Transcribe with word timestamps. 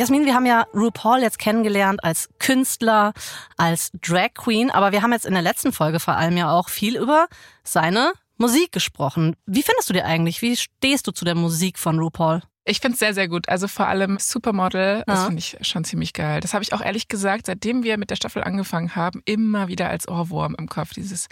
Jasmin, 0.00 0.24
wir 0.24 0.32
haben 0.32 0.46
ja 0.46 0.64
RuPaul 0.72 1.20
jetzt 1.20 1.38
kennengelernt 1.38 2.02
als 2.02 2.30
Künstler, 2.38 3.12
als 3.58 3.90
Drag 4.00 4.32
Queen, 4.32 4.70
aber 4.70 4.92
wir 4.92 5.02
haben 5.02 5.12
jetzt 5.12 5.26
in 5.26 5.34
der 5.34 5.42
letzten 5.42 5.74
Folge 5.74 6.00
vor 6.00 6.16
allem 6.16 6.38
ja 6.38 6.50
auch 6.50 6.70
viel 6.70 6.96
über 6.96 7.28
seine 7.64 8.14
Musik 8.38 8.72
gesprochen. 8.72 9.36
Wie 9.44 9.62
findest 9.62 9.90
du 9.90 9.92
dir 9.92 10.06
eigentlich? 10.06 10.40
Wie 10.40 10.56
stehst 10.56 11.06
du 11.06 11.12
zu 11.12 11.26
der 11.26 11.34
Musik 11.34 11.78
von 11.78 11.98
RuPaul? 11.98 12.40
Ich 12.64 12.80
finde 12.80 12.94
es 12.94 12.98
sehr, 12.98 13.12
sehr 13.12 13.28
gut. 13.28 13.50
Also 13.50 13.68
vor 13.68 13.88
allem 13.88 14.16
Supermodel, 14.18 15.02
das 15.06 15.24
finde 15.24 15.40
ich 15.40 15.58
schon 15.60 15.84
ziemlich 15.84 16.14
geil. 16.14 16.40
Das 16.40 16.54
habe 16.54 16.64
ich 16.64 16.72
auch 16.72 16.80
ehrlich 16.80 17.08
gesagt, 17.08 17.44
seitdem 17.44 17.82
wir 17.82 17.98
mit 17.98 18.08
der 18.08 18.16
Staffel 18.16 18.42
angefangen 18.42 18.96
haben, 18.96 19.20
immer 19.26 19.68
wieder 19.68 19.90
als 19.90 20.08
Ohrwurm 20.08 20.56
im 20.58 20.66
Kopf. 20.66 20.94
Dieses 20.94 21.26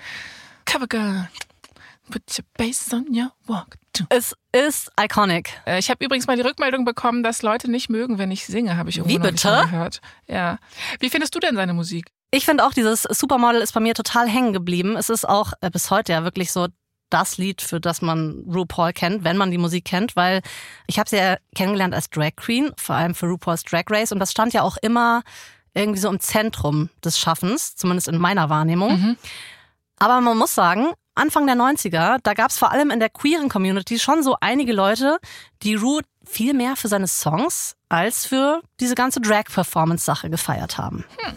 Covergirl, 0.67 1.31
put 2.09 2.23
your 2.39 2.45
bass 2.57 2.93
on 2.93 3.07
your 3.11 3.33
walk. 3.47 3.77
Es 4.11 4.35
ist 4.53 4.91
iconic. 5.01 5.51
Äh, 5.67 5.79
ich 5.79 5.91
habe 5.91 6.05
übrigens 6.05 6.27
mal 6.27 6.37
die 6.37 6.43
Rückmeldung 6.43 6.85
bekommen, 6.85 7.23
dass 7.23 7.43
Leute 7.43 7.71
nicht 7.71 7.91
mögen, 7.91 8.19
wenn 8.19 8.31
ich 8.31 8.47
singe, 8.47 8.77
habe 8.77 8.91
ich 8.91 8.99
irgendwo 8.99 9.17
Wie 9.17 9.19
bitte? 9.19 9.49
gehört. 9.49 10.01
Ja. 10.27 10.59
Wie 11.01 11.11
findest 11.11 11.35
du 11.35 11.41
denn 11.41 11.57
seine 11.57 11.75
Musik? 11.75 12.07
Ich 12.31 12.45
finde 12.45 12.65
auch, 12.65 12.73
dieses 12.73 13.03
Supermodel 13.03 13.61
ist 13.61 13.73
bei 13.73 13.81
mir 13.81 13.95
total 13.95 14.29
hängen 14.29 14.53
geblieben. 14.53 14.97
Es 14.97 15.09
ist 15.09 15.29
auch 15.29 15.53
äh, 15.61 15.71
bis 15.71 15.91
heute 15.91 16.13
ja 16.13 16.25
wirklich 16.25 16.53
so 16.53 16.69
das 17.11 17.39
Lied, 17.39 17.63
für 17.63 17.81
das 17.81 18.03
man 18.03 18.45
RuPaul 18.47 18.93
kennt, 18.93 19.25
wenn 19.25 19.39
man 19.39 19.51
die 19.51 19.59
Musik 19.59 19.87
kennt, 19.87 20.15
weil 20.15 20.43
ich 20.87 20.99
habe 20.99 21.09
sie 21.09 21.17
ja 21.17 21.39
kennengelernt 21.55 21.95
als 21.95 22.11
Drag 22.11 22.37
Queen, 22.37 22.71
vor 22.77 22.97
allem 22.97 23.15
für 23.15 23.27
RuPaul's 23.27 23.65
Drag 23.65 23.85
Race 23.89 24.13
und 24.13 24.19
das 24.19 24.31
stand 24.31 24.53
ja 24.53 24.63
auch 24.63 24.77
immer 24.83 25.23
irgendwie 25.75 26.01
so 26.01 26.11
im 26.11 26.21
Zentrum 26.21 26.91
des 27.03 27.19
Schaffens, 27.19 27.77
zumindest 27.77 28.09
in 28.09 28.19
meiner 28.19 28.51
Wahrnehmung. 28.51 29.01
Mhm. 29.01 29.17
Aber 29.99 30.21
man 30.21 30.37
muss 30.37 30.55
sagen, 30.55 30.93
Anfang 31.19 31.47
der 31.47 31.57
90er, 31.57 32.19
da 32.23 32.35
gab 32.35 32.51
es 32.51 32.59
vor 32.59 32.73
allem 32.73 32.91
in 32.91 33.01
der 33.01 33.11
queeren 33.11 33.49
Community 33.49 33.99
schon 33.99 34.23
so 34.23 34.37
einige 34.41 34.73
Leute, 34.73 35.19
die 35.63 35.75
Ru 35.75 36.01
viel 36.25 36.55
mehr 36.55 36.77
für 36.77 36.89
seine 36.89 37.09
Songs 37.09 37.75
als 37.89 38.27
für 38.27 38.63
diese 38.81 38.95
ganze 38.95 39.21
Drag-Performance-Sache 39.21 40.31
gefeiert 40.31 40.79
haben. 40.79 41.05
Hm. 41.19 41.37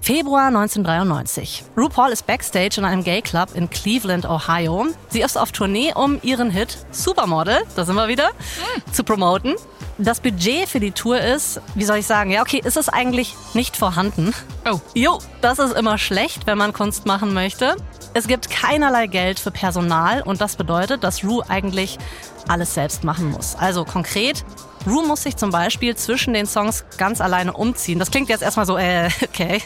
Februar 0.00 0.48
1993. 0.48 1.64
RuPaul 1.76 2.10
ist 2.10 2.26
backstage 2.26 2.76
in 2.78 2.84
einem 2.84 3.04
Gay 3.04 3.22
Club 3.22 3.50
in 3.54 3.68
Cleveland, 3.68 4.24
Ohio. 4.24 4.86
Sie 5.08 5.20
ist 5.20 5.36
auf 5.36 5.52
Tournee, 5.52 5.92
um 5.94 6.18
ihren 6.22 6.50
Hit 6.50 6.78
Supermodel, 6.90 7.58
da 7.76 7.84
sind 7.84 7.96
wir 7.96 8.08
wieder, 8.08 8.28
mm. 8.28 8.92
zu 8.92 9.04
promoten. 9.04 9.54
Das 9.98 10.20
Budget 10.20 10.68
für 10.68 10.80
die 10.80 10.92
Tour 10.92 11.20
ist, 11.20 11.60
wie 11.74 11.84
soll 11.84 11.98
ich 11.98 12.06
sagen, 12.06 12.30
ja, 12.30 12.42
okay, 12.42 12.60
ist 12.64 12.76
es 12.76 12.88
eigentlich 12.88 13.34
nicht 13.52 13.76
vorhanden. 13.76 14.32
Oh. 14.70 14.80
Jo, 14.94 15.18
das 15.40 15.58
ist 15.58 15.76
immer 15.76 15.98
schlecht, 15.98 16.46
wenn 16.46 16.56
man 16.56 16.72
Kunst 16.72 17.04
machen 17.04 17.34
möchte. 17.34 17.76
Es 18.14 18.28
gibt 18.28 18.48
keinerlei 18.48 19.08
Geld 19.08 19.40
für 19.40 19.50
Personal 19.50 20.22
und 20.22 20.40
das 20.40 20.56
bedeutet, 20.56 21.04
dass 21.04 21.24
Ru 21.24 21.42
eigentlich 21.48 21.98
alles 22.46 22.74
selbst 22.74 23.04
machen 23.04 23.30
muss. 23.30 23.56
Also 23.56 23.84
konkret, 23.84 24.44
Ru 24.86 25.02
muss 25.06 25.22
sich 25.22 25.36
zum 25.36 25.50
Beispiel 25.50 25.96
zwischen 25.96 26.34
den 26.34 26.46
Songs 26.46 26.84
ganz 26.96 27.20
alleine 27.20 27.52
umziehen. 27.52 27.98
Das 27.98 28.10
klingt 28.10 28.28
jetzt 28.28 28.42
erstmal 28.42 28.66
so, 28.66 28.76
äh, 28.76 29.08
okay. 29.22 29.62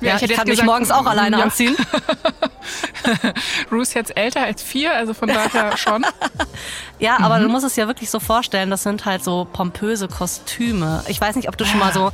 Ja, 0.00 0.16
ich, 0.16 0.22
ich 0.22 0.32
kann 0.32 0.48
mich 0.48 0.62
morgens 0.62 0.90
auch 0.90 1.06
alleine 1.06 1.38
ja. 1.38 1.44
anziehen. 1.44 1.76
Ru 3.70 3.80
ist 3.80 3.94
jetzt 3.94 4.16
älter 4.16 4.42
als 4.42 4.62
vier, 4.62 4.94
also 4.94 5.14
von 5.14 5.28
daher 5.52 5.76
schon. 5.76 6.04
ja, 6.98 7.18
aber 7.20 7.38
mhm. 7.38 7.44
du 7.44 7.48
musst 7.50 7.66
es 7.66 7.76
ja 7.76 7.86
wirklich 7.86 8.10
so 8.10 8.20
vorstellen, 8.20 8.70
das 8.70 8.82
sind 8.82 9.04
halt 9.04 9.22
so 9.22 9.46
pompöse 9.52 10.08
Kostüme. 10.08 11.04
Ich 11.08 11.20
weiß 11.20 11.36
nicht, 11.36 11.48
ob 11.48 11.56
du 11.56 11.64
schon 11.64 11.78
mal 11.78 11.92
so 11.92 12.12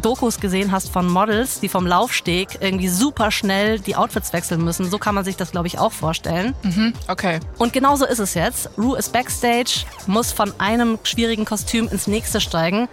Dokus 0.00 0.40
gesehen 0.40 0.72
hast 0.72 0.90
von 0.90 1.06
Models, 1.08 1.60
die 1.60 1.68
vom 1.68 1.86
Laufsteg 1.86 2.58
irgendwie 2.60 2.88
super 2.88 3.30
schnell 3.30 3.78
die 3.78 3.96
Outfits 3.96 4.32
wechseln 4.32 4.64
müssen. 4.64 4.90
So 4.90 4.98
kann 4.98 5.14
man 5.14 5.24
sich 5.24 5.36
das, 5.36 5.52
glaube 5.52 5.66
ich, 5.68 5.78
auch 5.78 5.92
vorstellen. 5.92 6.54
Mhm. 6.62 6.92
Okay. 7.06 7.40
Und 7.58 7.72
genauso 7.72 8.04
ist 8.04 8.18
es 8.18 8.34
jetzt. 8.34 8.70
Ru 8.76 8.94
ist 8.94 9.12
backstage, 9.12 9.84
muss 10.06 10.32
von 10.32 10.52
einem 10.58 10.98
schwierigen 11.04 11.44
Kostüm 11.44 11.88
ins 11.88 12.06
nächste 12.06 12.40
steigen. 12.40 12.88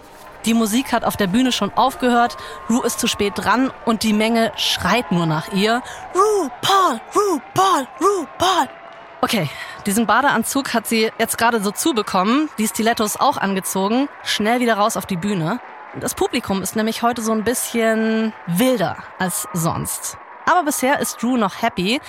Die 0.46 0.54
Musik 0.54 0.92
hat 0.92 1.04
auf 1.04 1.16
der 1.16 1.26
Bühne 1.26 1.50
schon 1.50 1.72
aufgehört, 1.74 2.36
Ru 2.70 2.80
ist 2.82 3.00
zu 3.00 3.08
spät 3.08 3.32
dran 3.34 3.72
und 3.84 4.04
die 4.04 4.12
Menge 4.12 4.52
schreit 4.54 5.10
nur 5.10 5.26
nach 5.26 5.52
ihr. 5.52 5.82
Ru, 6.14 6.48
Paul, 6.62 7.00
Ru, 7.16 7.40
Paul, 7.52 7.88
Ru, 8.00 8.26
Paul. 8.38 8.68
Okay, 9.22 9.50
diesen 9.86 10.06
Badeanzug 10.06 10.72
hat 10.72 10.86
sie 10.86 11.10
jetzt 11.18 11.36
gerade 11.36 11.60
so 11.60 11.72
zubekommen, 11.72 12.48
die 12.58 12.68
Stilettos 12.68 13.18
auch 13.18 13.38
angezogen, 13.38 14.08
schnell 14.22 14.60
wieder 14.60 14.74
raus 14.74 14.96
auf 14.96 15.04
die 15.04 15.16
Bühne. 15.16 15.58
Das 15.98 16.14
Publikum 16.14 16.62
ist 16.62 16.76
nämlich 16.76 17.02
heute 17.02 17.22
so 17.22 17.32
ein 17.32 17.42
bisschen 17.42 18.32
wilder 18.46 18.98
als 19.18 19.48
sonst. 19.52 20.16
Aber 20.48 20.62
bisher 20.62 21.00
ist 21.00 21.20
Drew 21.20 21.36
noch 21.36 21.60
happy. 21.60 22.00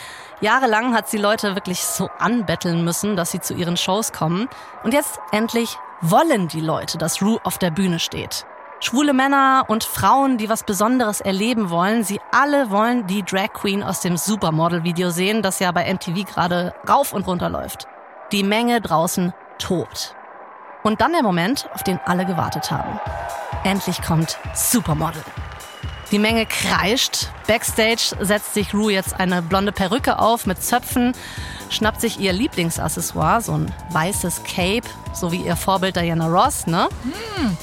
Jahrelang 0.41 0.94
hat 0.94 1.09
sie 1.09 1.17
Leute 1.17 1.56
wirklich 1.56 1.83
so 1.83 2.07
anbetteln 2.19 2.83
müssen, 2.83 3.16
dass 3.16 3.31
sie 3.31 3.39
zu 3.39 3.56
ihren 3.56 3.78
Shows 3.78 4.13
kommen. 4.13 4.47
Und 4.83 4.94
jetzt 4.94 5.19
endlich 5.31 5.79
wollen 6.02 6.47
die 6.47 6.62
Leute, 6.62 6.97
dass 6.97 7.22
Rue 7.22 7.40
auf 7.44 7.58
der 7.58 7.72
Bühne 7.72 8.00
steht. 8.00 8.46
Schwule 8.80 9.13
Männer 9.13 9.66
und 9.68 9.84
Frauen, 9.84 10.38
die 10.38 10.50
was 10.50 10.63
Besonderes 10.63 11.19
erleben 11.19 11.72
wollen, 11.72 12.03
sie 12.03 12.22
alle 12.31 12.69
wollen 12.69 13.08
die 13.08 13.24
Drag 13.24 13.53
Queen 13.53 13.81
aus 13.81 14.02
dem 14.02 14.18
Supermodel-Video 14.18 15.09
sehen, 15.09 15.41
das 15.41 15.59
ja 15.59 15.72
bei 15.72 15.91
MTV 15.91 16.31
gerade 16.31 16.75
rauf 16.88 17.12
und 17.12 17.25
runter 17.25 17.50
läuft. 17.50 17.88
Die 18.31 18.44
Menge 18.44 18.80
draußen 18.80 19.34
tobt. 19.57 20.16
Und 20.84 21.02
dann 21.02 21.13
der 21.13 21.24
Moment, 21.24 21.68
auf 21.74 21.81
den 21.81 22.00
alle 22.06 22.25
gewartet 22.25 22.69
haben. 22.69 23.00
Endlich 23.63 24.02
kommt 24.03 24.38
Supermodel. 24.53 25.24
Die 26.12 26.19
Menge 26.19 26.45
kreischt. 26.45 27.28
Backstage 27.47 28.16
setzt 28.19 28.53
sich 28.53 28.73
Rue 28.73 28.94
jetzt 28.94 29.19
eine 29.19 29.41
blonde 29.41 29.72
Perücke 29.72 30.19
auf 30.19 30.45
mit 30.45 30.63
Zöpfen 30.63 31.13
schnappt 31.69 32.01
sich 32.01 32.19
ihr 32.19 32.34
Lieblingsaccessoire, 32.34 33.41
so 33.41 33.53
ein 33.53 33.73
weißes 33.91 34.44
Cape, 34.44 34.88
so 35.13 35.31
wie 35.31 35.38
ihr 35.38 35.56
Vorbild 35.56 35.95
Diana 35.95 36.28
Ross, 36.28 36.68
ne? 36.68 36.90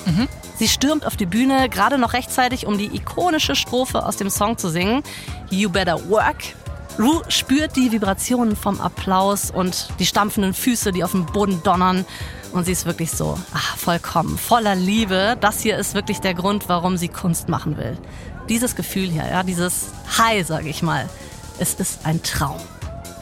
Mhm. 0.07 0.29
Sie 0.57 0.69
stürmt 0.69 1.05
auf 1.05 1.17
die 1.17 1.27
Bühne, 1.27 1.69
gerade 1.69 1.99
noch 1.99 2.13
rechtzeitig, 2.13 2.67
um 2.67 2.79
die 2.79 2.95
ikonische 2.95 3.57
Strophe 3.57 4.07
aus 4.07 4.17
dem 4.17 4.31
Song 4.31 4.57
zu 4.57 4.69
singen. 4.69 5.03
You 5.51 5.69
better 5.69 6.09
work. 6.09 6.37
Ru 6.97 7.23
spürt 7.27 7.75
die 7.75 7.91
Vibrationen 7.91 8.55
vom 8.55 8.81
Applaus 8.81 9.51
und 9.51 9.89
die 9.99 10.07
stampfenden 10.07 10.55
Füße, 10.55 10.93
die 10.93 11.03
auf 11.03 11.11
dem 11.11 11.27
Boden 11.27 11.61
donnern. 11.65 12.05
Und 12.53 12.67
sie 12.67 12.73
ist 12.73 12.87
wirklich 12.87 13.11
so, 13.11 13.37
ach, 13.53 13.77
vollkommen, 13.77 14.39
voller 14.39 14.77
Liebe. 14.77 15.37
Das 15.41 15.61
hier 15.61 15.77
ist 15.77 15.95
wirklich 15.95 16.21
der 16.21 16.35
Grund, 16.35 16.69
warum 16.69 16.97
sie 16.97 17.09
Kunst 17.09 17.49
machen 17.49 17.77
will. 17.77 17.99
Dieses 18.49 18.77
Gefühl 18.77 19.09
hier, 19.09 19.27
ja, 19.27 19.43
dieses 19.43 19.87
High, 20.19 20.47
sage 20.47 20.69
ich 20.69 20.83
mal. 20.83 21.09
Es 21.59 21.75
ist 21.75 22.01
ein 22.05 22.23
Traum. 22.23 22.61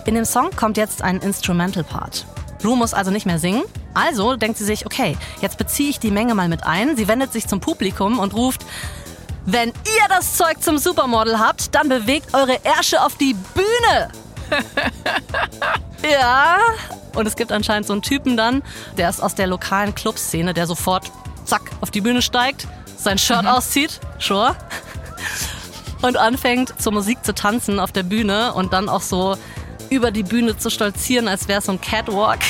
In 0.05 0.15
dem 0.15 0.25
Song 0.25 0.51
kommt 0.57 0.77
jetzt 0.77 1.03
ein 1.03 1.19
Instrumental-Part. 1.19 2.27
Ru 2.65 2.77
muss 2.77 2.95
also 2.95 3.11
nicht 3.11 3.27
mehr 3.27 3.39
singen. 3.39 3.63
Also 3.95 4.37
denkt 4.37 4.59
sie 4.59 4.65
sich, 4.65 4.87
okay, 4.87 5.17
jetzt 5.41 5.59
beziehe 5.59 5.91
ich 5.91 6.01
die 6.01 6.11
Menge 6.11 6.35
mal 6.35 6.49
mit 6.49 6.65
ein. 6.65 6.97
Sie 6.97 7.09
wendet 7.09 7.33
sich 7.33 7.47
zum 7.47 7.61
Publikum 7.61 8.19
und 8.19 8.35
ruft, 8.35 8.65
wenn 9.45 9.69
ihr 9.71 10.09
das 10.09 10.37
Zeug 10.37 10.63
zum 10.63 10.79
Supermodel 10.79 11.39
habt, 11.39 11.75
dann 11.75 11.89
bewegt 11.89 12.35
eure 12.35 12.65
Ärsche 12.65 13.03
auf 13.03 13.17
die 13.17 13.35
Bühne. 13.55 14.11
ja. 16.11 16.59
Und 17.15 17.27
es 17.27 17.37
gibt 17.37 17.53
anscheinend 17.53 17.87
so 17.87 17.93
einen 17.93 18.03
Typen 18.03 18.37
dann, 18.37 18.63
der 18.97 19.11
ist 19.11 19.21
aus 19.21 19.35
der 19.35 19.47
lokalen 19.47 19.95
Clubszene, 19.95 20.55
der 20.55 20.67
sofort, 20.67 21.11
zack, 21.45 21.63
auf 21.81 21.91
die 21.91 22.01
Bühne 22.01 22.23
steigt, 22.23 22.67
sein 22.97 23.19
Shirt 23.19 23.43
mhm. 23.43 23.49
auszieht, 23.49 24.01
sure, 24.19 24.57
und 26.03 26.17
anfängt 26.17 26.81
zur 26.81 26.93
Musik 26.93 27.25
zu 27.25 27.35
tanzen 27.35 27.79
auf 27.79 27.93
der 27.93 28.03
Bühne 28.03 28.55
und 28.55 28.73
dann 28.73 28.89
auch 28.89 29.03
so 29.03 29.37
über 29.91 30.11
die 30.11 30.23
Bühne 30.23 30.57
zu 30.57 30.71
stolzieren, 30.71 31.29
als 31.29 31.49
wäre 31.49 31.59
es 31.59 31.67
so 31.67 31.73
ein 31.73 31.81
Catwalk. 31.81 32.41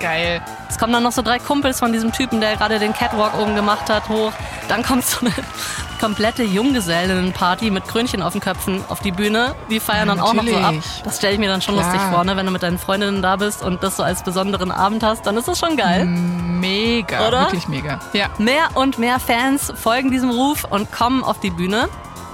Geil. 0.00 0.40
Es 0.68 0.78
kommen 0.78 0.92
dann 0.94 1.02
noch 1.02 1.12
so 1.12 1.20
drei 1.20 1.38
Kumpels 1.38 1.78
von 1.78 1.92
diesem 1.92 2.10
Typen, 2.10 2.40
der 2.40 2.56
gerade 2.56 2.78
den 2.78 2.94
Catwalk 2.94 3.38
oben 3.38 3.54
gemacht 3.54 3.90
hat, 3.90 4.08
hoch. 4.08 4.32
Dann 4.68 4.82
kommt 4.82 5.04
so 5.04 5.20
eine 5.20 5.32
komplette 6.00 6.42
Junggesellenparty 6.42 7.70
mit 7.70 7.86
Krönchen 7.86 8.22
auf 8.22 8.32
den 8.32 8.40
Köpfen 8.40 8.82
auf 8.88 9.00
die 9.00 9.12
Bühne. 9.12 9.54
Die 9.68 9.78
feiern 9.78 10.08
ja, 10.08 10.14
dann 10.14 10.24
auch 10.24 10.32
noch 10.32 10.46
so 10.46 10.56
ab. 10.56 10.74
Das 11.04 11.18
stelle 11.18 11.34
ich 11.34 11.38
mir 11.38 11.50
dann 11.50 11.60
schon 11.60 11.74
Klar. 11.74 11.92
lustig 11.92 12.10
vor, 12.10 12.24
ne? 12.24 12.34
wenn 12.36 12.46
du 12.46 12.52
mit 12.52 12.62
deinen 12.62 12.78
Freundinnen 12.78 13.20
da 13.20 13.36
bist 13.36 13.62
und 13.62 13.82
das 13.82 13.98
so 13.98 14.02
als 14.02 14.22
besonderen 14.22 14.70
Abend 14.70 15.02
hast, 15.02 15.26
dann 15.26 15.36
ist 15.36 15.48
das 15.48 15.58
schon 15.58 15.76
geil. 15.76 16.06
Mega, 16.06 17.28
Oder? 17.28 17.40
wirklich 17.42 17.68
mega. 17.68 18.00
Ja. 18.14 18.28
Mehr 18.38 18.68
und 18.74 18.98
mehr 18.98 19.20
Fans 19.20 19.70
folgen 19.76 20.10
diesem 20.10 20.30
Ruf 20.30 20.64
und 20.64 20.90
kommen 20.90 21.22
auf 21.22 21.40
die 21.40 21.50
Bühne. 21.50 21.88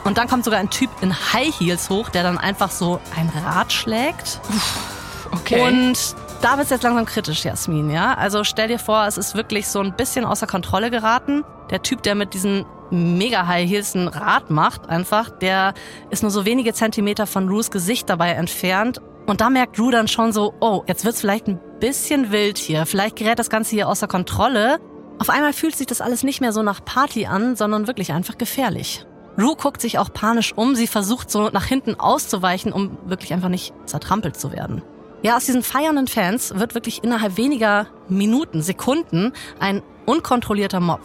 Und 0.06 0.18
dann 0.18 0.28
kommt 0.28 0.44
sogar 0.44 0.60
ein 0.60 0.70
Typ 0.70 0.88
in 1.00 1.12
High 1.12 1.52
Heels 1.58 1.90
hoch, 1.90 2.10
der 2.10 2.22
dann 2.22 2.38
einfach 2.38 2.70
so 2.70 3.00
ein 3.16 3.28
Rad 3.44 3.72
schlägt. 3.72 4.40
Okay. 5.32 5.60
Und 5.60 6.14
da 6.42 6.52
wird 6.52 6.66
es 6.66 6.70
jetzt 6.70 6.84
langsam 6.84 7.04
kritisch, 7.06 7.44
Jasmin, 7.44 7.90
ja? 7.90 8.14
Also 8.14 8.44
stell 8.44 8.68
dir 8.68 8.78
vor, 8.78 9.04
es 9.06 9.18
ist 9.18 9.34
wirklich 9.34 9.66
so 9.66 9.80
ein 9.80 9.96
bisschen 9.96 10.24
außer 10.24 10.46
Kontrolle 10.46 10.92
geraten. 10.92 11.42
Der 11.70 11.82
Typ, 11.82 12.04
der 12.04 12.14
mit 12.14 12.34
diesen 12.34 12.64
mega 12.90 13.48
High 13.48 13.68
Heels 13.68 13.96
ein 13.96 14.06
Rad 14.06 14.48
macht, 14.48 14.88
einfach, 14.88 15.28
der 15.28 15.74
ist 16.10 16.22
nur 16.22 16.30
so 16.30 16.44
wenige 16.44 16.72
Zentimeter 16.72 17.26
von 17.26 17.48
Rues 17.48 17.72
Gesicht 17.72 18.08
dabei 18.08 18.30
entfernt. 18.30 19.00
Und 19.26 19.40
da 19.40 19.50
merkt 19.50 19.76
Ru 19.80 19.90
dann 19.90 20.06
schon 20.06 20.32
so, 20.32 20.54
oh, 20.60 20.84
jetzt 20.86 21.04
wird's 21.04 21.20
vielleicht 21.20 21.48
ein 21.48 21.58
bisschen 21.80 22.30
wild 22.30 22.58
hier. 22.58 22.86
Vielleicht 22.86 23.16
gerät 23.16 23.40
das 23.40 23.50
Ganze 23.50 23.72
hier 23.72 23.88
außer 23.88 24.06
Kontrolle. 24.06 24.78
Auf 25.18 25.30
einmal 25.30 25.52
fühlt 25.52 25.74
sich 25.74 25.88
das 25.88 26.00
alles 26.00 26.22
nicht 26.22 26.40
mehr 26.40 26.52
so 26.52 26.62
nach 26.62 26.84
Party 26.84 27.26
an, 27.26 27.56
sondern 27.56 27.88
wirklich 27.88 28.12
einfach 28.12 28.38
gefährlich. 28.38 29.04
Rue 29.38 29.56
guckt 29.56 29.80
sich 29.80 29.98
auch 29.98 30.12
panisch 30.12 30.52
um. 30.54 30.74
Sie 30.74 30.86
versucht 30.86 31.30
so 31.30 31.50
nach 31.50 31.64
hinten 31.64 31.98
auszuweichen, 31.98 32.72
um 32.72 32.96
wirklich 33.04 33.32
einfach 33.32 33.48
nicht 33.48 33.74
zertrampelt 33.84 34.36
zu 34.36 34.52
werden. 34.52 34.82
Ja, 35.22 35.36
aus 35.36 35.44
diesen 35.44 35.62
feiernden 35.62 36.08
Fans 36.08 36.54
wird 36.56 36.74
wirklich 36.74 37.02
innerhalb 37.02 37.36
weniger 37.36 37.86
Minuten, 38.08 38.62
Sekunden 38.62 39.32
ein 39.58 39.82
unkontrollierter 40.04 40.80
Mob. 40.80 41.00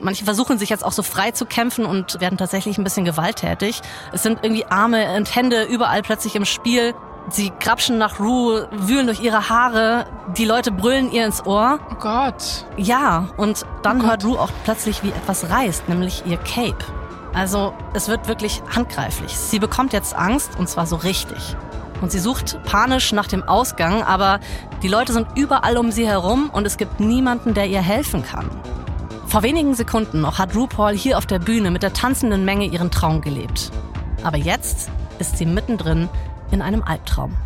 Manche 0.00 0.24
versuchen 0.24 0.58
sich 0.58 0.68
jetzt 0.68 0.84
auch 0.84 0.92
so 0.92 1.02
frei 1.02 1.30
zu 1.30 1.46
kämpfen 1.46 1.86
und 1.86 2.20
werden 2.20 2.36
tatsächlich 2.36 2.76
ein 2.76 2.84
bisschen 2.84 3.04
gewalttätig. 3.04 3.80
Es 4.12 4.22
sind 4.22 4.40
irgendwie 4.42 4.66
Arme 4.66 5.16
und 5.16 5.34
Hände 5.34 5.64
überall 5.64 6.02
plötzlich 6.02 6.36
im 6.36 6.44
Spiel. 6.44 6.94
Sie 7.30 7.50
grapschen 7.58 7.98
nach 7.98 8.20
Rue, 8.20 8.68
wühlen 8.72 9.06
durch 9.06 9.20
ihre 9.20 9.48
Haare, 9.48 10.06
die 10.36 10.44
Leute 10.44 10.70
brüllen 10.70 11.10
ihr 11.10 11.24
ins 11.26 11.44
Ohr. 11.44 11.80
Oh 11.90 11.94
Gott. 11.96 12.66
Ja, 12.76 13.30
und 13.36 13.66
dann 13.82 14.02
oh 14.02 14.04
hört 14.04 14.24
Rue 14.24 14.38
auch 14.38 14.50
plötzlich, 14.64 15.02
wie 15.02 15.08
etwas 15.08 15.50
reißt, 15.50 15.88
nämlich 15.88 16.22
ihr 16.26 16.36
Cape. 16.36 16.84
Also 17.36 17.74
es 17.92 18.08
wird 18.08 18.28
wirklich 18.28 18.62
handgreiflich. 18.74 19.36
Sie 19.36 19.58
bekommt 19.58 19.92
jetzt 19.92 20.16
Angst 20.16 20.58
und 20.58 20.70
zwar 20.70 20.86
so 20.86 20.96
richtig. 20.96 21.54
Und 22.00 22.10
sie 22.10 22.18
sucht 22.18 22.58
panisch 22.64 23.12
nach 23.12 23.26
dem 23.26 23.42
Ausgang, 23.42 24.02
aber 24.02 24.40
die 24.82 24.88
Leute 24.88 25.12
sind 25.12 25.26
überall 25.34 25.76
um 25.76 25.92
sie 25.92 26.06
herum 26.06 26.48
und 26.50 26.66
es 26.66 26.78
gibt 26.78 26.98
niemanden, 26.98 27.52
der 27.52 27.66
ihr 27.66 27.82
helfen 27.82 28.24
kann. 28.24 28.50
Vor 29.26 29.42
wenigen 29.42 29.74
Sekunden 29.74 30.22
noch 30.22 30.38
hat 30.38 30.56
RuPaul 30.56 30.96
hier 30.96 31.18
auf 31.18 31.26
der 31.26 31.38
Bühne 31.38 31.70
mit 31.70 31.82
der 31.82 31.92
tanzenden 31.92 32.46
Menge 32.46 32.64
ihren 32.64 32.90
Traum 32.90 33.20
gelebt. 33.20 33.70
Aber 34.24 34.38
jetzt 34.38 34.90
ist 35.18 35.36
sie 35.36 35.44
mittendrin 35.44 36.08
in 36.50 36.62
einem 36.62 36.82
Albtraum. 36.82 37.36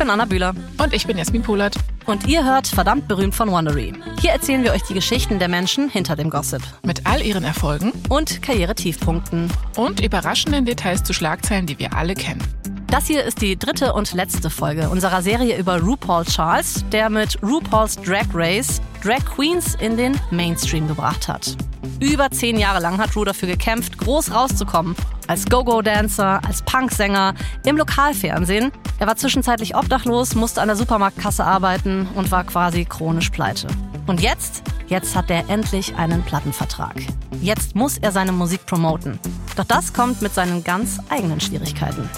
Bin 0.00 0.08
Anna 0.10 0.24
Bühler. 0.24 0.54
Und 0.82 0.94
ich 0.94 1.06
bin 1.06 1.18
Jasmin 1.18 1.42
Polat. 1.42 1.76
Und 2.06 2.26
ihr 2.26 2.42
hört 2.42 2.66
verdammt 2.66 3.06
berühmt 3.06 3.34
von 3.34 3.50
Wondery. 3.50 3.92
Hier 4.18 4.30
erzählen 4.30 4.64
wir 4.64 4.72
euch 4.72 4.82
die 4.82 4.94
Geschichten 4.94 5.38
der 5.38 5.48
Menschen 5.48 5.90
hinter 5.90 6.16
dem 6.16 6.30
Gossip. 6.30 6.62
Mit 6.82 7.06
all 7.06 7.20
ihren 7.20 7.44
Erfolgen 7.44 7.92
und 8.08 8.40
Karrieretiefpunkten. 8.40 9.52
Und 9.76 10.00
überraschenden 10.00 10.64
Details 10.64 11.04
zu 11.04 11.12
Schlagzeilen, 11.12 11.66
die 11.66 11.78
wir 11.78 11.94
alle 11.94 12.14
kennen. 12.14 12.42
Das 12.90 13.06
hier 13.06 13.22
ist 13.22 13.40
die 13.40 13.56
dritte 13.56 13.92
und 13.92 14.12
letzte 14.14 14.50
Folge 14.50 14.90
unserer 14.90 15.22
Serie 15.22 15.56
über 15.56 15.80
RuPaul 15.80 16.24
Charles, 16.24 16.84
der 16.90 17.08
mit 17.08 17.40
RuPaul's 17.40 17.94
Drag 17.94 18.26
Race 18.34 18.82
Drag 19.00 19.24
Queens 19.24 19.76
in 19.76 19.96
den 19.96 20.20
Mainstream 20.32 20.88
gebracht 20.88 21.28
hat. 21.28 21.56
Über 22.00 22.32
zehn 22.32 22.58
Jahre 22.58 22.80
lang 22.80 22.98
hat 22.98 23.14
Ru 23.14 23.24
dafür 23.24 23.46
gekämpft, 23.46 23.96
groß 23.98 24.34
rauszukommen. 24.34 24.96
Als 25.28 25.44
Go-Go-Dancer, 25.44 26.40
als 26.44 26.62
Punksänger, 26.62 27.34
im 27.64 27.76
Lokalfernsehen. 27.76 28.72
Er 28.98 29.06
war 29.06 29.14
zwischenzeitlich 29.14 29.76
obdachlos, 29.76 30.34
musste 30.34 30.60
an 30.60 30.66
der 30.66 30.76
Supermarktkasse 30.76 31.44
arbeiten 31.44 32.08
und 32.16 32.32
war 32.32 32.42
quasi 32.42 32.84
chronisch 32.84 33.30
pleite. 33.30 33.68
Und 34.08 34.20
jetzt? 34.20 34.64
Jetzt 34.88 35.14
hat 35.14 35.30
er 35.30 35.48
endlich 35.48 35.94
einen 35.94 36.24
Plattenvertrag. 36.24 36.96
Jetzt 37.40 37.76
muss 37.76 37.98
er 37.98 38.10
seine 38.10 38.32
Musik 38.32 38.66
promoten. 38.66 39.20
Doch 39.54 39.64
das 39.64 39.92
kommt 39.92 40.22
mit 40.22 40.34
seinen 40.34 40.64
ganz 40.64 40.98
eigenen 41.08 41.40
Schwierigkeiten. 41.40 42.10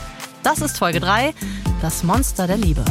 Das 0.43 0.61
ist 0.61 0.79
Folge 0.79 0.99
3, 0.99 1.35
das 1.81 2.03
Monster 2.03 2.49
der 2.49 2.57
Liebe. 2.57 2.85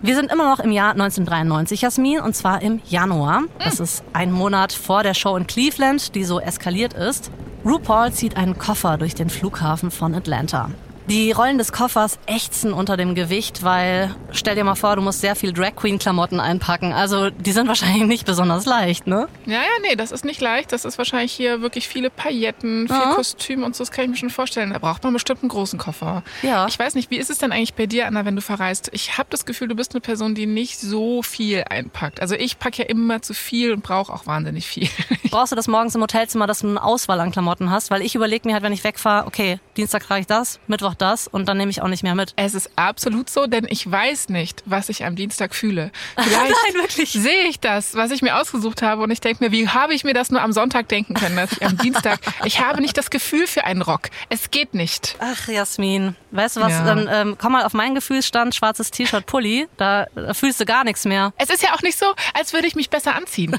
Wir 0.00 0.14
sind 0.16 0.32
immer 0.32 0.50
noch 0.50 0.58
im 0.58 0.72
Jahr 0.72 0.90
1993, 0.90 1.82
Jasmin, 1.82 2.20
und 2.20 2.34
zwar 2.34 2.62
im 2.62 2.80
Januar. 2.88 3.42
Das 3.58 3.78
ist 3.78 4.02
ein 4.12 4.32
Monat 4.32 4.72
vor 4.72 5.04
der 5.04 5.14
Show 5.14 5.36
in 5.36 5.46
Cleveland, 5.46 6.16
die 6.16 6.24
so 6.24 6.40
eskaliert 6.40 6.94
ist. 6.94 7.30
RuPaul 7.64 8.12
zieht 8.12 8.36
einen 8.36 8.58
Koffer 8.58 8.98
durch 8.98 9.14
den 9.14 9.30
Flughafen 9.30 9.92
von 9.92 10.14
Atlanta. 10.14 10.70
Die 11.08 11.32
Rollen 11.32 11.56
des 11.56 11.72
Koffers 11.72 12.18
ächzen 12.26 12.74
unter 12.74 12.98
dem 12.98 13.14
Gewicht, 13.14 13.62
weil 13.64 14.14
stell 14.30 14.56
dir 14.56 14.64
mal 14.64 14.74
vor, 14.74 14.94
du 14.94 15.00
musst 15.00 15.22
sehr 15.22 15.34
viel 15.36 15.54
Drag 15.54 15.74
Queen 15.74 15.98
Klamotten 15.98 16.38
einpacken. 16.38 16.92
Also 16.92 17.30
die 17.30 17.52
sind 17.52 17.66
wahrscheinlich 17.68 18.06
nicht 18.06 18.26
besonders 18.26 18.66
leicht, 18.66 19.06
ne? 19.06 19.26
Ja, 19.46 19.54
ja, 19.54 19.68
nee, 19.80 19.96
das 19.96 20.12
ist 20.12 20.26
nicht 20.26 20.42
leicht. 20.42 20.70
Das 20.70 20.84
ist 20.84 20.98
wahrscheinlich 20.98 21.32
hier 21.32 21.62
wirklich 21.62 21.88
viele 21.88 22.10
Pailletten, 22.10 22.88
viel 22.88 22.96
ja. 22.96 23.14
Kostüm 23.14 23.62
und 23.62 23.74
so. 23.74 23.84
Das 23.84 23.90
kann 23.90 24.04
ich 24.04 24.10
mir 24.10 24.16
schon 24.18 24.28
vorstellen. 24.28 24.74
Da 24.74 24.78
braucht 24.78 25.02
man 25.02 25.14
bestimmt 25.14 25.42
einen 25.42 25.48
großen 25.48 25.78
Koffer. 25.78 26.22
Ja. 26.42 26.66
Ich 26.66 26.78
weiß 26.78 26.94
nicht, 26.94 27.10
wie 27.10 27.16
ist 27.16 27.30
es 27.30 27.38
denn 27.38 27.52
eigentlich 27.52 27.72
bei 27.72 27.86
dir, 27.86 28.06
Anna, 28.06 28.26
wenn 28.26 28.36
du 28.36 28.42
verreist? 28.42 28.90
Ich 28.92 29.16
habe 29.16 29.28
das 29.30 29.46
Gefühl, 29.46 29.68
du 29.68 29.76
bist 29.76 29.94
eine 29.94 30.02
Person, 30.02 30.34
die 30.34 30.44
nicht 30.44 30.78
so 30.78 31.22
viel 31.22 31.64
einpackt. 31.70 32.20
Also 32.20 32.34
ich 32.34 32.58
packe 32.58 32.82
ja 32.82 32.84
immer 32.84 33.22
zu 33.22 33.32
viel 33.32 33.72
und 33.72 33.82
brauche 33.82 34.12
auch 34.12 34.26
wahnsinnig 34.26 34.66
viel. 34.66 34.90
Brauchst 35.30 35.52
du 35.52 35.56
das 35.56 35.68
morgens 35.68 35.94
im 35.94 36.02
Hotelzimmer, 36.02 36.46
dass 36.46 36.60
du 36.60 36.68
eine 36.68 36.82
Auswahl 36.82 37.20
an 37.20 37.30
Klamotten 37.30 37.70
hast? 37.70 37.90
Weil 37.90 38.02
ich 38.02 38.14
überlege 38.14 38.46
mir 38.46 38.54
halt, 38.54 38.62
wenn 38.62 38.72
ich 38.72 38.84
wegfahre, 38.84 39.26
okay, 39.26 39.58
Dienstag 39.76 40.02
trage 40.02 40.22
ich 40.22 40.26
das, 40.26 40.58
Mittwoch 40.66 40.94
das 40.98 41.28
und 41.28 41.48
dann 41.48 41.56
nehme 41.56 41.70
ich 41.70 41.82
auch 41.82 41.88
nicht 41.88 42.02
mehr 42.02 42.14
mit. 42.14 42.32
Es 42.36 42.54
ist 42.54 42.70
absolut 42.76 43.30
so, 43.30 43.46
denn 43.46 43.66
ich 43.68 43.90
weiß 43.90 44.28
nicht, 44.28 44.62
was 44.66 44.88
ich 44.88 45.04
am 45.04 45.16
Dienstag 45.16 45.54
fühle. 45.54 45.90
Vielleicht 46.18 46.50
Nein, 46.50 46.74
wirklich. 46.74 47.12
sehe 47.12 47.44
ich 47.48 47.60
das, 47.60 47.94
was 47.94 48.10
ich 48.10 48.22
mir 48.22 48.36
ausgesucht 48.36 48.82
habe 48.82 49.02
und 49.02 49.10
ich 49.10 49.20
denke 49.20 49.44
mir, 49.44 49.52
wie 49.52 49.68
habe 49.68 49.94
ich 49.94 50.04
mir 50.04 50.14
das 50.14 50.30
nur 50.30 50.42
am 50.42 50.52
Sonntag 50.52 50.88
denken 50.88 51.14
können, 51.14 51.36
dass 51.36 51.52
ich 51.52 51.64
am 51.64 51.76
Dienstag, 51.82 52.20
ich 52.44 52.60
habe 52.60 52.80
nicht 52.80 52.96
das 52.96 53.10
Gefühl 53.10 53.46
für 53.46 53.64
einen 53.64 53.82
Rock. 53.82 54.10
Es 54.28 54.50
geht 54.50 54.74
nicht. 54.74 55.16
Ach, 55.20 55.48
Jasmin, 55.48 56.16
weißt 56.30 56.56
du 56.56 56.60
was, 56.60 56.72
ja. 56.72 56.84
dann 56.84 57.08
ähm, 57.10 57.36
komm 57.38 57.52
mal 57.52 57.64
auf 57.64 57.74
meinen 57.74 57.94
Gefühlsstand, 57.94 58.54
schwarzes 58.54 58.90
T-Shirt, 58.90 59.26
Pulli, 59.26 59.68
da, 59.76 60.06
da 60.14 60.34
fühlst 60.34 60.60
du 60.60 60.64
gar 60.64 60.84
nichts 60.84 61.04
mehr. 61.04 61.32
Es 61.38 61.50
ist 61.50 61.62
ja 61.62 61.74
auch 61.74 61.82
nicht 61.82 61.98
so, 61.98 62.06
als 62.34 62.52
würde 62.52 62.66
ich 62.66 62.74
mich 62.74 62.90
besser 62.90 63.14
anziehen. 63.14 63.58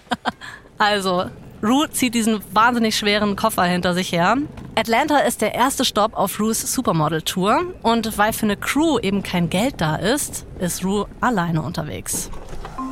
also, 0.78 1.30
Rue 1.62 1.88
zieht 1.90 2.14
diesen 2.14 2.40
wahnsinnig 2.52 2.96
schweren 2.96 3.36
Koffer 3.36 3.62
hinter 3.62 3.94
sich 3.94 4.10
her. 4.10 4.36
Atlanta 4.74 5.18
ist 5.18 5.42
der 5.42 5.54
erste 5.54 5.84
Stopp 5.84 6.16
auf 6.16 6.40
Rues 6.40 6.60
Supermodel-Tour 6.74 7.74
und 7.82 8.18
weil 8.18 8.32
für 8.32 8.46
eine 8.46 8.56
Crew 8.56 8.98
eben 8.98 9.22
kein 9.22 9.48
Geld 9.48 9.74
da 9.78 9.94
ist, 9.96 10.44
ist 10.58 10.84
Rue 10.84 11.06
alleine 11.20 11.62
unterwegs. 11.62 12.30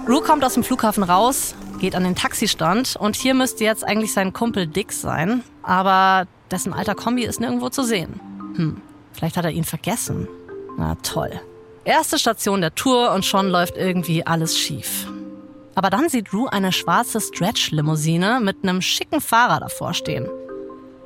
Rue 0.08 0.20
kommt 0.22 0.44
aus 0.44 0.54
dem 0.54 0.62
Flughafen 0.62 1.02
raus, 1.02 1.54
geht 1.80 1.96
an 1.96 2.04
den 2.04 2.14
Taxistand 2.14 2.94
und 2.96 3.16
hier 3.16 3.34
müsste 3.34 3.64
jetzt 3.64 3.84
eigentlich 3.84 4.12
sein 4.12 4.32
Kumpel 4.32 4.68
Dick 4.68 4.92
sein, 4.92 5.42
aber 5.64 6.28
dessen 6.50 6.72
alter 6.72 6.94
Kombi 6.94 7.24
ist 7.24 7.40
nirgendwo 7.40 7.70
zu 7.70 7.82
sehen. 7.82 8.20
Hm, 8.54 8.80
vielleicht 9.12 9.36
hat 9.36 9.44
er 9.44 9.50
ihn 9.50 9.64
vergessen. 9.64 10.28
Na 10.78 10.94
toll. 11.02 11.32
Erste 11.84 12.18
Station 12.18 12.60
der 12.60 12.74
Tour 12.74 13.10
und 13.12 13.24
schon 13.24 13.48
läuft 13.48 13.76
irgendwie 13.76 14.24
alles 14.24 14.56
schief. 14.58 15.08
Aber 15.80 15.88
dann 15.88 16.10
sieht 16.10 16.34
Rue 16.34 16.52
eine 16.52 16.72
schwarze 16.72 17.22
Stretch-Limousine 17.22 18.40
mit 18.42 18.58
einem 18.62 18.82
schicken 18.82 19.22
Fahrer 19.22 19.60
davor 19.60 19.94
stehen. 19.94 20.28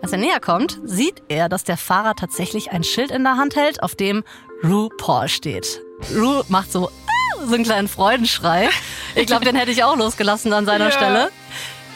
Als 0.02 0.10
er 0.10 0.18
näher 0.18 0.40
kommt, 0.40 0.80
sieht 0.82 1.22
er, 1.28 1.48
dass 1.48 1.62
der 1.62 1.76
Fahrer 1.76 2.16
tatsächlich 2.16 2.72
ein 2.72 2.82
Schild 2.82 3.12
in 3.12 3.22
der 3.22 3.36
Hand 3.36 3.54
hält, 3.54 3.84
auf 3.84 3.94
dem 3.94 4.24
Rue 4.64 4.88
Paul 4.98 5.28
steht. 5.28 5.80
Rue 6.12 6.44
macht 6.48 6.72
so, 6.72 6.90
so 7.46 7.54
einen 7.54 7.62
kleinen 7.62 7.86
Freudenschrei. 7.86 8.68
Ich 9.14 9.28
glaube, 9.28 9.44
den 9.44 9.54
hätte 9.54 9.70
ich 9.70 9.84
auch 9.84 9.96
losgelassen 9.96 10.52
an 10.52 10.66
seiner 10.66 10.86
ja. 10.86 10.90
Stelle. 10.90 11.30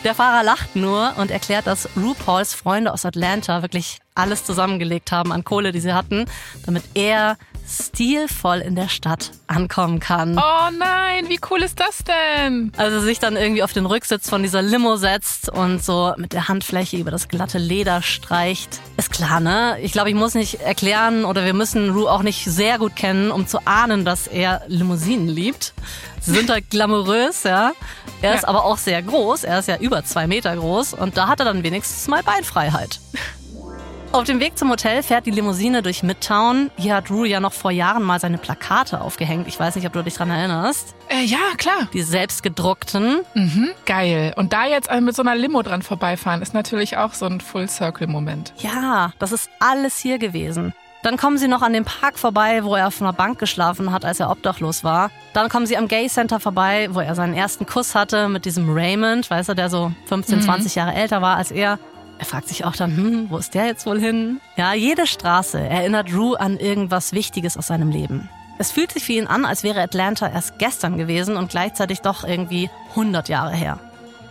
Der 0.04 0.14
Fahrer 0.14 0.44
lacht 0.44 0.76
nur 0.76 1.14
und 1.16 1.32
erklärt, 1.32 1.66
dass 1.66 1.88
RuPauls 1.96 2.54
Freunde 2.54 2.92
aus 2.92 3.04
Atlanta 3.04 3.62
wirklich 3.62 3.98
alles 4.14 4.44
zusammengelegt 4.44 5.10
haben 5.10 5.32
an 5.32 5.42
Kohle, 5.42 5.72
die 5.72 5.80
sie 5.80 5.94
hatten, 5.94 6.26
damit 6.64 6.84
er 6.94 7.38
stilvoll 7.68 8.58
in 8.58 8.74
der 8.74 8.88
Stadt 8.88 9.30
ankommen 9.46 10.00
kann. 10.00 10.38
Oh 10.38 10.70
nein, 10.78 11.28
wie 11.28 11.38
cool 11.50 11.62
ist 11.62 11.78
das 11.78 11.98
denn? 12.04 12.72
Also 12.76 13.00
sich 13.00 13.18
dann 13.18 13.36
irgendwie 13.36 13.62
auf 13.62 13.72
den 13.72 13.86
Rücksitz 13.86 14.28
von 14.28 14.42
dieser 14.42 14.62
Limo 14.62 14.96
setzt 14.96 15.50
und 15.50 15.84
so 15.84 16.14
mit 16.16 16.32
der 16.32 16.48
Handfläche 16.48 16.96
über 16.96 17.10
das 17.10 17.28
glatte 17.28 17.58
Leder 17.58 18.02
streicht. 18.02 18.80
Ist 18.96 19.10
klar, 19.10 19.40
ne? 19.40 19.78
Ich 19.82 19.92
glaube, 19.92 20.08
ich 20.08 20.14
muss 20.14 20.34
nicht 20.34 20.60
erklären 20.60 21.24
oder 21.24 21.44
wir 21.44 21.54
müssen 21.54 21.90
Rue 21.90 22.10
auch 22.10 22.22
nicht 22.22 22.44
sehr 22.44 22.78
gut 22.78 22.96
kennen, 22.96 23.30
um 23.30 23.46
zu 23.46 23.66
ahnen, 23.66 24.04
dass 24.04 24.26
er 24.26 24.62
Limousinen 24.68 25.28
liebt. 25.28 25.74
Sie 26.20 26.32
sind 26.32 26.50
halt 26.50 26.70
glamourös, 26.70 27.42
ja. 27.42 27.72
Er 28.20 28.34
ist 28.34 28.46
aber 28.48 28.64
auch 28.64 28.78
sehr 28.78 29.00
groß. 29.02 29.44
Er 29.44 29.60
ist 29.60 29.68
ja 29.68 29.76
über 29.76 30.04
zwei 30.04 30.26
Meter 30.26 30.56
groß 30.56 30.94
und 30.94 31.16
da 31.16 31.28
hat 31.28 31.38
er 31.40 31.44
dann 31.44 31.62
wenigstens 31.62 32.08
mal 32.08 32.22
Beinfreiheit. 32.22 32.98
Auf 34.10 34.24
dem 34.24 34.40
Weg 34.40 34.56
zum 34.56 34.70
Hotel 34.70 35.02
fährt 35.02 35.26
die 35.26 35.30
Limousine 35.30 35.82
durch 35.82 36.02
Midtown. 36.02 36.70
Hier 36.78 36.94
hat 36.94 37.10
Rue 37.10 37.28
ja 37.28 37.40
noch 37.40 37.52
vor 37.52 37.70
Jahren 37.70 38.02
mal 38.02 38.18
seine 38.18 38.38
Plakate 38.38 39.02
aufgehängt. 39.02 39.46
Ich 39.48 39.60
weiß 39.60 39.76
nicht, 39.76 39.86
ob 39.86 39.92
du 39.92 40.02
dich 40.02 40.14
dran 40.14 40.30
erinnerst. 40.30 40.94
Äh, 41.08 41.24
ja, 41.24 41.38
klar. 41.58 41.88
Die 41.92 42.02
selbstgedruckten. 42.02 43.18
Mhm, 43.34 43.68
geil. 43.84 44.32
Und 44.36 44.54
da 44.54 44.66
jetzt 44.66 44.90
mit 44.90 45.14
so 45.14 45.20
einer 45.20 45.34
Limo 45.34 45.60
dran 45.60 45.82
vorbeifahren, 45.82 46.40
ist 46.40 46.54
natürlich 46.54 46.96
auch 46.96 47.12
so 47.12 47.26
ein 47.26 47.42
Full-Circle-Moment. 47.42 48.54
Ja, 48.58 49.12
das 49.18 49.32
ist 49.32 49.50
alles 49.60 49.98
hier 49.98 50.18
gewesen. 50.18 50.72
Dann 51.02 51.18
kommen 51.18 51.36
sie 51.36 51.46
noch 51.46 51.62
an 51.62 51.74
dem 51.74 51.84
Park 51.84 52.18
vorbei, 52.18 52.64
wo 52.64 52.74
er 52.74 52.88
auf 52.88 53.00
einer 53.02 53.12
Bank 53.12 53.38
geschlafen 53.38 53.92
hat, 53.92 54.06
als 54.06 54.20
er 54.20 54.30
obdachlos 54.30 54.84
war. 54.84 55.10
Dann 55.34 55.50
kommen 55.50 55.66
sie 55.66 55.76
am 55.76 55.86
Gay 55.86 56.08
Center 56.08 56.40
vorbei, 56.40 56.88
wo 56.90 57.00
er 57.00 57.14
seinen 57.14 57.34
ersten 57.34 57.66
Kuss 57.66 57.94
hatte 57.94 58.28
mit 58.28 58.46
diesem 58.46 58.74
Raymond, 58.74 59.30
weißt 59.30 59.50
du, 59.50 59.54
der 59.54 59.68
so 59.68 59.92
15, 60.06 60.38
mhm. 60.38 60.42
20 60.42 60.74
Jahre 60.74 60.94
älter 60.94 61.20
war 61.20 61.36
als 61.36 61.50
er. 61.50 61.78
Er 62.18 62.24
fragt 62.24 62.48
sich 62.48 62.64
auch 62.64 62.74
dann, 62.74 62.96
hm, 62.96 63.30
wo 63.30 63.38
ist 63.38 63.54
der 63.54 63.66
jetzt 63.66 63.86
wohl 63.86 64.00
hin? 64.00 64.40
Ja, 64.56 64.74
jede 64.74 65.06
Straße 65.06 65.58
erinnert 65.58 66.12
Rue 66.12 66.38
an 66.38 66.58
irgendwas 66.58 67.12
Wichtiges 67.12 67.56
aus 67.56 67.68
seinem 67.68 67.90
Leben. 67.90 68.28
Es 68.58 68.72
fühlt 68.72 68.90
sich 68.90 69.04
für 69.04 69.12
ihn 69.12 69.28
an, 69.28 69.44
als 69.44 69.62
wäre 69.62 69.80
Atlanta 69.80 70.28
erst 70.28 70.58
gestern 70.58 70.98
gewesen 70.98 71.36
und 71.36 71.48
gleichzeitig 71.48 72.00
doch 72.00 72.24
irgendwie 72.24 72.70
100 72.90 73.28
Jahre 73.28 73.54
her. 73.54 73.78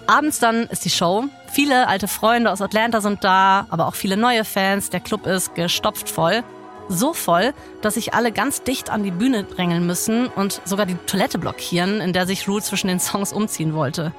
Abends 0.06 0.40
dann 0.40 0.64
ist 0.68 0.84
die 0.84 0.90
Show. 0.90 1.26
Viele 1.50 1.88
alte 1.88 2.10
Freunde 2.10 2.52
aus 2.52 2.62
Atlanta 2.62 3.00
sind 3.00 3.24
da, 3.24 3.66
aber 3.70 3.88
auch 3.88 3.96
viele 3.96 4.18
neue 4.18 4.44
Fans. 4.44 4.90
Der 4.90 5.00
Club 5.00 5.26
ist 5.26 5.56
gestopft 5.56 6.10
voll. 6.10 6.44
So 6.90 7.14
voll, 7.14 7.54
dass 7.82 7.96
sich 7.96 8.14
alle 8.14 8.32
ganz 8.32 8.64
dicht 8.64 8.90
an 8.90 9.04
die 9.04 9.12
Bühne 9.12 9.44
drängeln 9.44 9.86
müssen 9.86 10.28
und 10.28 10.62
sogar 10.64 10.86
die 10.86 10.96
Toilette 11.06 11.38
blockieren, 11.38 12.00
in 12.00 12.14
der 12.14 12.26
sich 12.26 12.48
Rue 12.48 12.62
zwischen 12.62 12.88
den 12.88 13.00
Songs 13.00 13.34
umziehen 13.34 13.74
wollte. 13.74 14.14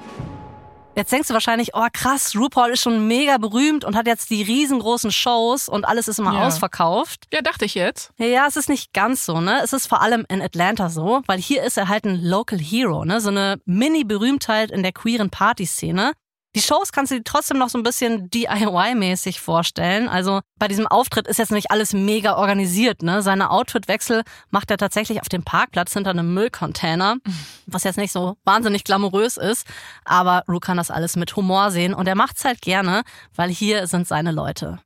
Jetzt 0.99 1.13
denkst 1.13 1.29
du 1.29 1.33
wahrscheinlich, 1.33 1.75
oh 1.75 1.87
krass, 1.93 2.35
RuPaul 2.35 2.71
ist 2.71 2.81
schon 2.81 3.07
mega 3.07 3.37
berühmt 3.37 3.85
und 3.85 3.95
hat 3.95 4.05
jetzt 4.05 4.29
die 4.31 4.43
riesengroßen 4.43 5.13
Shows 5.13 5.69
und 5.69 5.85
alles 5.85 6.09
ist 6.09 6.19
immer 6.19 6.33
ja. 6.33 6.45
ausverkauft. 6.45 7.25
Ja, 7.31 7.41
dachte 7.41 7.63
ich 7.63 7.73
jetzt. 7.73 8.11
Ja, 8.17 8.45
es 8.47 8.57
ist 8.57 8.67
nicht 8.67 8.91
ganz 8.91 9.25
so, 9.25 9.39
ne? 9.39 9.61
Es 9.63 9.71
ist 9.71 9.87
vor 9.87 10.01
allem 10.01 10.25
in 10.27 10.41
Atlanta 10.41 10.89
so, 10.89 11.21
weil 11.25 11.39
hier 11.39 11.63
ist 11.63 11.77
er 11.77 11.87
halt 11.87 12.03
ein 12.03 12.21
Local 12.21 12.59
Hero, 12.59 13.05
ne? 13.05 13.21
So 13.21 13.29
eine 13.29 13.61
Mini-Berühmtheit 13.63 14.71
in 14.71 14.83
der 14.83 14.91
queeren 14.91 15.29
Partyszene. 15.29 16.11
Die 16.55 16.61
Shows 16.61 16.91
kannst 16.91 17.11
du 17.11 17.17
dir 17.17 17.23
trotzdem 17.23 17.59
noch 17.59 17.69
so 17.69 17.77
ein 17.77 17.83
bisschen 17.83 18.29
DIY-mäßig 18.31 19.39
vorstellen. 19.39 20.09
Also 20.09 20.41
bei 20.57 20.67
diesem 20.67 20.87
Auftritt 20.87 21.27
ist 21.27 21.37
jetzt 21.37 21.51
nicht 21.51 21.69
alles 21.69 21.93
mega 21.93 22.37
organisiert. 22.37 23.03
Ne? 23.03 23.21
Seine 23.21 23.51
Outfitwechsel 23.51 24.23
macht 24.49 24.71
er 24.71 24.77
tatsächlich 24.77 25.21
auf 25.21 25.29
dem 25.29 25.43
Parkplatz 25.43 25.93
hinter 25.93 26.09
einem 26.09 26.33
Müllcontainer, 26.33 27.17
was 27.67 27.83
jetzt 27.83 27.97
nicht 27.97 28.11
so 28.11 28.35
wahnsinnig 28.45 28.83
glamourös 28.83 29.37
ist. 29.37 29.67
Aber 30.05 30.43
Ru 30.47 30.59
kann 30.59 30.77
das 30.77 30.89
alles 30.89 31.15
mit 31.15 31.35
Humor 31.35 31.69
sehen 31.69 31.93
und 31.93 32.07
er 32.07 32.15
macht's 32.15 32.43
halt 32.43 32.61
gerne, 32.61 33.03
weil 33.35 33.49
hier 33.49 33.85
sind 33.85 34.07
seine 34.07 34.31
Leute. 34.31 34.79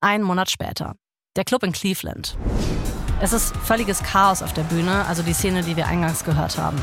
Ein 0.00 0.22
Monat 0.22 0.50
später. 0.50 0.94
Der 1.34 1.44
Club 1.44 1.64
in 1.64 1.72
Cleveland. 1.72 2.36
Es 3.18 3.32
ist 3.32 3.56
völliges 3.56 4.02
Chaos 4.02 4.42
auf 4.42 4.52
der 4.52 4.64
Bühne, 4.64 5.06
also 5.06 5.22
die 5.22 5.32
Szene, 5.32 5.62
die 5.62 5.76
wir 5.76 5.86
eingangs 5.86 6.24
gehört 6.24 6.58
haben. 6.58 6.76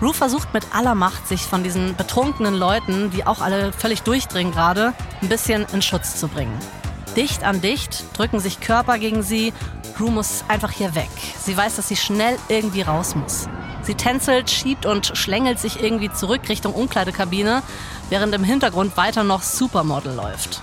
Rue 0.00 0.14
versucht 0.14 0.54
mit 0.54 0.74
aller 0.74 0.94
Macht, 0.94 1.28
sich 1.28 1.42
von 1.42 1.62
diesen 1.62 1.94
betrunkenen 1.94 2.54
Leuten, 2.54 3.10
die 3.10 3.26
auch 3.26 3.42
alle 3.42 3.70
völlig 3.72 4.02
durchdringen 4.02 4.52
gerade, 4.52 4.94
ein 5.20 5.28
bisschen 5.28 5.66
in 5.72 5.82
Schutz 5.82 6.16
zu 6.16 6.28
bringen. 6.28 6.58
Dicht 7.16 7.44
an 7.44 7.60
dicht 7.60 8.04
drücken 8.16 8.40
sich 8.40 8.60
Körper 8.60 8.98
gegen 8.98 9.22
sie. 9.22 9.52
Rue 10.00 10.10
muss 10.10 10.44
einfach 10.48 10.70
hier 10.70 10.94
weg. 10.94 11.10
Sie 11.38 11.56
weiß, 11.56 11.76
dass 11.76 11.88
sie 11.88 11.96
schnell 11.96 12.36
irgendwie 12.48 12.82
raus 12.82 13.14
muss. 13.14 13.46
Sie 13.82 13.94
tänzelt, 13.94 14.50
schiebt 14.50 14.86
und 14.86 15.16
schlängelt 15.16 15.60
sich 15.60 15.82
irgendwie 15.82 16.10
zurück 16.10 16.48
Richtung 16.48 16.72
Umkleidekabine, 16.72 17.62
während 18.08 18.34
im 18.34 18.42
Hintergrund 18.42 18.96
weiter 18.96 19.22
noch 19.22 19.42
Supermodel 19.42 20.14
läuft. 20.14 20.62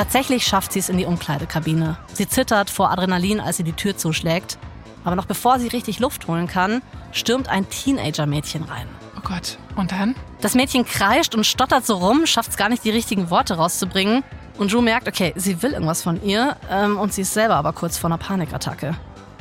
Tatsächlich 0.00 0.46
schafft 0.46 0.72
sie 0.72 0.78
es 0.78 0.88
in 0.88 0.96
die 0.96 1.04
Umkleidekabine. 1.04 1.98
Sie 2.14 2.26
zittert 2.26 2.70
vor 2.70 2.90
Adrenalin, 2.90 3.38
als 3.38 3.58
sie 3.58 3.64
die 3.64 3.74
Tür 3.74 3.98
zuschlägt. 3.98 4.56
Aber 5.04 5.14
noch 5.14 5.26
bevor 5.26 5.58
sie 5.58 5.68
richtig 5.68 5.98
Luft 5.98 6.26
holen 6.26 6.46
kann, 6.46 6.80
stürmt 7.12 7.50
ein 7.50 7.68
Teenager-Mädchen 7.68 8.62
rein. 8.62 8.88
Oh 9.18 9.20
Gott, 9.22 9.58
und 9.76 9.92
dann? 9.92 10.14
Das 10.40 10.54
Mädchen 10.54 10.86
kreischt 10.86 11.34
und 11.34 11.44
stottert 11.44 11.84
so 11.84 11.96
rum, 11.96 12.24
schafft 12.24 12.48
es 12.48 12.56
gar 12.56 12.70
nicht, 12.70 12.82
die 12.82 12.88
richtigen 12.88 13.28
Worte 13.28 13.56
rauszubringen. 13.56 14.24
Und 14.56 14.72
Drew 14.72 14.80
merkt, 14.80 15.06
okay, 15.06 15.34
sie 15.36 15.62
will 15.62 15.72
irgendwas 15.72 16.02
von 16.02 16.24
ihr 16.24 16.56
ähm, 16.70 16.96
und 16.96 17.12
sie 17.12 17.20
ist 17.20 17.34
selber 17.34 17.56
aber 17.56 17.74
kurz 17.74 17.98
vor 17.98 18.08
einer 18.08 18.16
Panikattacke. 18.16 18.96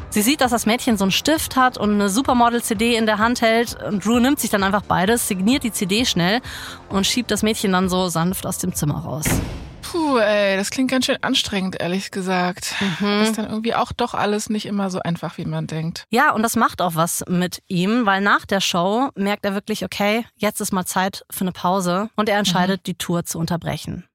Sie 0.10 0.22
sieht, 0.22 0.42
dass 0.42 0.52
das 0.52 0.66
Mädchen 0.66 0.98
so 0.98 1.06
einen 1.06 1.12
Stift 1.12 1.56
hat 1.56 1.78
und 1.78 1.94
eine 1.94 2.10
Supermodel-CD 2.10 2.98
in 2.98 3.06
der 3.06 3.18
Hand 3.18 3.42
hält. 3.42 3.82
Und 3.82 4.04
Drew 4.04 4.20
nimmt 4.20 4.42
sich 4.42 4.50
dann 4.50 4.64
einfach 4.64 4.84
beides, 4.84 5.26
signiert 5.26 5.64
die 5.64 5.72
CD 5.72 6.04
schnell 6.04 6.42
und 6.90 7.08
schiebt 7.08 7.32
das 7.32 7.44
Mädchen 7.44 7.72
dann 7.72 7.88
so 7.88 8.10
sanft 8.10 8.46
aus 8.46 8.58
dem 8.58 8.76
Zimmer 8.76 9.00
raus. 9.00 9.24
Puh, 9.92 10.20
ey, 10.20 10.56
das 10.56 10.70
klingt 10.70 10.92
ganz 10.92 11.06
schön 11.06 11.18
anstrengend, 11.24 11.80
ehrlich 11.80 12.12
gesagt. 12.12 12.76
Mhm. 13.00 13.22
Ist 13.24 13.38
dann 13.40 13.50
irgendwie 13.50 13.74
auch 13.74 13.92
doch 13.92 14.14
alles 14.14 14.50
nicht 14.50 14.68
immer 14.68 14.92
so 14.92 15.00
einfach, 15.00 15.38
wie 15.40 15.46
man 15.46 15.66
denkt. 15.66 16.06
Ja, 16.12 16.32
und 16.32 16.44
das 16.44 16.56
macht 16.56 16.82
auch 16.82 16.94
was 16.94 17.24
mit 17.28 17.64
ihm, 17.68 18.06
weil 18.06 18.22
nach 18.22 18.46
der 18.46 18.62
Show 18.62 19.10
merkt 19.16 19.46
er 19.46 19.56
wirklich, 19.56 19.84
okay, 19.84 20.26
jetzt 20.36 20.62
ist 20.62 20.72
mal 20.72 20.86
Zeit 20.86 21.26
für 21.32 21.42
eine 21.42 21.54
Pause 21.54 22.10
und 22.16 22.30
er 22.30 22.38
entscheidet, 22.38 22.82
mhm. 22.82 22.84
die 22.84 22.96
Tour 22.96 23.26
zu 23.26 23.40
unterbrechen. 23.40 24.06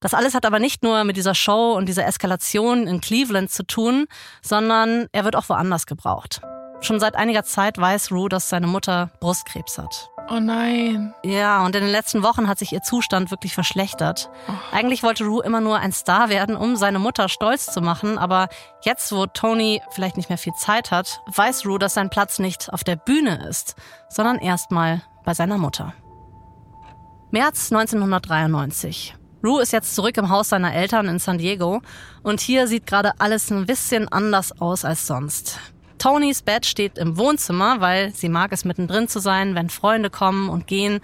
Das 0.00 0.14
alles 0.14 0.34
hat 0.34 0.46
aber 0.46 0.60
nicht 0.60 0.84
nur 0.84 1.02
mit 1.02 1.16
dieser 1.16 1.34
Show 1.34 1.72
und 1.72 1.86
dieser 1.86 2.06
Eskalation 2.06 2.86
in 2.86 3.00
Cleveland 3.00 3.50
zu 3.50 3.64
tun, 3.64 4.06
sondern 4.42 5.08
er 5.10 5.24
wird 5.24 5.34
auch 5.34 5.48
woanders 5.48 5.86
gebraucht. 5.86 6.40
Schon 6.82 7.00
seit 7.00 7.16
einiger 7.16 7.42
Zeit 7.42 7.78
weiß 7.78 8.12
Rue, 8.12 8.28
dass 8.28 8.48
seine 8.48 8.68
Mutter 8.68 9.10
Brustkrebs 9.18 9.78
hat. 9.78 10.10
Oh 10.28 10.40
nein. 10.40 11.14
Ja, 11.24 11.64
und 11.64 11.76
in 11.76 11.82
den 11.82 11.92
letzten 11.92 12.22
Wochen 12.22 12.48
hat 12.48 12.58
sich 12.58 12.72
ihr 12.72 12.82
Zustand 12.82 13.30
wirklich 13.30 13.54
verschlechtert. 13.54 14.28
Oh. 14.48 14.52
Eigentlich 14.72 15.02
wollte 15.02 15.24
Rue 15.24 15.44
immer 15.44 15.60
nur 15.60 15.78
ein 15.78 15.92
Star 15.92 16.28
werden, 16.28 16.56
um 16.56 16.76
seine 16.76 16.98
Mutter 16.98 17.28
stolz 17.28 17.66
zu 17.66 17.80
machen, 17.80 18.18
aber 18.18 18.48
jetzt, 18.82 19.12
wo 19.12 19.26
Tony 19.26 19.82
vielleicht 19.90 20.16
nicht 20.16 20.28
mehr 20.28 20.38
viel 20.38 20.54
Zeit 20.54 20.90
hat, 20.90 21.20
weiß 21.26 21.64
Rue, 21.66 21.78
dass 21.78 21.94
sein 21.94 22.10
Platz 22.10 22.38
nicht 22.38 22.72
auf 22.72 22.82
der 22.82 22.96
Bühne 22.96 23.46
ist, 23.48 23.76
sondern 24.08 24.38
erstmal 24.38 25.02
bei 25.24 25.32
seiner 25.32 25.58
Mutter. 25.58 25.92
März 27.30 27.70
1993. 27.70 29.14
Rue 29.44 29.62
ist 29.62 29.72
jetzt 29.72 29.94
zurück 29.94 30.16
im 30.16 30.28
Haus 30.28 30.48
seiner 30.48 30.74
Eltern 30.74 31.06
in 31.06 31.18
San 31.20 31.38
Diego 31.38 31.82
und 32.22 32.40
hier 32.40 32.66
sieht 32.66 32.86
gerade 32.86 33.12
alles 33.18 33.50
ein 33.50 33.66
bisschen 33.66 34.08
anders 34.08 34.60
aus 34.60 34.84
als 34.84 35.06
sonst. 35.06 35.60
Tonys 36.06 36.42
Bett 36.42 36.66
steht 36.66 36.98
im 36.98 37.18
Wohnzimmer, 37.18 37.80
weil 37.80 38.14
sie 38.14 38.28
mag 38.28 38.52
es 38.52 38.64
mittendrin 38.64 39.08
zu 39.08 39.18
sein, 39.18 39.56
wenn 39.56 39.68
Freunde 39.68 40.08
kommen 40.08 40.48
und 40.48 40.68
gehen. 40.68 41.00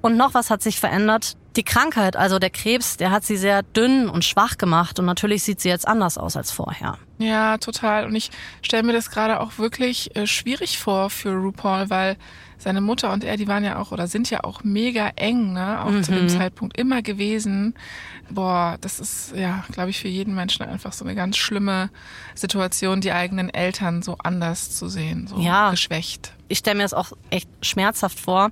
Und 0.00 0.16
noch 0.16 0.32
was 0.32 0.48
hat 0.48 0.62
sich 0.62 0.80
verändert. 0.80 1.36
Die 1.60 1.64
Krankheit, 1.64 2.16
also 2.16 2.38
der 2.38 2.48
Krebs, 2.48 2.96
der 2.96 3.10
hat 3.10 3.22
sie 3.22 3.36
sehr 3.36 3.62
dünn 3.62 4.08
und 4.08 4.24
schwach 4.24 4.56
gemacht 4.56 4.98
und 4.98 5.04
natürlich 5.04 5.42
sieht 5.42 5.60
sie 5.60 5.68
jetzt 5.68 5.86
anders 5.86 6.16
aus 6.16 6.34
als 6.34 6.50
vorher. 6.50 6.96
Ja, 7.18 7.58
total. 7.58 8.06
Und 8.06 8.14
ich 8.14 8.30
stelle 8.62 8.82
mir 8.82 8.94
das 8.94 9.10
gerade 9.10 9.40
auch 9.40 9.58
wirklich 9.58 10.16
äh, 10.16 10.26
schwierig 10.26 10.78
vor 10.78 11.10
für 11.10 11.34
RuPaul, 11.34 11.90
weil 11.90 12.16
seine 12.56 12.80
Mutter 12.80 13.12
und 13.12 13.24
er, 13.24 13.36
die 13.36 13.46
waren 13.46 13.62
ja 13.62 13.78
auch 13.78 13.92
oder 13.92 14.06
sind 14.06 14.30
ja 14.30 14.42
auch 14.42 14.64
mega 14.64 15.10
eng, 15.16 15.52
ne? 15.52 15.84
Auch 15.84 15.90
mhm. 15.90 16.02
zu 16.02 16.12
dem 16.12 16.22
mhm. 16.22 16.28
Zeitpunkt 16.30 16.78
immer 16.78 17.02
gewesen. 17.02 17.74
Boah, 18.30 18.78
das 18.80 18.98
ist 18.98 19.34
ja, 19.36 19.62
glaube 19.70 19.90
ich, 19.90 20.00
für 20.00 20.08
jeden 20.08 20.34
Menschen 20.34 20.64
einfach 20.64 20.94
so 20.94 21.04
eine 21.04 21.14
ganz 21.14 21.36
schlimme 21.36 21.90
Situation, 22.34 23.02
die 23.02 23.12
eigenen 23.12 23.52
Eltern 23.52 24.00
so 24.00 24.16
anders 24.16 24.74
zu 24.74 24.88
sehen, 24.88 25.26
so 25.26 25.38
ja. 25.38 25.72
geschwächt. 25.72 26.32
Ich 26.48 26.56
stelle 26.56 26.78
mir 26.78 26.84
das 26.84 26.94
auch 26.94 27.12
echt 27.28 27.50
schmerzhaft 27.60 28.18
vor. 28.18 28.50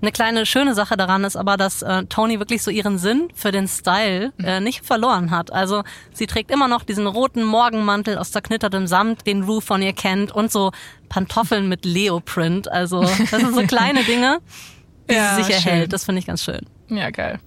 Eine 0.00 0.12
kleine 0.12 0.46
schöne 0.46 0.74
Sache 0.74 0.96
daran 0.96 1.24
ist 1.24 1.36
aber, 1.36 1.56
dass 1.56 1.82
äh, 1.82 2.04
Tony 2.04 2.38
wirklich 2.38 2.62
so 2.62 2.70
ihren 2.70 2.98
Sinn 2.98 3.28
für 3.34 3.50
den 3.50 3.66
Style 3.66 4.32
äh, 4.38 4.58
mhm. 4.58 4.64
nicht 4.64 4.86
verloren 4.86 5.32
hat. 5.32 5.52
Also 5.52 5.82
sie 6.12 6.26
trägt 6.26 6.52
immer 6.52 6.68
noch 6.68 6.84
diesen 6.84 7.06
roten 7.06 7.42
Morgenmantel 7.42 8.16
aus 8.16 8.30
zerknittertem 8.30 8.86
Samt, 8.86 9.26
den 9.26 9.42
Rue 9.42 9.60
von 9.60 9.82
ihr 9.82 9.92
kennt, 9.92 10.30
und 10.30 10.52
so 10.52 10.70
Pantoffeln 11.08 11.68
mit 11.68 11.84
Leoprint. 11.84 12.70
Also 12.70 13.02
das 13.02 13.30
sind 13.30 13.54
so 13.54 13.62
kleine 13.66 14.04
Dinge, 14.04 14.38
die 15.10 15.14
ja, 15.14 15.34
sie 15.34 15.42
sich 15.42 15.54
erhält. 15.54 15.82
Schön. 15.82 15.90
Das 15.90 16.04
finde 16.04 16.20
ich 16.20 16.26
ganz 16.26 16.44
schön. 16.44 16.60
Ja, 16.88 17.10
geil. 17.10 17.40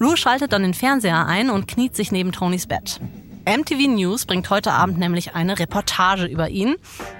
Rue 0.00 0.16
schaltet 0.16 0.52
dann 0.52 0.62
den 0.62 0.74
Fernseher 0.74 1.26
ein 1.26 1.50
und 1.50 1.66
kniet 1.66 1.96
sich 1.96 2.12
neben 2.12 2.30
Tonys 2.30 2.66
Bett. 2.66 3.00
MTV 3.46 3.88
News 3.88 4.24
bringt 4.24 4.48
heute 4.48 4.72
Abend 4.72 4.98
nämlich 4.98 5.34
eine 5.34 5.58
Reportage 5.58 6.24
über 6.24 6.48
ihn. 6.48 6.76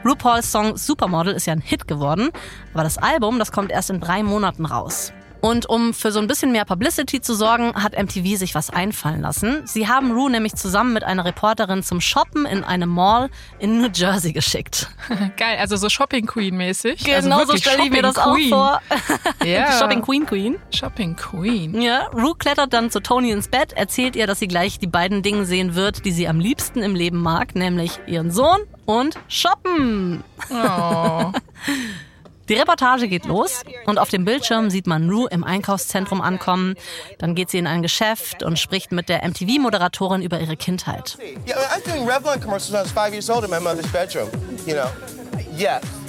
RuPaul's 0.07 0.51
Song 0.51 0.77
Supermodel 0.79 1.35
ist 1.35 1.47
ja 1.47 1.53
ein 1.53 1.61
Hit 1.61 1.87
geworden, 1.87 2.31
aber 2.73 2.83
das 2.83 2.97
Album, 2.97 3.39
das 3.39 3.53
kommt 3.53 3.71
erst 3.71 3.91
in 3.91 4.01
drei 4.01 4.23
Monaten 4.23 4.65
raus. 4.65 5.13
Und 5.45 5.69
um 5.69 5.93
für 5.93 6.11
so 6.11 6.21
ein 6.21 6.27
bisschen 6.27 6.53
mehr 6.53 6.65
Publicity 6.65 7.21
zu 7.21 7.35
sorgen, 7.35 7.75
hat 7.75 7.93
MTV 8.03 8.39
sich 8.39 8.55
was 8.55 8.71
einfallen 8.71 9.21
lassen. 9.21 9.61
Sie 9.67 9.87
haben 9.87 10.13
Rue 10.13 10.31
nämlich 10.31 10.55
zusammen 10.55 10.95
mit 10.95 11.05
einer 11.05 11.27
Reporterin 11.27 11.83
zum 11.83 12.01
Shoppen 12.01 12.47
in 12.47 12.65
eine 12.65 12.87
Mall 12.87 13.29
in 13.59 13.79
New 13.79 13.91
Jersey 13.93 14.33
geschickt. 14.33 14.89
Geil, 15.37 15.59
also 15.59 15.77
so 15.77 15.91
Shopping 15.91 16.25
Queen 16.25 16.57
mäßig. 16.57 17.05
Genau 17.05 17.41
also 17.41 17.53
so 17.53 17.59
stelle 17.59 17.85
ich 17.85 17.91
mir 17.91 18.01
das 18.01 18.15
Queen. 18.15 18.55
auch 18.55 18.81
vor. 18.81 18.83
Ja. 19.45 19.73
Shopping 19.73 20.01
Queen 20.01 20.25
Queen. 20.25 20.57
Shopping 20.71 21.15
Queen. 21.15 21.79
Ja, 21.79 22.07
Rue 22.15 22.35
klettert 22.39 22.73
dann 22.73 22.91
zu 22.91 23.01
Tony 23.01 23.31
ins 23.31 23.49
Bett, 23.49 23.75
erzählt 23.75 24.17
ihr, 24.17 24.27
dass 24.27 24.39
sie 24.39 24.49
gleich 24.49 24.79
die 24.79 24.87
beiden 24.87 25.21
Dinge 25.23 25.45
sehen 25.45 25.75
wird, 25.75 26.07
die 26.07 26.13
sie 26.13 26.27
am 26.27 26.41
liebsten 26.41 26.83
im 26.83 26.95
Leben 26.95 27.21
mag, 27.21 27.55
nämlich 27.55 28.01
ihren 28.07 28.31
Sohn 28.31 28.61
und 28.87 29.19
Shoppen. 29.29 30.25
Oh. 30.51 31.33
Die 32.49 32.55
Reportage 32.55 33.09
geht 33.09 33.25
los 33.25 33.63
und 33.87 33.99
auf 33.99 34.11
dem 34.11 34.25
Bildschirm 34.25 34.71
sieht 34.71 34.87
man 34.87 35.09
Rue 35.09 35.29
im 35.31 35.45
Einkaufszentrum 35.45 36.21
ankommen. 36.21 36.75
Dann 37.19 37.35
geht 37.35 37.51
sie 37.51 37.59
in 37.59 37.67
ein 37.67 37.83
Geschäft 37.83 38.43
und 38.43 38.59
spricht 38.59 38.93
mit 38.93 39.09
der 39.09 39.23
MTV-Moderatorin 39.27 40.23
über 40.23 40.41
ihre 40.41 40.57
Kindheit. 40.57 41.17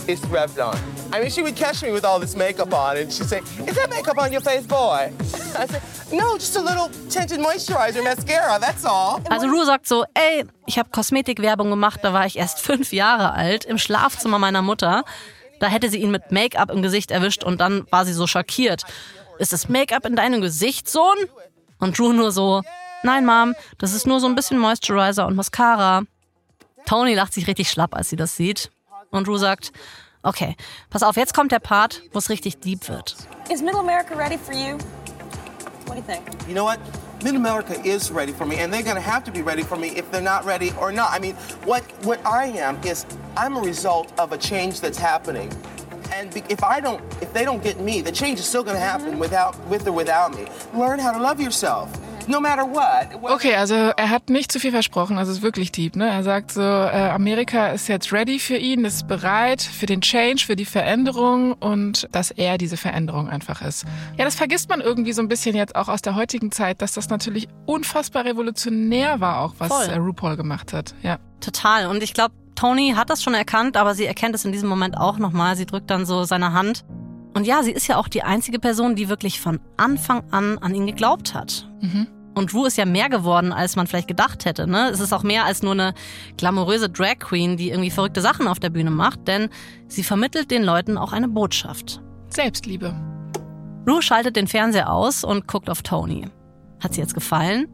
It's 0.08 0.22
Revlon. 0.26 0.78
I 1.12 1.20
mean, 1.20 1.32
she 1.32 1.42
would 1.42 1.56
catch 1.56 1.82
me 1.82 1.92
with 1.92 2.06
all 2.06 2.20
this 2.20 2.36
makeup 2.36 2.74
on, 2.74 2.98
and 2.98 3.12
she'd 3.12 3.28
say, 3.28 3.42
"Is 3.66 3.76
that 3.76 3.90
makeup 3.90 4.18
on 4.18 4.32
your 4.32 4.42
face, 4.42 4.68
boy?" 4.68 5.12
I 5.58 5.66
said, 5.66 5.82
"No, 6.12 6.36
just 6.36 6.56
a 6.58 6.62
little 6.62 6.90
tinted 7.10 7.40
moisturizer, 7.40 8.04
mascara. 8.04 8.60
That's 8.60 8.86
all." 8.86 9.20
Also 9.30 9.48
Rue 9.48 9.66
sagt 9.66 9.88
so, 9.88 10.06
ey, 10.14 10.46
ich 10.68 10.78
habe 10.78 10.90
Kosmetikwerbung 10.92 11.72
gemacht, 11.72 12.02
da 12.04 12.14
war 12.14 12.26
ich 12.26 12.38
erst 12.38 12.60
fünf 12.60 12.94
Jahre 12.94 13.34
alt 13.34 13.66
im 13.66 13.78
Schlafzimmer 13.80 14.38
meiner 14.38 14.62
Mutter. 14.62 15.06
Da 15.60 15.68
hätte 15.68 15.90
sie 15.90 15.98
ihn 15.98 16.12
mit 16.12 16.32
Make-up 16.32 16.72
im 16.72 16.82
Gesicht 16.82 17.12
erwischt 17.12 17.44
und 17.44 17.60
dann 17.62 17.86
war 17.92 18.06
sie 18.06 18.14
so 18.14 18.28
schockiert. 18.28 18.84
Ist 19.40 19.54
das 19.54 19.70
Make-up 19.70 20.06
in 20.06 20.16
deinem 20.16 20.42
Gesicht, 20.42 20.90
Sohn? 20.90 21.18
Und 21.80 21.98
Drew 21.98 22.14
nur 22.14 22.32
so, 22.32 22.62
nein, 23.04 23.26
Mom, 23.26 23.54
das 23.78 23.94
ist 23.94 24.08
nur 24.08 24.20
so 24.20 24.28
ein 24.28 24.36
bisschen 24.36 24.60
Moisturizer 24.60 25.28
und 25.28 25.36
Mascara. 25.36 26.04
Tony 26.86 27.14
lacht 27.16 27.34
sich 27.34 27.48
richtig 27.48 27.70
schlapp, 27.70 27.96
als 27.96 28.10
sie 28.10 28.16
das 28.16 28.36
sieht. 28.36 28.72
Und 29.12 29.28
Drew 29.28 29.38
sagt, 29.38 29.72
okay, 30.24 30.56
pass 30.90 31.04
auf, 31.04 31.16
jetzt 31.16 31.34
kommt 31.34 31.52
der 31.52 31.60
Part, 31.60 32.02
wo 32.12 32.20
es 32.20 32.30
richtig 32.30 32.60
deep 32.60 32.88
wird. 32.88 33.16
Is 33.52 33.62
Middle 33.62 33.80
America 33.80 34.16
ready 34.16 34.38
for 34.38 34.54
you? 34.54 34.78
What 35.86 35.94
do 35.94 35.96
you 35.96 36.02
think? 36.02 36.48
You 36.48 36.56
know 36.56 36.64
what? 36.64 36.80
Mid 37.24 37.36
America 37.36 37.80
is 37.84 38.12
ready 38.12 38.32
for 38.32 38.46
me, 38.46 38.58
and 38.58 38.74
they're 38.74 38.84
going 38.84 38.96
to 38.96 39.02
have 39.02 39.24
to 39.26 39.32
be 39.32 39.42
ready 39.42 39.64
for 39.64 39.78
me 39.78 39.90
if 39.90 40.12
they're 40.12 40.22
not 40.22 40.44
ready 40.46 40.72
or 40.80 40.92
not. 40.92 41.12
I 41.12 41.20
mean, 41.20 41.36
what 41.64 41.84
what 42.04 42.24
I 42.26 42.48
am 42.48 42.80
is 42.84 43.06
I'm 43.38 43.56
a 43.56 43.62
result 43.62 44.12
of 44.20 44.32
a 44.32 44.38
change 44.38 44.82
that's 44.82 44.98
happening. 44.98 45.52
And 46.12 46.36
if 46.50 46.64
I 46.64 46.80
don't, 46.80 47.04
if 47.22 47.34
they 47.34 47.46
don't 47.46 47.64
get 47.64 47.80
me, 47.80 48.02
the 48.02 48.12
change 48.12 48.40
is 48.40 48.46
still 48.46 48.64
going 48.64 48.76
to 48.76 48.82
happen 48.82 49.12
mm-hmm. 49.12 49.20
without, 49.20 49.60
with 49.68 49.88
or 49.88 49.92
without 49.92 50.36
me. 50.36 50.46
Learn 50.74 51.00
how 51.00 51.12
to 51.12 51.20
love 51.20 51.42
yourself. 51.42 51.92
No 52.28 52.40
matter 52.40 52.64
what. 52.64 53.32
Okay, 53.32 53.56
also 53.56 53.76
er 53.76 54.10
hat 54.10 54.30
nicht 54.30 54.52
zu 54.52 54.60
viel 54.60 54.72
versprochen, 54.72 55.18
also 55.18 55.32
es 55.32 55.38
ist 55.38 55.44
wirklich 55.44 55.72
deep. 55.72 55.96
Ne? 55.96 56.10
Er 56.10 56.24
sagt 56.24 56.52
so, 56.52 56.62
äh, 56.62 57.10
Amerika 57.10 57.68
ist 57.68 57.88
jetzt 57.88 58.12
ready 58.12 58.40
für 58.40 58.58
ihn, 58.58 58.86
ist 58.86 59.08
bereit 59.08 59.62
für 59.62 59.86
den 59.86 60.02
Change, 60.02 60.44
für 60.46 60.56
die 60.56 60.66
Veränderung 60.66 61.54
und 61.54 62.08
dass 62.12 62.32
er 62.32 62.58
diese 62.58 62.78
Veränderung 62.78 63.30
einfach 63.30 63.62
ist. 63.62 63.86
Ja, 64.18 64.26
das 64.26 64.36
vergisst 64.36 64.70
man 64.70 64.82
irgendwie 64.82 65.14
so 65.14 65.22
ein 65.22 65.28
bisschen 65.28 65.56
jetzt 65.56 65.76
auch 65.76 65.88
aus 65.88 66.02
der 66.02 66.16
heutigen 66.16 66.52
Zeit, 66.52 66.82
dass 66.82 66.94
das 66.94 67.10
natürlich 67.10 67.48
unfassbar 67.66 68.26
revolutionär 68.26 69.20
war 69.20 69.42
auch, 69.42 69.54
was 69.60 69.68
Voll. 69.70 69.86
Äh, 69.86 69.98
RuPaul 69.98 70.38
gemacht 70.38 70.74
hat. 70.74 70.96
Ja. 71.04 71.18
Total. 71.42 71.88
Und 71.88 72.02
ich 72.02 72.14
glaube, 72.14 72.34
Tony 72.56 72.94
hat 72.96 73.10
das 73.10 73.22
schon 73.22 73.34
erkannt, 73.34 73.78
aber 73.78 73.94
sie 73.94 74.06
erkennt 74.06 74.34
es 74.36 74.46
in 74.46 74.52
diesem 74.52 74.70
Moment 74.70 74.98
auch 74.98 75.20
nochmal. 75.20 75.56
Sie 75.56 75.66
drückt 75.66 75.90
dann 75.90 76.06
so 76.06 76.24
seine 76.24 76.54
Hand. 76.54 76.86
Und 77.34 77.46
ja, 77.46 77.62
sie 77.64 77.72
ist 77.72 77.88
ja 77.88 77.98
auch 77.98 78.08
die 78.08 78.24
einzige 78.24 78.60
Person, 78.60 78.96
die 78.96 79.10
wirklich 79.10 79.42
von 79.42 79.60
Anfang 79.76 80.24
an 80.32 80.58
an 80.60 80.74
ihn 80.74 80.88
geglaubt 80.88 81.34
hat. 81.34 81.70
Mhm. 81.82 82.08
Und 82.36 82.54
Ru 82.54 82.66
ist 82.66 82.78
ja 82.78 82.86
mehr 82.86 83.10
geworden, 83.10 83.54
als 83.54 83.78
man 83.78 83.88
vielleicht 83.88 84.10
gedacht 84.10 84.44
hätte. 84.44 84.68
Ne? 84.68 84.90
Es 84.90 85.00
ist 85.00 85.14
auch 85.14 85.24
mehr 85.24 85.46
als 85.46 85.64
nur 85.64 85.72
eine 85.72 85.94
glamouröse 86.38 86.90
Drag 86.90 87.20
Queen, 87.20 87.56
die 87.56 87.70
irgendwie 87.70 87.90
verrückte 87.90 88.22
Sachen 88.22 88.48
auf 88.48 88.60
der 88.60 88.70
Bühne 88.70 88.92
macht, 88.92 89.28
denn 89.28 89.50
sie 89.88 90.04
vermittelt 90.04 90.52
den 90.52 90.64
Leuten 90.64 90.98
auch 90.98 91.14
eine 91.14 91.30
Botschaft. 91.30 92.02
Selbstliebe. 92.30 92.94
Ru 93.88 94.02
schaltet 94.02 94.36
den 94.36 94.48
Fernseher 94.48 94.92
aus 94.92 95.24
und 95.24 95.48
guckt 95.48 95.70
auf 95.70 95.82
Tony. 95.82 96.28
Hat 96.84 96.94
sie 96.94 97.02
jetzt 97.02 97.14
gefallen? 97.14 97.68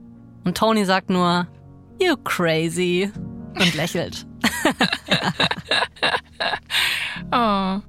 Und 0.44 0.58
Tony 0.58 0.86
sagt 0.86 1.10
nur, 1.10 1.48
You 2.00 2.16
crazy. 2.24 3.12
Und 3.60 3.74
lächelt. 3.74 4.28
oh. 7.32 7.80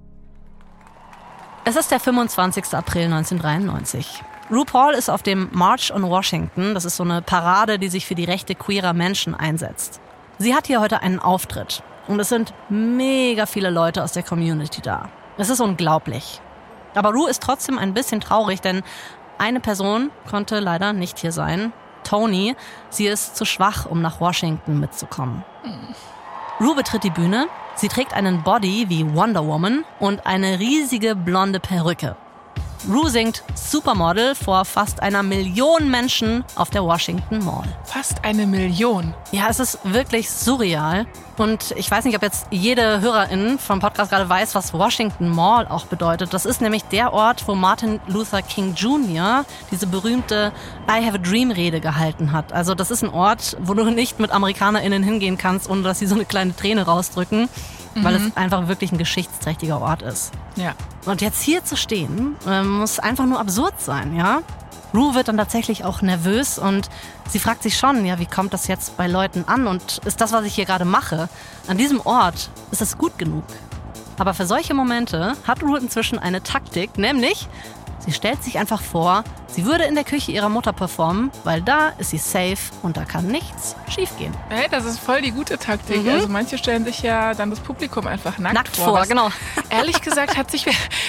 Es 1.64 1.76
ist 1.76 1.91
der 1.91 2.00
25. 2.00 2.75
April 2.75 3.05
1993. 3.05 4.23
RuPaul 4.52 4.92
ist 4.92 5.09
auf 5.09 5.23
dem 5.23 5.49
March 5.52 5.94
on 5.94 6.02
Washington. 6.02 6.75
Das 6.75 6.85
ist 6.85 6.97
so 6.97 7.04
eine 7.04 7.23
Parade, 7.23 7.78
die 7.78 7.88
sich 7.88 8.04
für 8.04 8.14
die 8.14 8.26
Rechte 8.26 8.54
queerer 8.54 8.92
Menschen 8.92 9.35
einsetzt. 9.35 9.99
Sie 10.37 10.54
hat 10.54 10.66
hier 10.66 10.78
heute 10.78 11.00
einen 11.00 11.21
Auftritt. 11.21 11.82
Und 12.06 12.21
es 12.21 12.28
sind 12.28 12.52
mega 12.68 13.47
viele 13.47 13.71
Leute 13.71 14.04
aus 14.04 14.12
der 14.12 14.23
Community 14.23 14.82
da. 14.82 15.09
Es 15.38 15.49
ist 15.49 15.61
unglaublich. 15.61 16.42
Aber 16.94 17.12
Ru 17.12 17.26
ist 17.26 17.42
trotzdem 17.42 17.78
ein 17.78 17.94
bisschen 17.94 18.21
traurig, 18.21 18.61
denn 18.61 18.82
eine 19.38 19.61
Person 19.61 20.11
konnte 20.28 20.61
leider 20.61 20.92
nicht 20.92 21.18
hier 21.18 21.32
sein. 21.32 21.73
Tony. 22.04 22.54
Sie 22.90 23.06
ist 23.06 23.37
zu 23.37 23.47
schwach, 23.47 23.87
um 23.87 24.02
nach 24.02 24.21
Washington 24.21 24.78
mitzukommen. 24.78 25.44
Ru 26.61 26.75
betritt 26.75 27.04
die 27.04 27.11
Bühne. 27.11 27.47
Sie 27.75 27.88
trägt 27.88 28.12
einen 28.12 28.42
Body 28.42 28.90
wie 28.90 29.14
Wonder 29.14 29.47
Woman 29.47 29.87
und 29.99 30.26
eine 30.26 30.59
riesige 30.59 31.16
blonde 31.16 31.59
Perücke. 31.59 32.16
Rue 32.91 33.09
singt 33.11 33.45
Supermodel 33.55 34.35
vor 34.35 34.65
fast 34.65 35.01
einer 35.01 35.23
Million 35.23 35.89
Menschen 35.89 36.45
auf 36.57 36.69
der 36.71 36.83
Washington 36.83 37.45
Mall. 37.45 37.65
Fast 37.85 38.25
eine 38.25 38.45
Million? 38.45 39.15
Ja, 39.31 39.47
es 39.49 39.61
ist 39.61 39.79
wirklich 39.85 40.29
surreal. 40.29 41.07
Und 41.39 41.73
ich 41.77 41.89
weiß 41.89 42.05
nicht, 42.05 42.17
ob 42.17 42.23
jetzt 42.23 42.47
jede 42.51 43.01
Hörerin 43.01 43.59
vom 43.59 43.79
Podcast 43.79 44.11
gerade 44.11 44.29
weiß, 44.29 44.57
was 44.57 44.75
Washington 44.75 45.29
Mall 45.29 45.69
auch 45.69 45.87
bedeutet. 45.87 46.35
Das 46.35 46.45
ist 46.45 46.61
nämlich 46.61 46.83
der 46.85 47.12
Ort, 47.12 47.47
wo 47.47 47.55
Martin 47.55 48.01
Luther 48.09 48.43
King 48.43 48.75
Jr. 48.75 49.45
diese 49.71 49.87
berühmte 49.87 50.53
I 50.89 51.07
Have 51.07 51.15
a 51.15 51.19
Dream 51.19 51.53
Rede 51.53 51.81
gehalten 51.81 52.33
hat. 52.33 52.53
Also 52.53 52.75
das 52.75 52.91
ist 52.91 53.05
ein 53.05 53.11
Ort, 53.11 53.57
wo 53.61 53.75
du 53.75 53.85
nicht 53.91 54.19
mit 54.19 54.33
AmerikanerInnen 54.33 55.05
hingehen 55.05 55.39
kannst, 55.39 55.71
ohne 55.71 55.83
dass 55.83 56.01
sie 56.01 56.07
so 56.07 56.17
eine 56.17 56.25
kleine 56.25 56.55
Träne 56.57 56.85
rausdrücken 56.85 57.49
mhm. 57.95 58.05
weil 58.05 58.15
es 58.15 58.23
mhm. 58.23 58.33
einfach 58.35 58.69
wirklich 58.69 58.93
ein 58.93 58.99
geschichtsträchtiger 58.99 59.81
Ort 59.81 60.03
ist. 60.03 60.33
Ja. 60.57 60.75
Und 61.07 61.21
jetzt 61.21 61.43
hier 61.43 61.65
zu 61.65 61.77
stehen, 61.77 62.37
äh, 62.47 62.63
muss 62.63 62.99
einfach 62.99 63.27
nur 63.27 63.41
absurd 63.41 63.81
sein, 63.81 64.17
ja? 64.17 64.43
Rue 64.95 65.15
wird 65.15 65.29
dann 65.29 65.39
tatsächlich 65.39 65.85
auch 65.85 66.02
nervös 66.02 66.59
und 66.59 66.91
sie 67.28 67.39
fragt 67.39 67.63
sich 67.63 67.78
schon, 67.78 68.05
ja, 68.05 68.19
wie 68.19 68.26
kommt 68.26 68.52
das 68.52 68.67
jetzt 68.67 68.97
bei 68.99 69.07
Leuten 69.07 69.45
an 69.47 69.67
und 69.67 69.99
ist 70.05 70.21
das, 70.21 70.33
was 70.33 70.45
ich 70.45 70.55
hier 70.55 70.67
gerade 70.67 70.85
mache, 70.85 71.31
an 71.67 71.78
diesem 71.78 72.00
Ort, 72.00 72.50
ist 72.71 72.83
es 72.83 72.99
gut 72.99 73.17
genug? 73.19 73.45
Aber 74.19 74.35
für 74.35 74.45
solche 74.45 74.75
Momente 74.75 75.35
hat 75.47 75.63
Rue 75.63 75.78
inzwischen 75.78 76.19
eine 76.19 76.43
Taktik, 76.43 76.99
nämlich 76.99 77.49
Sie 78.04 78.12
stellt 78.12 78.43
sich 78.43 78.58
einfach 78.58 78.82
vor, 78.82 79.23
sie 79.47 79.65
würde 79.65 79.84
in 79.84 79.95
der 79.95 80.02
Küche 80.02 80.32
ihrer 80.32 80.49
Mutter 80.49 80.73
performen, 80.73 81.30
weil 81.45 81.62
da 81.62 81.91
ist 81.99 82.10
sie 82.10 82.19
safe 82.19 82.58
und 82.82 82.97
da 82.97 83.04
kann 83.04 83.28
nichts 83.28 83.76
schiefgehen. 83.88 84.34
Hey, 84.49 84.67
das 84.71 84.84
ist 84.84 84.99
voll 84.99 85.23
die 85.23 85.30
gute 85.30 85.56
Taktik. 85.56 86.02
Mhm. 86.02 86.08
Also 86.08 86.28
manche 86.28 86.58
stellen 86.58 86.84
sich 86.84 87.02
ja 87.02 87.34
dann 87.34 87.50
das 87.50 87.60
Publikum 87.60 88.08
einfach 88.08 88.38
nackt, 88.38 88.54
nackt 88.54 88.76
vor. 88.76 88.97
vor 88.97 89.06
genau. 89.06 89.28
Ehrlich 89.71 90.00
gesagt 90.00 90.36
hat 90.36 90.50
sich, 90.50 90.67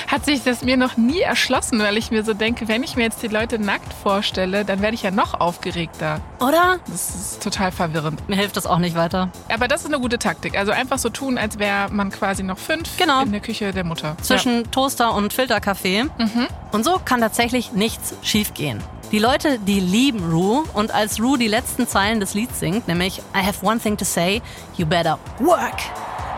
hat 0.07 0.25
sich 0.25 0.43
das 0.43 0.63
mir 0.63 0.77
noch 0.77 0.95
nie 0.95 1.21
erschlossen, 1.21 1.79
weil 1.79 1.97
ich 1.97 2.11
mir 2.11 2.23
so 2.23 2.33
denke, 2.33 2.67
wenn 2.67 2.83
ich 2.83 2.95
mir 2.95 3.03
jetzt 3.03 3.23
die 3.23 3.27
Leute 3.27 3.57
nackt 3.57 3.91
vorstelle, 4.03 4.63
dann 4.63 4.81
werde 4.81 4.93
ich 4.93 5.01
ja 5.01 5.11
noch 5.11 5.39
aufgeregter. 5.39 6.21
Oder? 6.39 6.79
Das 6.87 7.09
ist 7.15 7.43
total 7.43 7.71
verwirrend. 7.71 8.27
Mir 8.29 8.35
hilft 8.35 8.55
das 8.55 8.67
auch 8.67 8.79
nicht 8.79 8.95
weiter. 8.95 9.29
Aber 9.51 9.67
das 9.67 9.81
ist 9.81 9.87
eine 9.87 9.99
gute 9.99 10.19
Taktik. 10.19 10.57
Also 10.57 10.71
einfach 10.71 10.99
so 10.99 11.09
tun, 11.09 11.37
als 11.37 11.57
wäre 11.57 11.89
man 11.89 12.11
quasi 12.11 12.43
noch 12.43 12.59
fünf 12.59 12.97
genau. 12.97 13.23
in 13.23 13.31
der 13.31 13.41
Küche 13.41 13.71
der 13.71 13.83
Mutter. 13.83 14.15
Zwischen 14.21 14.57
ja. 14.57 14.67
Toaster 14.71 15.13
und 15.13 15.33
Filterkaffee. 15.33 16.03
Mhm. 16.03 16.47
Und 16.71 16.82
so 16.83 16.99
kann 17.03 17.21
tatsächlich 17.21 17.73
nichts 17.73 18.15
schiefgehen. 18.21 18.81
Die 19.11 19.19
Leute, 19.19 19.59
die 19.59 19.79
lieben 19.79 20.31
Rue 20.31 20.63
und 20.73 20.91
als 20.91 21.19
Rue 21.21 21.37
die 21.37 21.47
letzten 21.47 21.87
Zeilen 21.87 22.19
des 22.19 22.33
Lieds 22.33 22.59
singt, 22.59 22.87
nämlich 22.87 23.19
I 23.35 23.45
have 23.45 23.63
one 23.63 23.79
thing 23.79 23.95
to 23.97 24.05
say, 24.05 24.41
you 24.75 24.85
better 24.85 25.19
work, 25.39 25.77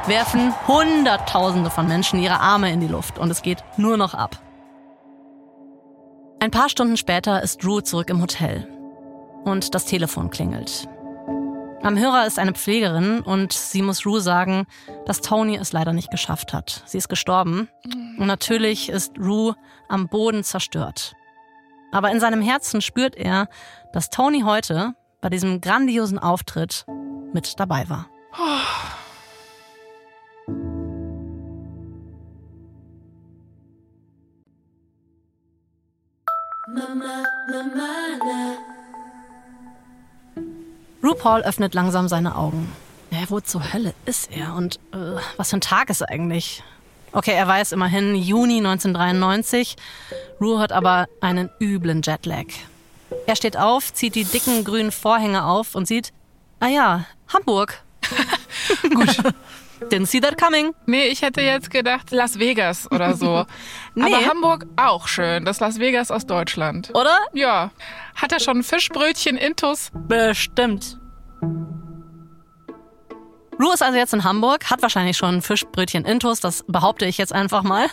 werfen 0.07 0.53
Hunderttausende 0.67 1.69
von 1.69 1.87
Menschen 1.87 2.19
ihre 2.19 2.39
Arme 2.39 2.71
in 2.71 2.81
die 2.81 2.87
Luft 2.87 3.17
und 3.17 3.31
es 3.31 3.41
geht 3.41 3.63
nur 3.77 3.95
noch 3.97 4.13
ab. 4.13 4.41
Ein 6.41 6.51
paar 6.51 6.69
Stunden 6.69 6.97
später 6.97 7.41
ist 7.41 7.65
Rue 7.65 7.83
zurück 7.83 8.09
im 8.09 8.21
Hotel 8.21 8.67
und 9.45 9.73
das 9.73 9.85
Telefon 9.85 10.29
klingelt. 10.29 10.89
Am 11.85 11.99
Hörer 11.99 12.25
ist 12.25 12.39
eine 12.39 12.53
Pflegerin 12.53 13.21
und 13.21 13.53
sie 13.53 13.83
muss 13.83 14.07
Rue 14.07 14.19
sagen, 14.19 14.65
dass 15.05 15.21
Tony 15.21 15.55
es 15.55 15.71
leider 15.71 15.93
nicht 15.93 16.09
geschafft 16.09 16.51
hat. 16.51 16.81
Sie 16.87 16.97
ist 16.97 17.09
gestorben 17.09 17.69
und 18.17 18.25
natürlich 18.25 18.89
ist 18.89 19.19
Rue 19.19 19.55
am 19.87 20.07
Boden 20.07 20.43
zerstört. 20.43 21.13
Aber 21.91 22.09
in 22.09 22.19
seinem 22.19 22.41
Herzen 22.41 22.81
spürt 22.81 23.15
er, 23.15 23.49
dass 23.93 24.09
Tony 24.09 24.41
heute 24.41 24.95
bei 25.21 25.29
diesem 25.29 25.61
grandiosen 25.61 26.17
Auftritt 26.17 26.87
mit 27.33 27.59
dabei 27.59 27.87
war. 27.87 28.09
Mama, 36.67 37.23
Mama, 37.47 38.74
RuPaul 41.05 41.41
öffnet 41.41 41.75
langsam 41.75 42.07
seine 42.07 42.35
Augen. 42.35 42.71
Ja, 43.11 43.19
wo 43.29 43.39
zur 43.39 43.73
Hölle 43.73 43.93
ist 44.07 44.31
er 44.31 44.55
und 44.55 44.79
äh, 44.91 45.21
was 45.37 45.51
für 45.51 45.57
ein 45.57 45.61
Tag 45.61 45.91
ist 45.91 46.01
eigentlich? 46.01 46.63
Okay, 47.11 47.33
er 47.33 47.47
weiß 47.47 47.73
immerhin 47.73 48.15
Juni 48.15 48.57
1993. 48.57 49.75
Ru 50.41 50.57
hat 50.57 50.71
aber 50.71 51.05
einen 51.21 51.51
üblen 51.61 52.01
Jetlag. 52.01 52.45
Er 53.27 53.35
steht 53.35 53.55
auf, 53.55 53.93
zieht 53.93 54.15
die 54.15 54.23
dicken 54.23 54.63
grünen 54.63 54.91
Vorhänge 54.91 55.45
auf 55.45 55.75
und 55.75 55.87
sieht, 55.87 56.11
ah 56.59 56.69
ja, 56.69 57.05
Hamburg. 57.31 57.83
Gut. 58.81 59.15
Didn't 59.89 60.07
see 60.07 60.19
that 60.19 60.37
coming. 60.37 60.73
Nee, 60.85 61.07
ich 61.07 61.21
hätte 61.21 61.41
jetzt 61.41 61.69
gedacht 61.69 62.11
Las 62.11 62.39
Vegas 62.39 62.89
oder 62.91 63.15
so. 63.15 63.45
nee. 63.95 64.03
Aber 64.03 64.25
Hamburg 64.25 64.65
auch 64.75 65.07
schön. 65.07 65.45
Das 65.45 65.59
Las 65.59 65.79
Vegas 65.79 66.11
aus 66.11 66.25
Deutschland. 66.25 66.89
Oder? 66.93 67.17
Ja. 67.33 67.71
Hat 68.15 68.31
er 68.31 68.39
schon 68.39 68.63
Fischbrötchen 68.63 69.37
Intus? 69.37 69.91
Bestimmt. 69.93 70.97
Ru 73.59 73.71
ist 73.71 73.83
also 73.83 73.97
jetzt 73.97 74.13
in 74.13 74.23
Hamburg, 74.23 74.69
hat 74.69 74.81
wahrscheinlich 74.81 75.15
schon 75.15 75.41
Fischbrötchen 75.41 76.03
Intus, 76.03 76.41
das 76.41 76.65
behaupte 76.67 77.05
ich 77.05 77.17
jetzt 77.17 77.31
einfach 77.31 77.63
mal. 77.63 77.87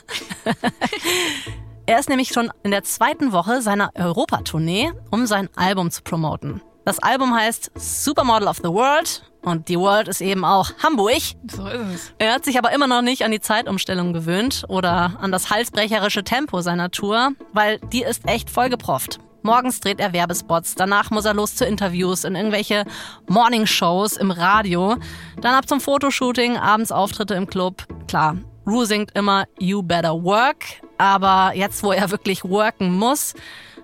er 1.86 2.00
ist 2.00 2.08
nämlich 2.08 2.30
schon 2.30 2.50
in 2.64 2.72
der 2.72 2.82
zweiten 2.82 3.30
Woche 3.30 3.62
seiner 3.62 3.90
Europatournee, 3.94 4.92
um 5.10 5.26
sein 5.26 5.48
Album 5.54 5.92
zu 5.92 6.02
promoten. 6.02 6.62
Das 6.84 6.98
Album 6.98 7.32
heißt 7.32 7.70
Supermodel 7.76 8.48
of 8.48 8.56
the 8.56 8.70
World 8.70 9.31
und 9.42 9.68
die 9.68 9.78
World 9.78 10.08
ist 10.08 10.20
eben 10.20 10.44
auch 10.44 10.70
Hamburg. 10.82 11.22
So 11.50 11.66
ist 11.66 11.80
es. 11.94 12.14
Er 12.18 12.34
hat 12.34 12.44
sich 12.44 12.58
aber 12.58 12.72
immer 12.72 12.86
noch 12.86 13.02
nicht 13.02 13.24
an 13.24 13.30
die 13.30 13.40
Zeitumstellung 13.40 14.12
gewöhnt 14.12 14.64
oder 14.68 15.18
an 15.20 15.32
das 15.32 15.50
halsbrecherische 15.50 16.24
Tempo 16.24 16.60
seiner 16.60 16.90
Tour, 16.90 17.32
weil 17.52 17.78
die 17.92 18.02
ist 18.02 18.28
echt 18.28 18.50
vollgeprofft. 18.50 19.18
Morgens 19.42 19.80
dreht 19.80 19.98
er 19.98 20.12
Werbespots, 20.12 20.76
danach 20.76 21.10
muss 21.10 21.24
er 21.24 21.34
los 21.34 21.56
zu 21.56 21.64
Interviews 21.64 22.22
in 22.22 22.36
irgendwelche 22.36 22.84
Morningshows 23.28 24.16
im 24.16 24.30
Radio, 24.30 24.96
dann 25.40 25.54
ab 25.54 25.68
zum 25.68 25.80
Fotoshooting, 25.80 26.56
abends 26.56 26.92
Auftritte 26.92 27.34
im 27.34 27.48
Club. 27.48 27.84
Klar, 28.06 28.36
Rue 28.64 28.86
singt 28.86 29.10
immer 29.16 29.46
You 29.58 29.82
Better 29.82 30.22
Work, 30.22 30.64
aber 30.96 31.52
jetzt, 31.56 31.82
wo 31.82 31.90
er 31.90 32.12
wirklich 32.12 32.44
worken 32.44 32.96
muss, 32.96 33.34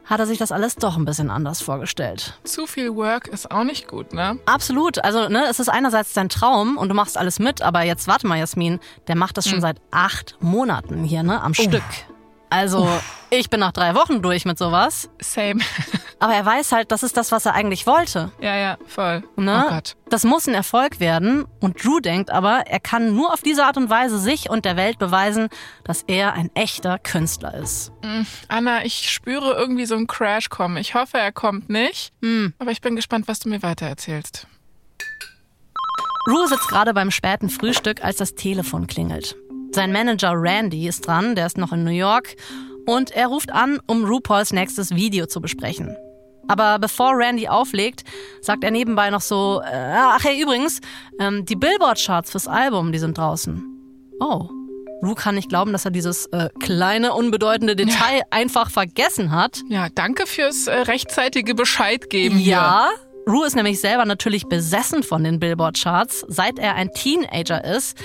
hat 0.09 0.21
er 0.21 0.27
sich 0.27 0.39
das 0.39 0.53
alles 0.53 0.77
doch 0.77 0.97
ein 0.97 1.05
bisschen 1.05 1.31
anders 1.31 1.61
vorgestellt. 1.61 2.39
Zu 2.45 2.67
viel 2.67 2.97
Work 2.97 3.29
ist 3.29 3.51
auch 3.51 3.65
nicht 3.65 3.89
gut, 3.89 4.13
ne? 4.15 4.39
Absolut. 4.47 5.05
Also, 5.05 5.29
ne, 5.29 5.45
es 5.51 5.61
ist 5.61 5.69
einerseits 5.69 6.15
dein 6.15 6.31
Traum 6.31 6.79
und 6.79 6.89
du 6.89 6.95
machst 6.95 7.19
alles 7.19 7.39
mit, 7.39 7.61
aber 7.61 7.83
jetzt 7.83 8.09
warte 8.09 8.27
mal, 8.27 8.39
Jasmin, 8.39 8.81
der 9.07 9.17
macht 9.17 9.37
das 9.37 9.45
schon 9.45 9.57
hm. 9.57 9.63
seit 9.63 9.77
acht 9.91 10.37
Monaten 10.41 11.05
hier, 11.05 11.23
ne, 11.23 11.41
am 11.43 11.53
Uff. 11.53 11.59
Stück. 11.59 11.83
Also, 12.51 12.85
Uff. 12.85 13.27
ich 13.29 13.51
bin 13.51 13.61
nach 13.61 13.73
drei 13.73 13.95
Wochen 13.95 14.23
durch 14.23 14.47
mit 14.47 14.57
sowas. 14.59 15.11
Same. 15.21 15.61
Aber 16.21 16.35
er 16.35 16.45
weiß 16.45 16.73
halt, 16.73 16.91
das 16.91 17.03
ist 17.03 17.17
das, 17.17 17.31
was 17.31 17.47
er 17.47 17.55
eigentlich 17.55 17.87
wollte. 17.87 18.33
Ja, 18.41 18.57
ja, 18.57 18.77
voll. 18.87 19.23
Ne? 19.37 19.65
Oh 19.67 19.71
Gott. 19.71 19.97
Das 20.09 20.25
muss 20.25 20.49
ein 20.49 20.55
Erfolg 20.55 20.99
werden. 20.99 21.45
Und 21.61 21.85
Drew 21.85 22.01
denkt 22.01 22.31
aber, 22.31 22.65
er 22.67 22.81
kann 22.81 23.15
nur 23.15 23.33
auf 23.33 23.43
diese 23.43 23.65
Art 23.65 23.77
und 23.77 23.89
Weise 23.89 24.19
sich 24.19 24.51
und 24.51 24.65
der 24.65 24.77
Welt 24.77 24.99
beweisen, 24.99 25.49
dass 25.85 26.03
er 26.03 26.33
ein 26.33 26.51
echter 26.55 26.99
Künstler 26.99 27.55
ist. 27.55 27.93
Mm, 28.03 28.23
Anna, 28.49 28.85
ich 28.85 29.11
spüre 29.11 29.55
irgendwie 29.55 29.87
so 29.87 29.95
einen 29.95 30.09
Crash 30.09 30.49
kommen. 30.49 30.77
Ich 30.77 30.95
hoffe, 30.95 31.19
er 31.19 31.31
kommt 31.31 31.69
nicht. 31.69 32.13
Mm. 32.21 32.49
Aber 32.59 32.73
ich 32.73 32.81
bin 32.81 32.97
gespannt, 32.97 33.29
was 33.29 33.39
du 33.39 33.49
mir 33.49 33.63
weitererzählst. 33.63 34.47
Rue 36.27 36.49
sitzt 36.49 36.69
gerade 36.69 36.95
beim 36.95 37.11
späten 37.11 37.49
Frühstück, 37.49 38.03
als 38.05 38.17
das 38.17 38.35
Telefon 38.35 38.87
klingelt. 38.87 39.37
Sein 39.71 39.93
Manager 39.93 40.33
Randy 40.35 40.89
ist 40.89 41.07
dran, 41.07 41.37
der 41.37 41.47
ist 41.47 41.59
noch 41.59 41.73
in 41.73 41.85
New 41.85 41.91
York 41.91 42.35
und 42.87 43.11
er 43.11 43.29
ruft 43.29 43.53
an, 43.53 43.81
um 43.87 44.05
RuPauls 44.05 44.53
nächstes 44.53 44.95
Video 44.95 45.27
zu 45.27 45.41
besprechen. 45.41 45.97
Aber 46.49 46.79
bevor 46.79 47.17
Randy 47.17 47.47
auflegt, 47.49 48.05
sagt 48.41 48.65
er 48.65 48.71
nebenbei 48.71 49.11
noch 49.11 49.21
so, 49.21 49.61
äh, 49.63 49.95
ach 49.97 50.25
hey, 50.25 50.43
übrigens, 50.43 50.81
ähm, 51.21 51.45
die 51.45 51.57
Billboard-Charts 51.57 52.33
fürs 52.33 52.49
Album, 52.49 52.91
die 52.91 52.99
sind 52.99 53.17
draußen. 53.17 53.63
Oh. 54.21 54.49
Ru 55.01 55.15
kann 55.15 55.37
nicht 55.37 55.49
glauben, 55.49 55.73
dass 55.73 55.85
er 55.85 55.93
dieses 55.93 56.27
äh, 56.27 56.49
kleine, 56.59 57.13
unbedeutende 57.13 57.77
Detail 57.77 58.19
ja. 58.19 58.25
einfach 58.31 58.71
vergessen 58.71 59.31
hat. 59.31 59.61
Ja, 59.69 59.89
danke 59.95 60.27
fürs 60.27 60.67
äh, 60.67 60.75
rechtzeitige 60.75 61.55
Bescheid 61.55 62.11
geben. 62.11 62.41
Ja, 62.41 62.89
hier. 62.91 63.33
Rue 63.33 63.47
ist 63.47 63.55
nämlich 63.55 63.79
selber 63.81 64.07
natürlich 64.07 64.47
besessen 64.47 65.03
von 65.03 65.23
den 65.23 65.39
Billboard-Charts, 65.39 66.25
seit 66.29 66.59
er 66.59 66.75
ein 66.75 66.91
Teenager 66.93 67.63
ist. 67.63 67.97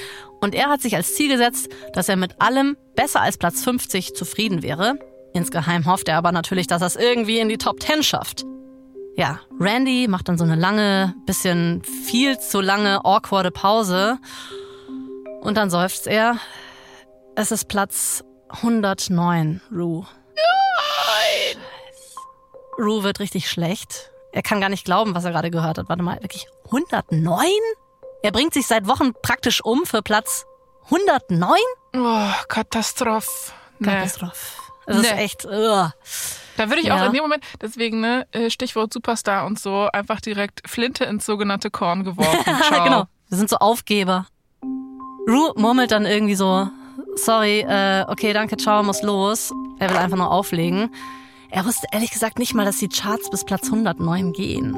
Und 0.42 0.54
er 0.54 0.68
hat 0.68 0.82
sich 0.82 0.96
als 0.98 1.16
Ziel 1.16 1.32
gesetzt, 1.32 1.70
dass 1.94 2.10
er 2.10 2.18
mit 2.18 2.42
allem 2.42 2.76
besser 2.96 3.22
als 3.22 3.38
Platz 3.38 3.64
50 3.64 4.14
zufrieden 4.14 4.62
wäre. 4.62 5.00
Insgeheim 5.34 5.86
hofft 5.86 6.08
er 6.08 6.18
aber 6.18 6.32
natürlich, 6.32 6.68
dass 6.68 6.82
er 6.82 6.88
es 6.88 6.96
irgendwie 6.96 7.40
in 7.40 7.50
die 7.50 7.58
Top 7.58 7.82
10 7.82 8.04
schafft. 8.04 8.46
Ja, 9.16 9.40
Randy 9.60 10.08
macht 10.08 10.28
dann 10.28 10.38
so 10.38 10.44
eine 10.44 10.56
lange, 10.56 11.14
bisschen 11.26 11.84
viel 11.84 12.40
zu 12.40 12.62
lange, 12.62 13.06
awkwarde 13.06 13.52
Pause. 13.52 14.18
Und 15.42 15.56
dann 15.58 15.70
seufzt 15.70 16.08
er. 16.08 16.38
Es 17.36 17.52
ist 17.52 17.68
Platz 17.68 18.24
109, 18.50 19.62
Rue. 19.72 20.06
Nein! 20.36 21.62
Rue 22.78 23.04
wird 23.04 23.20
richtig 23.20 23.50
schlecht. 23.50 24.12
Er 24.32 24.42
kann 24.42 24.62
gar 24.62 24.70
nicht 24.70 24.86
glauben, 24.86 25.14
was 25.14 25.26
er 25.26 25.32
gerade 25.32 25.52
gehört 25.52 25.78
hat. 25.78 25.90
Warte 25.90 26.02
mal, 26.02 26.22
wirklich 26.22 26.48
109? 26.66 27.48
Er 28.24 28.32
bringt 28.32 28.54
sich 28.54 28.66
seit 28.66 28.88
Wochen 28.88 29.14
praktisch 29.22 29.64
um 29.64 29.86
für 29.86 30.02
Platz 30.02 30.46
109? 30.86 31.58
Oh, 31.96 32.30
Katastrophe. 32.48 33.52
Nee. 33.80 33.88
Katastrophe. 33.88 34.63
Das 34.86 35.02
nee. 35.02 35.08
ist 35.08 35.18
echt. 35.18 35.46
Ugh. 35.46 35.92
Da 36.56 36.70
würde 36.70 36.82
ich 36.82 36.88
ja. 36.88 36.98
auch 36.98 37.08
in 37.08 37.14
dem 37.14 37.24
Moment, 37.24 37.44
deswegen, 37.62 38.00
ne, 38.00 38.28
äh, 38.32 38.50
Stichwort 38.50 38.94
Superstar 38.94 39.46
und 39.46 39.60
so, 39.60 39.88
einfach 39.92 40.22
direkt 40.22 40.62
Flinte 40.70 41.04
ins 41.06 41.26
sogenannte 41.26 41.72
Korn 41.72 42.04
geworfen. 42.04 42.56
Ciao. 42.62 42.84
genau. 42.84 43.04
Wir 43.30 43.38
sind 43.38 43.50
so 43.50 43.58
Aufgeber. 43.58 44.28
Rue 45.28 45.54
murmelt 45.56 45.92
dann 45.92 46.06
irgendwie 46.06 46.36
so, 46.36 46.68
sorry, 47.16 47.62
äh, 47.62 48.06
okay, 48.08 48.34
danke, 48.34 48.58
ciao, 48.58 48.84
muss 48.84 49.02
los. 49.02 49.52
Er 49.80 49.90
will 49.90 49.98
einfach 49.98 50.18
nur 50.18 50.30
auflegen. 50.30 50.94
Er 51.50 51.66
wusste 51.66 51.88
ehrlich 51.92 52.12
gesagt 52.12 52.40
nicht 52.40 52.54
mal, 52.54 52.66
dass 52.66 52.78
die 52.78 52.90
Charts 52.90 53.30
bis 53.30 53.46
Platz 53.46 53.66
109 53.66 54.34
gehen. 54.34 54.76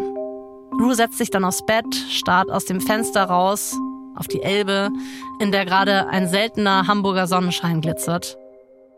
Rue 0.80 0.94
setzt 0.94 1.18
sich 1.18 1.30
dann 1.30 1.44
aufs 1.44 1.65
Bett, 1.65 1.86
starrt 2.10 2.52
aus 2.52 2.65
dem 2.65 2.80
Fenster 2.80 3.24
raus 3.24 3.76
auf 4.15 4.28
die 4.28 4.41
Elbe, 4.41 4.91
in 5.39 5.52
der 5.52 5.65
gerade 5.65 6.08
ein 6.08 6.30
seltener 6.30 6.88
Hamburger 6.88 7.28
Sonnenschein 7.28 7.82
glitzert. 7.82 8.38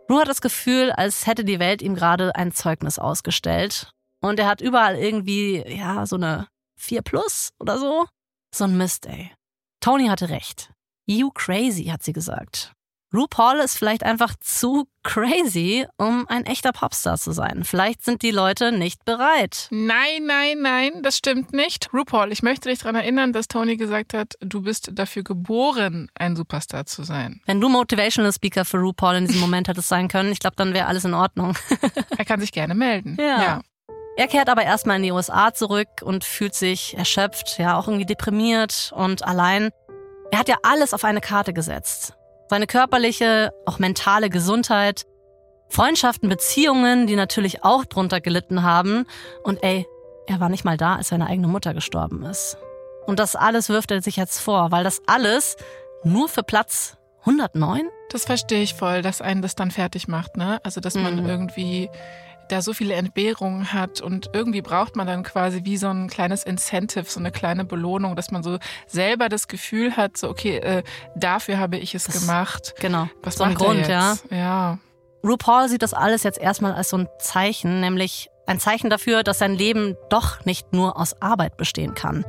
Rue 0.10 0.22
hat 0.22 0.28
das 0.28 0.41
Gefühl, 0.41 0.91
als 0.91 1.28
hätte 1.28 1.43
die 1.43 1.60
Welt 1.60 1.82
ihm 1.82 1.96
gerade 1.96 2.36
ein 2.36 2.54
Zeugnis 2.54 2.98
ausgestellt. 2.98 3.91
Und 4.22 4.39
er 4.39 4.48
hat 4.48 4.62
überall 4.62 4.96
irgendwie, 4.96 5.63
ja, 5.67 6.06
so 6.06 6.15
eine 6.15 6.48
4 6.80 7.02
Plus 7.02 7.50
oder 7.60 7.78
so. 7.78 8.08
So 8.56 8.63
ein 8.63 8.78
Mist, 8.78 9.06
ey. 9.06 9.34
Tony 9.82 10.08
hatte 10.08 10.30
recht. 10.30 10.72
You 11.06 11.32
crazy, 11.32 11.86
hat 11.86 12.04
sie 12.04 12.13
gesagt. 12.13 12.74
RuPaul 13.17 13.56
ist 13.58 13.80
vielleicht 13.80 14.03
einfach 14.03 14.36
zu 14.39 14.88
crazy, 15.01 15.88
um 15.97 16.27
ein 16.27 16.45
echter 16.45 16.71
Popstar 16.71 17.17
zu 17.17 17.32
sein. 17.32 17.63
Vielleicht 17.63 18.06
sind 18.06 18.21
die 18.21 18.30
Leute 18.30 18.71
nicht 18.71 19.06
bereit. 19.06 19.67
Nein, 19.71 20.25
nein, 20.25 20.62
nein, 20.62 21.01
das 21.01 21.17
stimmt 21.17 21.51
nicht. 21.51 21.91
RuPaul, 21.93 22.32
ich 22.32 22.43
möchte 22.43 22.69
dich 22.69 22.80
daran 22.80 22.95
erinnern, 22.95 23.34
dass 23.34 23.47
Tony 23.47 23.75
gesagt 23.75 24.13
hat, 24.13 24.36
du 24.39 24.62
bist 24.62 24.91
dafür 24.93 25.23
geboren, 25.23 26.12
ein 26.13 26.36
Superstar 26.36 26.86
zu 26.86 27.01
sein. 27.01 27.41
Wenn 27.47 27.60
du 27.60 27.69
Motivational 27.69 28.32
Speaker 28.32 28.65
für 28.65 28.77
RuPaul 28.77 29.15
in 29.15 29.25
diesem 29.25 29.41
Moment 29.41 29.67
hättest 29.67 29.88
sein 29.88 30.10
können, 30.10 30.32
ich 30.32 30.39
glaube, 30.39 30.56
dann 30.56 30.75
wäre 30.75 30.86
alles 30.86 31.03
in 31.03 31.15
Ordnung. 31.15 31.58
er 32.17 32.25
kann 32.25 32.39
sich 32.39 32.51
gerne 32.51 32.75
melden. 32.75 33.17
ja. 33.19 33.41
ja. 33.41 33.62
Er 34.19 34.25
kehrt 34.25 34.49
aber 34.49 34.63
erstmal 34.63 34.97
in 34.97 35.03
die 35.03 35.12
USA 35.12 35.53
zurück 35.53 36.01
und 36.01 36.23
fühlt 36.23 36.56
sich 36.56 36.97
erschöpft, 36.97 37.60
ja, 37.60 37.77
auch 37.77 37.88
irgendwie 37.88 38.08
deprimiert 38.08 38.91
und 38.95 39.23
allein. 39.23 39.69
Er 40.32 40.39
hat 40.39 40.49
ja 40.49 40.56
alles 40.63 40.95
auf 40.95 41.03
eine 41.03 41.21
Karte 41.21 41.53
gesetzt. 41.53 42.16
Seine 42.49 42.67
körperliche, 42.67 43.51
auch 43.65 43.79
mentale 43.79 44.29
Gesundheit, 44.29 45.05
Freundschaften, 45.69 46.29
Beziehungen, 46.29 47.07
die 47.07 47.15
natürlich 47.15 47.63
auch 47.63 47.86
drunter 47.86 48.21
gelitten 48.21 48.63
haben. 48.63 49.05
Und 49.43 49.63
ey, 49.63 49.86
er 50.27 50.39
war 50.39 50.49
nicht 50.49 50.65
mal 50.65 50.77
da, 50.77 50.95
als 50.95 51.10
seine 51.10 51.27
eigene 51.27 51.47
Mutter 51.47 51.73
gestorben 51.73 52.23
ist. 52.23 52.57
Und 53.05 53.19
das 53.19 53.36
alles 53.36 53.69
wirft 53.69 53.91
er 53.91 54.01
sich 54.01 54.15
jetzt 54.15 54.39
vor, 54.39 54.71
weil 54.71 54.83
das 54.83 55.01
alles 55.07 55.57
nur 56.03 56.29
für 56.29 56.43
Platz 56.43 56.97
109? 57.21 57.89
Das 58.10 58.25
verstehe 58.25 58.62
ich 58.63 58.73
voll, 58.73 59.01
dass 59.01 59.21
einen 59.21 59.41
das 59.41 59.55
dann 59.55 59.71
fertig 59.71 60.07
macht, 60.07 60.38
ne? 60.38 60.60
Also, 60.63 60.79
dass 60.79 60.95
man 60.95 61.21
mhm. 61.23 61.29
irgendwie 61.29 61.89
da 62.49 62.62
so 62.62 62.73
viele 62.73 62.93
Entbehrungen 62.93 63.73
hat 63.73 64.01
und 64.01 64.29
irgendwie 64.33 64.62
braucht 64.62 64.95
man 64.95 65.07
dann 65.07 65.23
quasi 65.23 65.62
wie 65.63 65.77
so 65.77 65.88
ein 65.88 66.07
kleines 66.07 66.43
Incentive, 66.43 67.05
so 67.05 67.19
eine 67.19 67.31
kleine 67.31 67.65
Belohnung, 67.65 68.15
dass 68.15 68.31
man 68.31 68.43
so 68.43 68.57
selber 68.88 69.29
das 69.29 69.47
Gefühl 69.47 69.97
hat, 69.97 70.17
so 70.17 70.29
okay, 70.29 70.57
äh, 70.57 70.83
dafür 71.15 71.60
habe 71.60 71.77
ich 71.77 71.95
es 71.95 72.05
das, 72.05 72.19
gemacht. 72.19 72.75
Genau. 72.79 73.10
Was 73.23 73.36
so 73.36 73.43
ein 73.43 73.55
Grund, 73.55 73.88
ja. 73.88 74.15
Ja. 74.29 74.79
RuPaul 75.23 75.67
sieht 75.67 75.81
das 75.81 75.93
alles 75.93 76.23
jetzt 76.23 76.39
erstmal 76.39 76.73
als 76.73 76.89
so 76.89 76.97
ein 76.97 77.07
Zeichen, 77.19 77.81
nämlich 77.81 78.29
ein 78.45 78.60
Zeichen 78.60 78.89
dafür, 78.89 79.23
dass 79.23 79.39
sein 79.39 79.55
Leben 79.55 79.95
doch 80.10 80.45
nicht 80.45 80.73
nur 80.73 80.97
aus 80.97 81.21
Arbeit 81.21 81.57
bestehen 81.57 81.95
kann. 81.95 82.25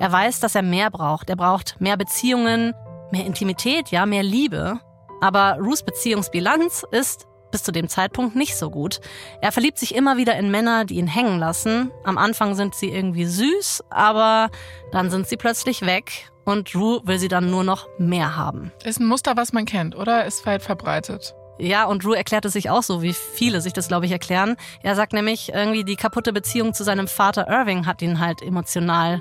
Er 0.00 0.10
weiß, 0.10 0.40
dass 0.40 0.54
er 0.54 0.62
mehr 0.62 0.90
braucht. 0.90 1.30
Er 1.30 1.36
braucht 1.36 1.80
mehr 1.80 1.96
Beziehungen, 1.96 2.74
mehr 3.12 3.26
Intimität, 3.26 3.90
ja, 3.90 4.06
mehr 4.06 4.22
Liebe. 4.22 4.80
Aber 5.20 5.58
Rues 5.60 5.82
Beziehungsbilanz 5.82 6.84
ist 6.90 7.26
bis 7.50 7.62
zu 7.62 7.72
dem 7.72 7.88
Zeitpunkt 7.88 8.36
nicht 8.36 8.56
so 8.56 8.70
gut. 8.70 9.00
Er 9.40 9.52
verliebt 9.52 9.78
sich 9.78 9.94
immer 9.94 10.16
wieder 10.16 10.36
in 10.36 10.50
Männer, 10.50 10.84
die 10.84 10.96
ihn 10.96 11.06
hängen 11.06 11.38
lassen. 11.38 11.90
Am 12.04 12.18
Anfang 12.18 12.54
sind 12.54 12.74
sie 12.74 12.90
irgendwie 12.90 13.26
süß, 13.26 13.84
aber 13.90 14.50
dann 14.92 15.10
sind 15.10 15.28
sie 15.28 15.36
plötzlich 15.36 15.82
weg 15.82 16.30
und 16.44 16.74
Rue 16.74 17.00
will 17.04 17.18
sie 17.18 17.28
dann 17.28 17.50
nur 17.50 17.64
noch 17.64 17.88
mehr 17.98 18.36
haben. 18.36 18.72
Ist 18.84 19.00
ein 19.00 19.06
Muster, 19.06 19.36
was 19.36 19.52
man 19.52 19.66
kennt, 19.66 19.96
oder? 19.96 20.24
Ist 20.24 20.46
weit 20.46 20.62
verbreitet. 20.62 21.34
Ja, 21.58 21.84
und 21.84 22.04
Rue 22.06 22.16
erklärt 22.16 22.46
es 22.46 22.54
sich 22.54 22.70
auch 22.70 22.82
so, 22.82 23.02
wie 23.02 23.12
viele 23.12 23.60
sich 23.60 23.74
das, 23.74 23.88
glaube 23.88 24.06
ich, 24.06 24.12
erklären. 24.12 24.56
Er 24.82 24.94
sagt 24.96 25.12
nämlich, 25.12 25.52
irgendwie 25.52 25.84
die 25.84 25.96
kaputte 25.96 26.32
Beziehung 26.32 26.72
zu 26.72 26.84
seinem 26.84 27.06
Vater 27.06 27.48
Irving 27.48 27.84
hat 27.84 28.00
ihn 28.00 28.18
halt 28.18 28.40
emotional 28.40 29.20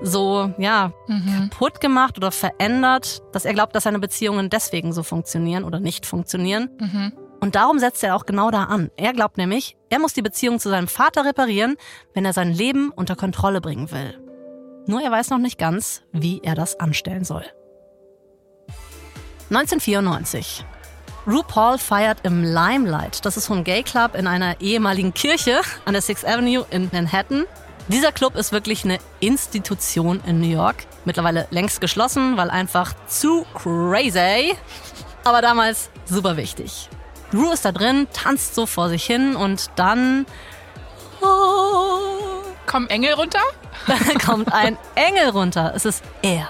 so, 0.00 0.52
ja, 0.58 0.92
mhm. 1.06 1.50
kaputt 1.50 1.80
gemacht 1.80 2.16
oder 2.18 2.30
verändert, 2.30 3.22
dass 3.32 3.44
er 3.44 3.54
glaubt, 3.54 3.74
dass 3.74 3.84
seine 3.84 3.98
Beziehungen 3.98 4.50
deswegen 4.50 4.92
so 4.92 5.02
funktionieren 5.02 5.64
oder 5.64 5.80
nicht 5.80 6.06
funktionieren. 6.06 6.70
Mhm. 6.78 7.12
Und 7.40 7.54
darum 7.54 7.78
setzt 7.78 8.02
er 8.02 8.16
auch 8.16 8.26
genau 8.26 8.50
da 8.50 8.64
an. 8.64 8.90
Er 8.96 9.12
glaubt 9.12 9.38
nämlich, 9.38 9.76
er 9.90 10.00
muss 10.00 10.12
die 10.12 10.22
Beziehung 10.22 10.58
zu 10.58 10.68
seinem 10.68 10.88
Vater 10.88 11.24
reparieren, 11.24 11.76
wenn 12.14 12.24
er 12.24 12.32
sein 12.32 12.52
Leben 12.52 12.90
unter 12.90 13.16
Kontrolle 13.16 13.60
bringen 13.60 13.90
will. 13.90 14.18
Nur 14.86 15.02
er 15.02 15.10
weiß 15.10 15.30
noch 15.30 15.38
nicht 15.38 15.58
ganz, 15.58 16.02
wie 16.12 16.40
er 16.42 16.54
das 16.54 16.80
anstellen 16.80 17.24
soll. 17.24 17.44
1994. 19.50 20.64
RuPaul 21.26 21.78
feiert 21.78 22.20
im 22.24 22.42
Limelight. 22.42 23.24
Das 23.24 23.36
ist 23.36 23.46
so 23.46 23.54
ein 23.54 23.64
Gay 23.64 23.82
Club 23.82 24.14
in 24.14 24.26
einer 24.26 24.60
ehemaligen 24.60 25.12
Kirche 25.12 25.60
an 25.84 25.92
der 25.92 26.02
Sixth 26.02 26.26
Avenue 26.26 26.64
in 26.70 26.88
Manhattan. 26.92 27.44
Dieser 27.88 28.12
Club 28.12 28.34
ist 28.34 28.52
wirklich 28.52 28.84
eine 28.84 28.98
Institution 29.20 30.20
in 30.26 30.40
New 30.40 30.48
York. 30.48 30.86
Mittlerweile 31.04 31.46
längst 31.50 31.80
geschlossen, 31.80 32.36
weil 32.36 32.50
einfach 32.50 32.94
zu 33.06 33.46
crazy. 33.54 34.54
Aber 35.24 35.42
damals 35.42 35.90
super 36.06 36.36
wichtig. 36.36 36.88
Rue 37.34 37.52
ist 37.52 37.64
da 37.64 37.72
drin, 37.72 38.06
tanzt 38.12 38.54
so 38.54 38.66
vor 38.66 38.88
sich 38.88 39.04
hin 39.04 39.36
und 39.36 39.70
dann. 39.76 40.26
Oh, 41.20 41.98
Kommen 42.66 42.90
Engel 42.90 43.14
runter? 43.14 43.40
Dann 43.86 44.18
kommt 44.24 44.52
ein 44.52 44.76
Engel 44.94 45.30
runter. 45.30 45.72
Es 45.74 45.86
ist 45.86 46.04
er. 46.22 46.48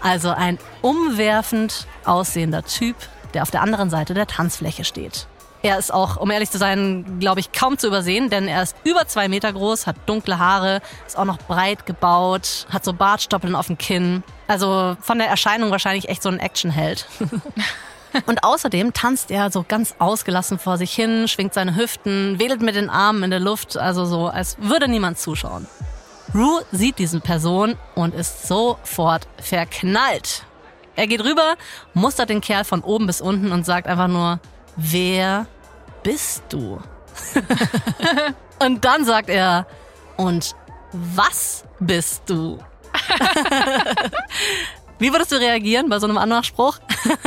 Also 0.00 0.30
ein 0.30 0.58
umwerfend 0.82 1.86
aussehender 2.04 2.62
Typ, 2.62 2.96
der 3.32 3.42
auf 3.42 3.50
der 3.50 3.62
anderen 3.62 3.88
Seite 3.88 4.12
der 4.12 4.26
Tanzfläche 4.26 4.84
steht. 4.84 5.26
Er 5.62 5.78
ist 5.78 5.92
auch, 5.92 6.18
um 6.18 6.30
ehrlich 6.30 6.50
zu 6.50 6.58
sein, 6.58 7.18
glaube 7.18 7.40
ich, 7.40 7.52
kaum 7.52 7.78
zu 7.78 7.86
übersehen, 7.86 8.28
denn 8.28 8.46
er 8.46 8.62
ist 8.62 8.76
über 8.84 9.08
zwei 9.08 9.28
Meter 9.28 9.52
groß, 9.52 9.86
hat 9.86 9.96
dunkle 10.04 10.38
Haare, 10.38 10.82
ist 11.06 11.18
auch 11.18 11.24
noch 11.24 11.38
breit 11.38 11.86
gebaut, 11.86 12.66
hat 12.70 12.84
so 12.84 12.92
Bartstoppeln 12.92 13.56
auf 13.56 13.66
dem 13.66 13.78
Kinn. 13.78 14.22
Also 14.46 14.96
von 15.00 15.18
der 15.18 15.28
Erscheinung 15.28 15.70
wahrscheinlich 15.70 16.08
echt 16.08 16.22
so 16.22 16.28
ein 16.28 16.38
Actionheld. 16.38 17.06
Und 18.24 18.44
außerdem 18.44 18.92
tanzt 18.92 19.30
er 19.30 19.50
so 19.50 19.64
ganz 19.66 19.94
ausgelassen 19.98 20.58
vor 20.58 20.78
sich 20.78 20.94
hin, 20.94 21.28
schwingt 21.28 21.54
seine 21.54 21.76
Hüften, 21.76 22.38
wedelt 22.38 22.62
mit 22.62 22.74
den 22.74 22.88
Armen 22.88 23.24
in 23.24 23.30
der 23.30 23.40
Luft, 23.40 23.76
also 23.76 24.06
so, 24.06 24.28
als 24.28 24.56
würde 24.58 24.88
niemand 24.88 25.18
zuschauen. 25.18 25.66
Rue 26.34 26.62
sieht 26.72 26.98
diese 26.98 27.20
Person 27.20 27.76
und 27.94 28.14
ist 28.14 28.46
sofort 28.46 29.26
verknallt. 29.40 30.44
Er 30.96 31.06
geht 31.06 31.22
rüber, 31.22 31.56
mustert 31.94 32.30
den 32.30 32.40
Kerl 32.40 32.64
von 32.64 32.82
oben 32.82 33.06
bis 33.06 33.20
unten 33.20 33.52
und 33.52 33.66
sagt 33.66 33.86
einfach 33.86 34.08
nur, 34.08 34.40
wer 34.76 35.46
bist 36.02 36.42
du? 36.48 36.80
und 38.58 38.84
dann 38.84 39.04
sagt 39.04 39.28
er, 39.28 39.66
und 40.16 40.56
was 40.92 41.64
bist 41.80 42.22
du? 42.26 42.58
Wie 44.98 45.12
würdest 45.12 45.32
du 45.32 45.36
reagieren 45.36 45.90
bei 45.90 45.98
so 45.98 46.06
einem 46.06 46.16
Anmachspruch? 46.16 46.78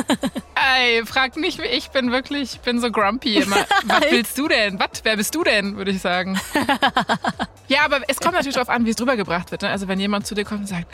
Ey, 0.76 1.06
frag 1.06 1.38
nicht, 1.38 1.60
ich 1.60 1.90
bin 1.92 2.12
wirklich, 2.12 2.56
ich 2.56 2.60
bin 2.62 2.80
so 2.82 2.92
grumpy 2.92 3.38
immer. 3.38 3.56
Was 3.86 4.02
willst 4.12 4.38
du 4.38 4.48
denn? 4.48 4.80
Was? 4.80 5.04
Wer 5.04 5.16
bist 5.18 5.34
du 5.36 5.44
denn? 5.44 5.78
Würde 5.78 5.92
ich 5.92 6.02
sagen. 6.02 6.40
ja, 7.68 7.86
aber 7.86 8.02
es 8.08 8.20
kommt 8.20 8.34
natürlich 8.34 8.56
darauf 8.56 8.70
an, 8.70 8.86
wie 8.86 8.90
es 8.90 8.96
drüber 8.96 9.16
gebracht 9.16 9.52
wird. 9.52 9.62
Ne? 9.62 9.70
Also 9.70 9.88
wenn 9.88 10.00
jemand 10.00 10.28
zu 10.28 10.36
dir 10.36 10.44
kommt 10.44 10.62
und 10.62 10.68
sagt, 10.68 10.88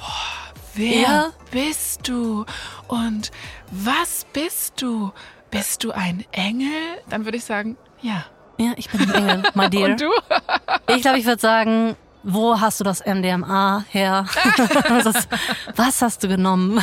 oh, 0.00 0.52
wer 0.74 1.00
Ja. 1.00 1.30
bist 1.50 2.06
du? 2.08 2.44
Und 2.88 3.30
was 3.70 4.24
bist 4.32 4.80
du? 4.80 5.12
Bist 5.50 5.84
du 5.84 5.92
ein 5.92 6.24
Engel? 6.32 6.68
Dann 7.08 7.24
würde 7.24 7.38
ich 7.38 7.44
sagen, 7.44 7.76
ja. 8.00 8.24
Ja, 8.58 8.72
ich 8.76 8.88
bin 8.90 9.00
ein 9.00 9.14
Engel, 9.14 9.42
my 9.54 9.68
dear. 9.70 9.90
Und 9.90 10.00
du? 10.00 10.10
Ich 10.94 11.02
glaube, 11.02 11.18
ich 11.18 11.24
würde 11.26 11.40
sagen, 11.40 11.96
wo 12.22 12.60
hast 12.60 12.80
du 12.80 12.84
das 12.84 13.04
MDMA 13.04 13.84
her? 13.90 14.26
was, 14.88 15.06
ist- 15.06 15.28
was 15.76 16.02
hast 16.02 16.22
du 16.22 16.28
genommen? 16.28 16.80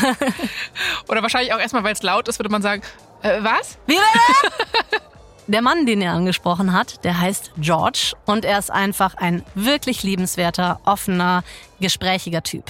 Oder 1.07 1.21
wahrscheinlich 1.21 1.53
auch 1.53 1.59
erstmal, 1.59 1.83
weil 1.83 1.93
es 1.93 2.03
laut 2.03 2.27
ist, 2.27 2.39
würde 2.39 2.49
man 2.49 2.61
sagen, 2.61 2.81
äh, 3.21 3.39
was? 3.41 3.77
Wie 3.85 3.95
bitte? 3.95 5.01
Der 5.47 5.63
Mann, 5.63 5.87
den 5.87 5.99
er 6.03 6.13
angesprochen 6.13 6.73
hat, 6.73 7.03
der 7.03 7.19
heißt 7.19 7.53
George 7.57 8.13
und 8.27 8.45
er 8.45 8.59
ist 8.59 8.69
einfach 8.69 9.15
ein 9.15 9.43
wirklich 9.55 10.03
liebenswerter, 10.03 10.79
offener, 10.85 11.43
gesprächiger 11.79 12.43
Typ. 12.43 12.65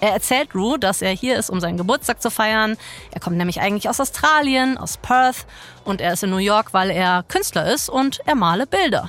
Er 0.00 0.10
erzählt 0.12 0.54
Rue, 0.54 0.78
dass 0.78 1.00
er 1.00 1.12
hier 1.12 1.38
ist, 1.38 1.48
um 1.48 1.58
seinen 1.58 1.78
Geburtstag 1.78 2.20
zu 2.20 2.30
feiern. 2.30 2.76
Er 3.12 3.20
kommt 3.20 3.38
nämlich 3.38 3.62
eigentlich 3.62 3.88
aus 3.88 3.98
Australien, 3.98 4.76
aus 4.76 4.98
Perth 4.98 5.46
und 5.86 6.02
er 6.02 6.12
ist 6.12 6.22
in 6.22 6.28
New 6.28 6.36
York, 6.36 6.74
weil 6.74 6.90
er 6.90 7.22
Künstler 7.26 7.72
ist 7.72 7.88
und 7.88 8.20
er 8.26 8.34
male 8.34 8.66
Bilder. 8.66 9.08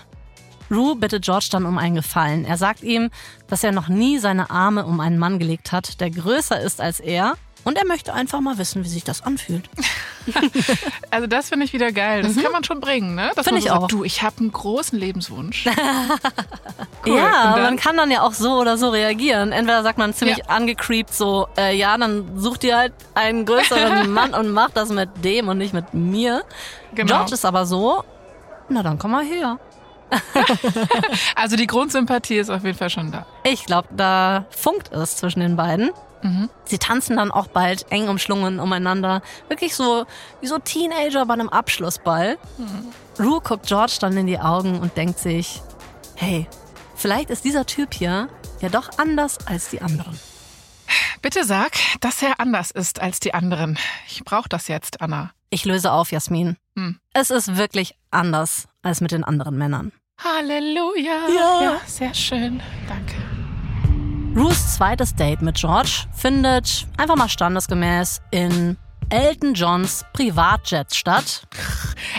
Rue 0.71 0.95
bittet 0.95 1.23
George 1.25 1.49
dann 1.51 1.65
um 1.65 1.77
einen 1.77 1.95
Gefallen. 1.95 2.45
Er 2.45 2.58
sagt 2.58 2.84
ihm, 2.84 3.10
dass 3.47 3.63
er 3.63 3.71
noch 3.71 3.88
nie 3.88 4.19
seine 4.19 4.49
Arme 4.49 4.86
um 4.86 4.99
einen 4.99 5.17
Mann 5.17 5.39
gelegt 5.39 5.71
hat, 5.71 5.99
der 5.99 6.10
größer 6.12 6.60
ist 6.60 6.79
als 6.82 6.99
er. 6.99 7.36
Und 7.65 7.77
er 7.77 7.86
möchte 7.86 8.13
einfach 8.13 8.39
mal 8.39 8.58
wissen, 8.58 8.86
wie 8.86 8.88
sich 8.88 9.03
das 9.03 9.21
anfühlt. 9.23 9.69
Also 11.10 11.25
das 11.25 11.49
finde 11.49 11.65
ich 11.65 11.73
wieder 11.73 11.91
geil. 11.91 12.21
Das 12.21 12.36
kann 12.36 12.51
man 12.51 12.63
schon 12.63 12.79
bringen, 12.82 13.15
ne? 13.15 13.32
Dass 13.36 13.45
Finde 13.47 13.51
man 13.51 13.58
ich 13.58 13.63
so 13.63 13.69
sagt, 13.69 13.84
auch. 13.84 13.88
Du, 13.88 14.03
ich 14.03 14.21
habe 14.21 14.38
einen 14.39 14.51
großen 14.51 14.97
Lebenswunsch. 14.99 15.67
Cool. 17.05 17.15
Ja, 17.15 17.55
man 17.62 17.77
kann 17.77 17.95
dann 17.95 18.12
ja 18.12 18.21
auch 18.23 18.34
so 18.34 18.60
oder 18.60 18.77
so 18.77 18.89
reagieren. 18.89 19.53
Entweder 19.53 19.84
sagt 19.84 19.97
man 19.97 20.13
ziemlich 20.13 20.39
Ja. 20.39 20.45
angecreept 20.47 21.13
so, 21.13 21.47
äh, 21.58 21.73
ja, 21.75 21.97
dann 21.97 22.38
such 22.38 22.58
dir 22.58 22.77
halt 22.77 22.93
einen 23.15 23.45
größeren 23.45 24.10
Mann 24.13 24.34
und 24.34 24.49
mach 24.51 24.69
das 24.71 24.89
mit 24.89 25.10
dem 25.23 25.47
und 25.47 25.58
nicht 25.58 25.73
mit 25.73 25.93
mir. 25.93 26.43
Genau. 26.93 27.15
George 27.15 27.34
ist 27.36 27.45
aber 27.45 27.65
so, 27.65 28.03
na 28.67 28.84
dann 28.84 28.99
komm 28.99 29.12
mal 29.12 29.23
her. 29.23 29.60
Also 31.35 31.55
die 31.55 31.67
Grundsympathie 31.67 32.37
ist 32.37 32.49
auf 32.49 32.63
jeden 32.63 32.77
Fall 32.77 32.89
schon 32.89 33.11
da. 33.11 33.25
Ich 33.43 33.65
glaube, 33.65 33.87
da 33.95 34.45
funkt 34.49 34.91
es 34.91 35.17
zwischen 35.17 35.39
den 35.39 35.55
beiden. 35.55 35.91
Sie 36.65 36.77
tanzen 36.77 37.15
dann 37.15 37.31
auch 37.31 37.47
bald 37.47 37.91
eng 37.91 38.09
umschlungen 38.09 38.59
umeinander. 38.59 39.21
Wirklich 39.47 39.75
so 39.75 40.05
wie 40.41 40.47
so 40.47 40.59
Teenager 40.59 41.25
bei 41.25 41.33
einem 41.33 41.49
Abschlussball. 41.49 42.37
Rue 43.19 43.39
guckt 43.41 43.67
George 43.67 43.97
dann 44.01 44.17
in 44.17 44.27
die 44.27 44.39
Augen 44.39 44.79
und 44.79 44.97
denkt 44.97 45.19
sich, 45.19 45.61
hey, 46.15 46.47
vielleicht 46.95 47.29
ist 47.29 47.45
dieser 47.45 47.65
Typ 47.65 47.93
hier 47.93 48.27
ja 48.59 48.69
doch 48.69 48.89
anders 48.97 49.37
als 49.47 49.69
die 49.69 49.81
anderen. 49.81 50.19
Bitte 51.21 51.43
sag, 51.45 51.71
dass 52.01 52.21
er 52.21 52.39
anders 52.39 52.71
ist 52.71 53.01
als 53.01 53.19
die 53.19 53.33
anderen. 53.33 53.77
Ich 54.07 54.23
brauche 54.23 54.49
das 54.49 54.67
jetzt, 54.67 55.01
Anna. 55.01 55.31
Ich 55.49 55.65
löse 55.65 55.91
auf, 55.91 56.11
Jasmin. 56.11 56.57
Hm. 56.75 56.99
Es 57.13 57.29
ist 57.29 57.57
wirklich 57.57 57.95
anders 58.11 58.68
als 58.83 59.01
mit 59.01 59.11
den 59.11 59.23
anderen 59.23 59.57
Männern. 59.57 59.91
Halleluja. 60.23 61.27
Ja. 61.33 61.81
sehr 61.85 62.13
schön. 62.13 62.61
Danke. 62.87 63.15
Ruths 64.35 64.75
zweites 64.75 65.15
Date 65.15 65.41
mit 65.41 65.55
George 65.55 66.05
findet 66.13 66.87
einfach 66.97 67.15
mal 67.15 67.29
standesgemäß 67.29 68.21
in 68.31 68.77
Elton 69.09 69.55
Johns 69.55 70.05
Privatjet 70.13 70.93
statt. 70.93 71.41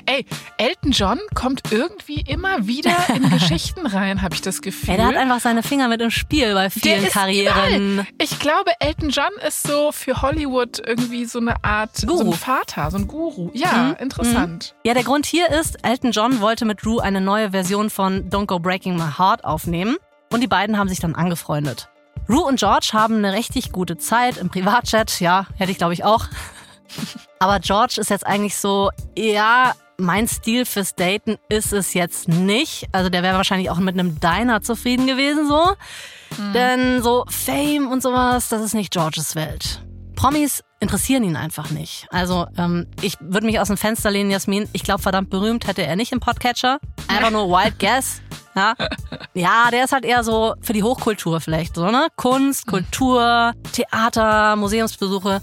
Ey, 0.07 0.27
Elton 0.57 0.91
John 0.91 1.21
kommt 1.35 1.71
irgendwie 1.71 2.21
immer 2.27 2.67
wieder 2.67 2.97
in 3.15 3.31
Geschichten 3.39 3.87
rein, 3.87 4.23
habe 4.23 4.35
ich 4.35 4.43
das 4.43 4.61
Gefühl. 4.61 4.91
Ey, 4.91 4.97
der 4.97 5.07
hat 5.07 5.17
einfach 5.17 5.41
seine 5.41 5.63
Finger 5.63 5.87
mit 5.89 6.01
im 6.01 6.11
Spiel 6.11 6.53
bei 6.55 6.69
vielen 6.69 7.09
Karrieren. 7.09 7.93
überall. 7.93 8.07
Ich 8.21 8.39
glaube, 8.41 8.73
Elton 8.81 9.11
John 9.11 9.31
ist 9.47 9.63
so 9.67 9.93
für 9.93 10.21
Hollywood 10.21 10.81
irgendwie 10.85 11.27
so 11.27 11.39
eine 11.39 11.63
Art 11.63 11.97
so 11.97 12.07
Guru. 12.09 12.33
ein 12.33 12.33
Vater, 12.33 12.91
so 12.91 12.97
ein 12.99 13.07
Guru. 13.07 13.51
Ja, 13.55 13.91
interessant. 13.93 14.75
Ja, 14.85 14.95
der 14.95 15.05
Grund 15.05 15.27
hier 15.27 15.49
ist, 15.51 15.85
Elton 15.85 16.11
John 16.11 16.41
wollte 16.41 16.65
mit 16.65 16.85
Rue 16.85 17.01
eine 17.03 17.21
neue 17.21 17.53
Version 17.53 17.89
von 17.91 18.29
Don't 18.31 18.47
Go 18.47 18.59
Breaking 18.59 18.97
My 18.97 19.13
Heart 19.17 19.45
aufnehmen 19.45 19.97
und 20.33 20.41
die 20.41 20.49
beiden 20.49 20.77
haben 20.77 20.89
sich 20.89 20.99
dann 20.99 21.15
angefreundet. 21.15 21.89
Rue 22.29 22.43
und 22.43 22.59
George 22.59 22.91
haben 22.93 23.17
eine 23.17 23.33
richtig 23.33 23.71
gute 23.73 23.97
Zeit 23.97 24.37
im 24.39 24.51
Privatjet, 24.51 25.21
ja, 25.21 25.47
hätte 25.57 25.71
ich 25.71 25.79
glaube 25.79 25.95
ich 25.95 26.05
auch. 26.05 26.27
Aber 27.39 27.61
George 27.61 27.97
ist 27.99 28.11
jetzt 28.11 28.27
eigentlich 28.27 28.57
so, 28.57 28.91
ja, 29.17 29.73
mein 30.01 30.29
Stil 30.29 30.65
fürs 30.65 30.95
Daten 30.95 31.37
ist 31.49 31.73
es 31.73 31.95
jetzt 31.95 32.29
nicht. 32.29 32.89
Also 32.93 33.11
der 33.11 33.23
wäre 33.23 33.37
wahrscheinlich 33.37 33.71
auch 33.71 33.79
mit 33.79 33.99
einem 33.99 34.19
Diner 34.21 34.63
zufrieden 34.63 35.07
gewesen 35.07 35.47
so. 35.47 35.75
Denn 36.55 37.03
so 37.03 37.25
Fame 37.29 37.89
und 37.91 38.03
sowas, 38.03 38.49
das 38.49 38.63
ist 38.63 38.75
nicht 38.75 38.93
Georges 38.93 39.35
Welt. 39.35 39.85
Promis 40.17 40.63
interessieren 40.81 41.25
ihn 41.25 41.37
einfach 41.37 41.71
nicht. 41.71 42.07
Also 42.11 42.47
ähm, 42.57 42.87
ich 43.03 43.17
würde 43.21 43.47
mich 43.47 43.59
aus 43.59 43.69
dem 43.69 43.77
Fenster 43.77 44.11
lehnen, 44.11 44.31
Jasmin. 44.31 44.69
Ich 44.73 44.83
glaube, 44.83 45.03
verdammt 45.03 45.31
berühmt 45.31 45.67
hätte 45.67 45.83
er 45.83 45.97
nicht 45.97 46.13
im 46.13 46.21
Podcatcher. 46.21 46.79
Einfach 47.09 47.31
nur 47.31 47.49
Wild 47.49 47.79
Guess. 47.79 48.21
Ja. 48.55 48.75
ja, 49.33 49.71
der 49.71 49.85
ist 49.85 49.93
halt 49.93 50.05
eher 50.05 50.25
so 50.25 50.55
für 50.61 50.73
die 50.73 50.83
Hochkultur 50.83 51.41
vielleicht, 51.41 51.77
so, 51.77 51.87
ne? 51.87 52.09
Kunst, 52.17 52.67
Kultur, 52.67 53.53
Theater, 53.73 54.57
Museumsbesuche. 54.57 55.41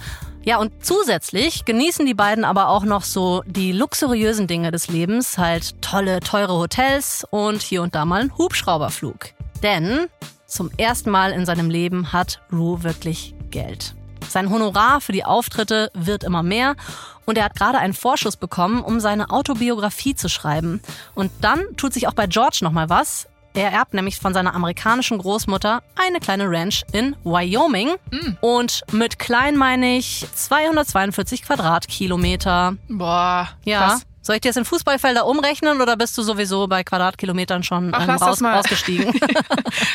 Ja, 0.48 0.60
und 0.60 0.86
zusätzlich 0.86 1.66
genießen 1.66 2.06
die 2.06 2.14
beiden 2.14 2.46
aber 2.46 2.70
auch 2.70 2.86
noch 2.86 3.04
so 3.04 3.44
die 3.46 3.74
luxuriösen 3.74 4.48
Dinge 4.48 4.72
des 4.72 4.88
Lebens, 4.88 5.38
halt 5.38 5.82
tolle, 5.82 6.22
teure 6.22 6.54
Hotels 6.54 7.28
und 7.32 7.62
hier 7.62 7.82
und 7.82 7.96
da 7.96 8.06
mal 8.06 8.22
einen 8.22 8.38
Hubschrauberflug. 8.38 9.34
Denn 9.62 10.08
zum 10.46 10.72
ersten 10.78 11.10
Mal 11.10 11.34
in 11.34 11.46
seinem 11.46 11.70
Leben 11.70 12.14
hat 12.14 12.40
Rue 12.50 12.84
wirklich 12.84 13.36
Geld. 13.52 13.94
Sein 14.30 14.50
Honorar 14.50 15.02
für 15.02 15.12
die 15.12 15.26
Auftritte 15.26 15.92
wird 15.94 16.24
immer 16.24 16.44
mehr 16.44 16.78
und 17.26 17.38
er 17.38 17.44
hat 17.44 17.58
gerade 17.58 17.80
einen 17.80 17.94
Vorschuss 17.94 18.38
bekommen, 18.38 18.82
um 18.82 19.02
seine 19.02 19.32
Autobiografie 19.32 20.16
zu 20.16 20.30
schreiben. 20.30 20.82
Und 21.14 21.30
dann 21.42 21.76
tut 21.76 21.92
sich 21.92 22.08
auch 22.08 22.14
bei 22.14 22.26
George 22.28 22.60
nochmal 22.62 22.90
was. 22.90 23.28
Er 23.58 23.72
erbt 23.72 23.96
nämlich 23.96 24.18
von 24.20 24.36
seiner 24.36 24.54
amerikanischen 24.54 25.18
Großmutter 25.18 25.82
eine 25.96 26.20
kleine 26.20 26.46
Ranch 26.48 26.84
in 26.92 27.16
Wyoming. 27.24 27.96
Und 28.40 28.84
mit 28.92 29.18
klein 29.18 29.58
meine 29.58 29.98
ich 29.98 30.28
242 30.32 31.42
Quadratkilometer. 31.42 32.76
Boah, 32.88 33.50
Ja. 33.66 33.80
krass. 33.88 34.02
Soll 34.22 34.36
ich 34.36 34.42
dir 34.42 34.50
das 34.50 34.58
in 34.58 34.66
Fußballfelder 34.66 35.26
umrechnen 35.26 35.80
oder 35.82 35.96
bist 35.96 36.18
du 36.18 36.22
sowieso 36.22 36.68
bei 36.68 36.84
Quadratkilometern 36.84 37.64
schon 37.64 37.94
Ach, 37.94 38.02
ähm, 38.04 38.10
raus, 38.16 38.40
mal. 38.42 38.56
rausgestiegen? 38.56 39.14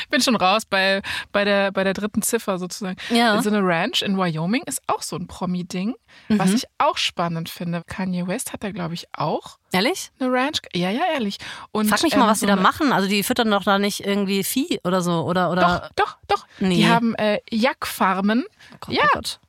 Ich 0.04 0.08
bin 0.14 0.20
schon 0.22 0.36
raus 0.36 0.64
bei, 0.68 1.00
bei, 1.32 1.44
der, 1.44 1.72
bei 1.72 1.84
der 1.84 1.94
dritten 1.94 2.20
Ziffer 2.22 2.58
sozusagen. 2.58 2.96
Ja. 3.10 3.40
So 3.42 3.48
eine 3.48 3.60
Ranch 3.66 4.02
in 4.02 4.18
Wyoming 4.18 4.62
ist 4.66 4.82
auch 4.86 5.00
so 5.02 5.16
ein 5.16 5.26
Promi-Ding, 5.26 5.94
was 6.28 6.50
Mhm. 6.50 6.56
ich 6.56 6.64
auch 6.78 6.98
spannend 6.98 7.48
finde. 7.48 7.82
Kanye 7.86 8.26
West 8.26 8.52
hat 8.52 8.62
da, 8.62 8.70
glaube 8.72 8.92
ich, 8.94 9.06
auch 9.16 9.56
Ehrlich? 9.72 10.10
eine 10.20 10.30
Ranch. 10.30 10.58
Ja, 10.74 10.90
ja, 10.90 11.02
ehrlich. 11.14 11.38
Und, 11.72 11.88
Frag 11.88 12.02
mich 12.02 12.14
mal, 12.14 12.24
ähm, 12.24 12.30
was 12.30 12.40
so 12.40 12.46
die 12.46 12.52
da 12.52 12.56
machen. 12.56 12.92
Also 12.92 13.08
die 13.08 13.22
füttern 13.22 13.50
doch 13.50 13.64
da 13.64 13.78
nicht 13.78 14.00
irgendwie 14.06 14.44
Vieh 14.44 14.80
oder 14.84 15.00
so 15.00 15.22
oder 15.24 15.50
oder. 15.50 15.90
Doch, 15.96 16.04
doch, 16.04 16.16
doch. 16.28 16.46
Nee. 16.60 16.76
Die 16.76 16.88
haben 16.88 17.14
äh, 17.14 17.38
Jackfarmen. 17.50 18.44
Oh 18.74 18.76
Gott, 18.80 18.94
ja. 18.94 19.02
oh 19.04 19.08
Gott. 19.14 19.40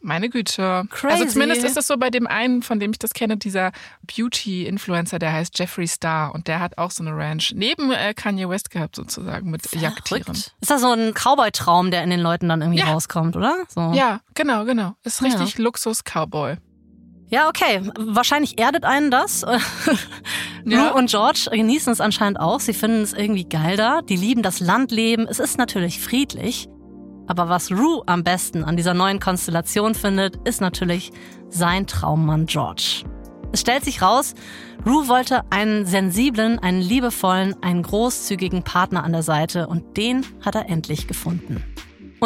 Meine 0.00 0.28
Güte. 0.28 0.84
Crazy. 0.90 1.12
Also 1.12 1.24
zumindest 1.32 1.64
ist 1.64 1.76
es 1.76 1.86
so 1.86 1.96
bei 1.96 2.10
dem 2.10 2.26
einen, 2.26 2.62
von 2.62 2.78
dem 2.78 2.90
ich 2.92 2.98
das 2.98 3.12
kenne, 3.12 3.36
dieser 3.36 3.72
Beauty-Influencer, 4.06 5.18
der 5.18 5.32
heißt 5.32 5.58
Jeffree 5.58 5.86
Star 5.86 6.34
und 6.34 6.48
der 6.48 6.60
hat 6.60 6.78
auch 6.78 6.90
so 6.90 7.02
eine 7.02 7.16
Ranch 7.16 7.52
neben 7.54 7.90
äh, 7.92 8.14
Kanye 8.14 8.48
West 8.48 8.70
gehabt 8.70 8.96
sozusagen 8.96 9.50
mit 9.50 9.62
Jagdtieren. 9.74 10.32
Ist 10.34 10.70
das 10.70 10.80
so 10.80 10.92
ein 10.92 11.12
Cowboy-Traum, 11.14 11.90
der 11.90 12.04
in 12.04 12.10
den 12.10 12.20
Leuten 12.20 12.48
dann 12.48 12.60
irgendwie 12.62 12.80
Ja. 12.80 12.92
rauskommt, 12.92 13.36
oder? 13.36 13.54
So. 13.68 13.92
Ja, 13.94 14.20
genau, 14.34 14.64
genau. 14.64 14.94
Ist 15.04 15.20
Ja. 15.20 15.28
richtig 15.28 15.58
Luxus-Cowboy. 15.58 16.56
Ja, 17.28 17.48
okay. 17.48 17.80
Wahrscheinlich 17.98 18.60
erdet 18.60 18.84
einen 18.84 19.10
das. 19.10 19.40
ja. 20.64 20.90
Rue 20.90 20.94
und 20.94 21.10
George 21.10 21.48
genießen 21.50 21.92
es 21.92 22.00
anscheinend 22.00 22.38
auch. 22.38 22.60
Sie 22.60 22.72
finden 22.72 23.02
es 23.02 23.12
irgendwie 23.12 23.44
geil 23.48 23.76
da. 23.76 24.00
Die 24.02 24.14
lieben 24.16 24.42
das 24.42 24.60
Landleben. 24.60 25.26
Es 25.26 25.40
ist 25.40 25.58
natürlich 25.58 25.98
friedlich. 26.00 26.68
Aber 27.26 27.48
was 27.48 27.70
Rue 27.70 28.02
am 28.06 28.22
besten 28.24 28.64
an 28.64 28.76
dieser 28.76 28.94
neuen 28.94 29.20
Konstellation 29.20 29.94
findet, 29.94 30.36
ist 30.48 30.60
natürlich 30.60 31.12
sein 31.48 31.86
Traummann 31.86 32.46
George. 32.46 33.04
Es 33.52 33.60
stellt 33.60 33.84
sich 33.84 34.02
raus, 34.02 34.34
Rue 34.84 35.08
wollte 35.08 35.42
einen 35.50 35.86
sensiblen, 35.86 36.58
einen 36.58 36.80
liebevollen, 36.80 37.54
einen 37.62 37.82
großzügigen 37.82 38.62
Partner 38.62 39.04
an 39.04 39.12
der 39.12 39.22
Seite 39.22 39.66
und 39.66 39.96
den 39.96 40.26
hat 40.44 40.54
er 40.54 40.68
endlich 40.68 41.08
gefunden. 41.08 41.64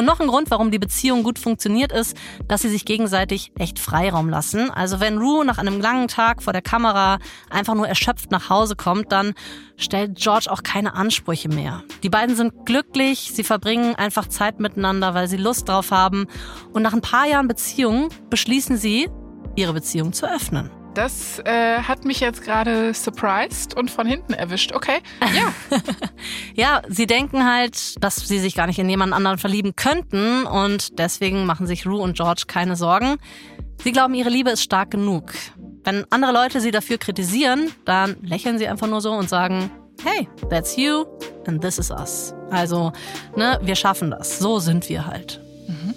Und 0.00 0.06
noch 0.06 0.18
ein 0.18 0.28
Grund, 0.28 0.50
warum 0.50 0.70
die 0.70 0.78
Beziehung 0.78 1.22
gut 1.22 1.38
funktioniert, 1.38 1.92
ist, 1.92 2.16
dass 2.48 2.62
sie 2.62 2.70
sich 2.70 2.86
gegenseitig 2.86 3.52
echt 3.58 3.78
Freiraum 3.78 4.30
lassen. 4.30 4.70
Also 4.70 4.98
wenn 4.98 5.18
Rue 5.18 5.44
nach 5.44 5.58
einem 5.58 5.78
langen 5.78 6.08
Tag 6.08 6.42
vor 6.42 6.54
der 6.54 6.62
Kamera 6.62 7.18
einfach 7.50 7.74
nur 7.74 7.86
erschöpft 7.86 8.30
nach 8.30 8.48
Hause 8.48 8.76
kommt, 8.76 9.12
dann 9.12 9.34
stellt 9.76 10.16
George 10.16 10.46
auch 10.50 10.62
keine 10.62 10.94
Ansprüche 10.94 11.50
mehr. 11.50 11.82
Die 12.02 12.08
beiden 12.08 12.34
sind 12.34 12.64
glücklich, 12.64 13.30
sie 13.34 13.44
verbringen 13.44 13.94
einfach 13.94 14.26
Zeit 14.26 14.58
miteinander, 14.58 15.12
weil 15.12 15.28
sie 15.28 15.36
Lust 15.36 15.68
drauf 15.68 15.90
haben. 15.90 16.28
Und 16.72 16.80
nach 16.80 16.94
ein 16.94 17.02
paar 17.02 17.26
Jahren 17.26 17.46
Beziehung 17.46 18.08
beschließen 18.30 18.78
sie, 18.78 19.10
ihre 19.54 19.74
Beziehung 19.74 20.14
zu 20.14 20.26
öffnen. 20.26 20.70
Das 20.94 21.38
äh, 21.44 21.78
hat 21.78 22.04
mich 22.04 22.18
jetzt 22.18 22.42
gerade 22.42 22.92
surprised 22.94 23.76
und 23.76 23.90
von 23.90 24.06
hinten 24.06 24.32
erwischt. 24.32 24.72
Okay, 24.72 24.98
ja. 25.20 25.52
ja, 26.54 26.82
sie 26.88 27.06
denken 27.06 27.44
halt, 27.44 28.02
dass 28.02 28.16
sie 28.16 28.40
sich 28.40 28.56
gar 28.56 28.66
nicht 28.66 28.78
in 28.78 28.88
jemand 28.88 29.12
anderen 29.12 29.38
verlieben 29.38 29.76
könnten 29.76 30.44
und 30.44 30.98
deswegen 30.98 31.46
machen 31.46 31.66
sich 31.66 31.86
Rue 31.86 32.00
und 32.00 32.16
George 32.16 32.44
keine 32.48 32.74
Sorgen. 32.74 33.18
Sie 33.84 33.92
glauben, 33.92 34.14
ihre 34.14 34.30
Liebe 34.30 34.50
ist 34.50 34.62
stark 34.62 34.90
genug. 34.90 35.32
Wenn 35.84 36.04
andere 36.10 36.32
Leute 36.32 36.60
sie 36.60 36.72
dafür 36.72 36.98
kritisieren, 36.98 37.70
dann 37.84 38.16
lächeln 38.22 38.58
sie 38.58 38.66
einfach 38.66 38.88
nur 38.88 39.00
so 39.00 39.12
und 39.12 39.28
sagen, 39.28 39.70
hey, 40.02 40.28
that's 40.50 40.76
you 40.76 41.04
and 41.46 41.62
this 41.62 41.78
is 41.78 41.90
us. 41.90 42.34
Also, 42.50 42.92
ne, 43.36 43.58
wir 43.62 43.76
schaffen 43.76 44.10
das. 44.10 44.38
So 44.38 44.58
sind 44.58 44.88
wir 44.88 45.06
halt. 45.06 45.40
Mhm. 45.68 45.94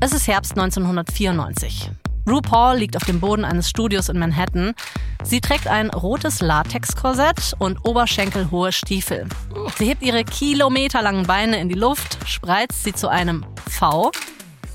Es 0.00 0.12
ist 0.12 0.26
Herbst 0.26 0.52
1994. 0.52 1.90
RuPaul 2.26 2.76
liegt 2.76 2.96
auf 2.96 3.04
dem 3.04 3.20
Boden 3.20 3.44
eines 3.44 3.70
Studios 3.70 4.08
in 4.08 4.18
Manhattan. 4.18 4.74
Sie 5.22 5.40
trägt 5.40 5.68
ein 5.68 5.90
rotes 5.90 6.40
Latexkorsett 6.40 7.54
und 7.58 7.78
oberschenkelhohe 7.86 8.72
Stiefel. 8.72 9.26
Sie 9.78 9.86
hebt 9.86 10.02
ihre 10.02 10.24
kilometerlangen 10.24 11.26
Beine 11.26 11.60
in 11.60 11.68
die 11.68 11.74
Luft, 11.74 12.18
spreizt 12.26 12.82
sie 12.84 12.92
zu 12.92 13.08
einem 13.08 13.46
V, 13.68 14.10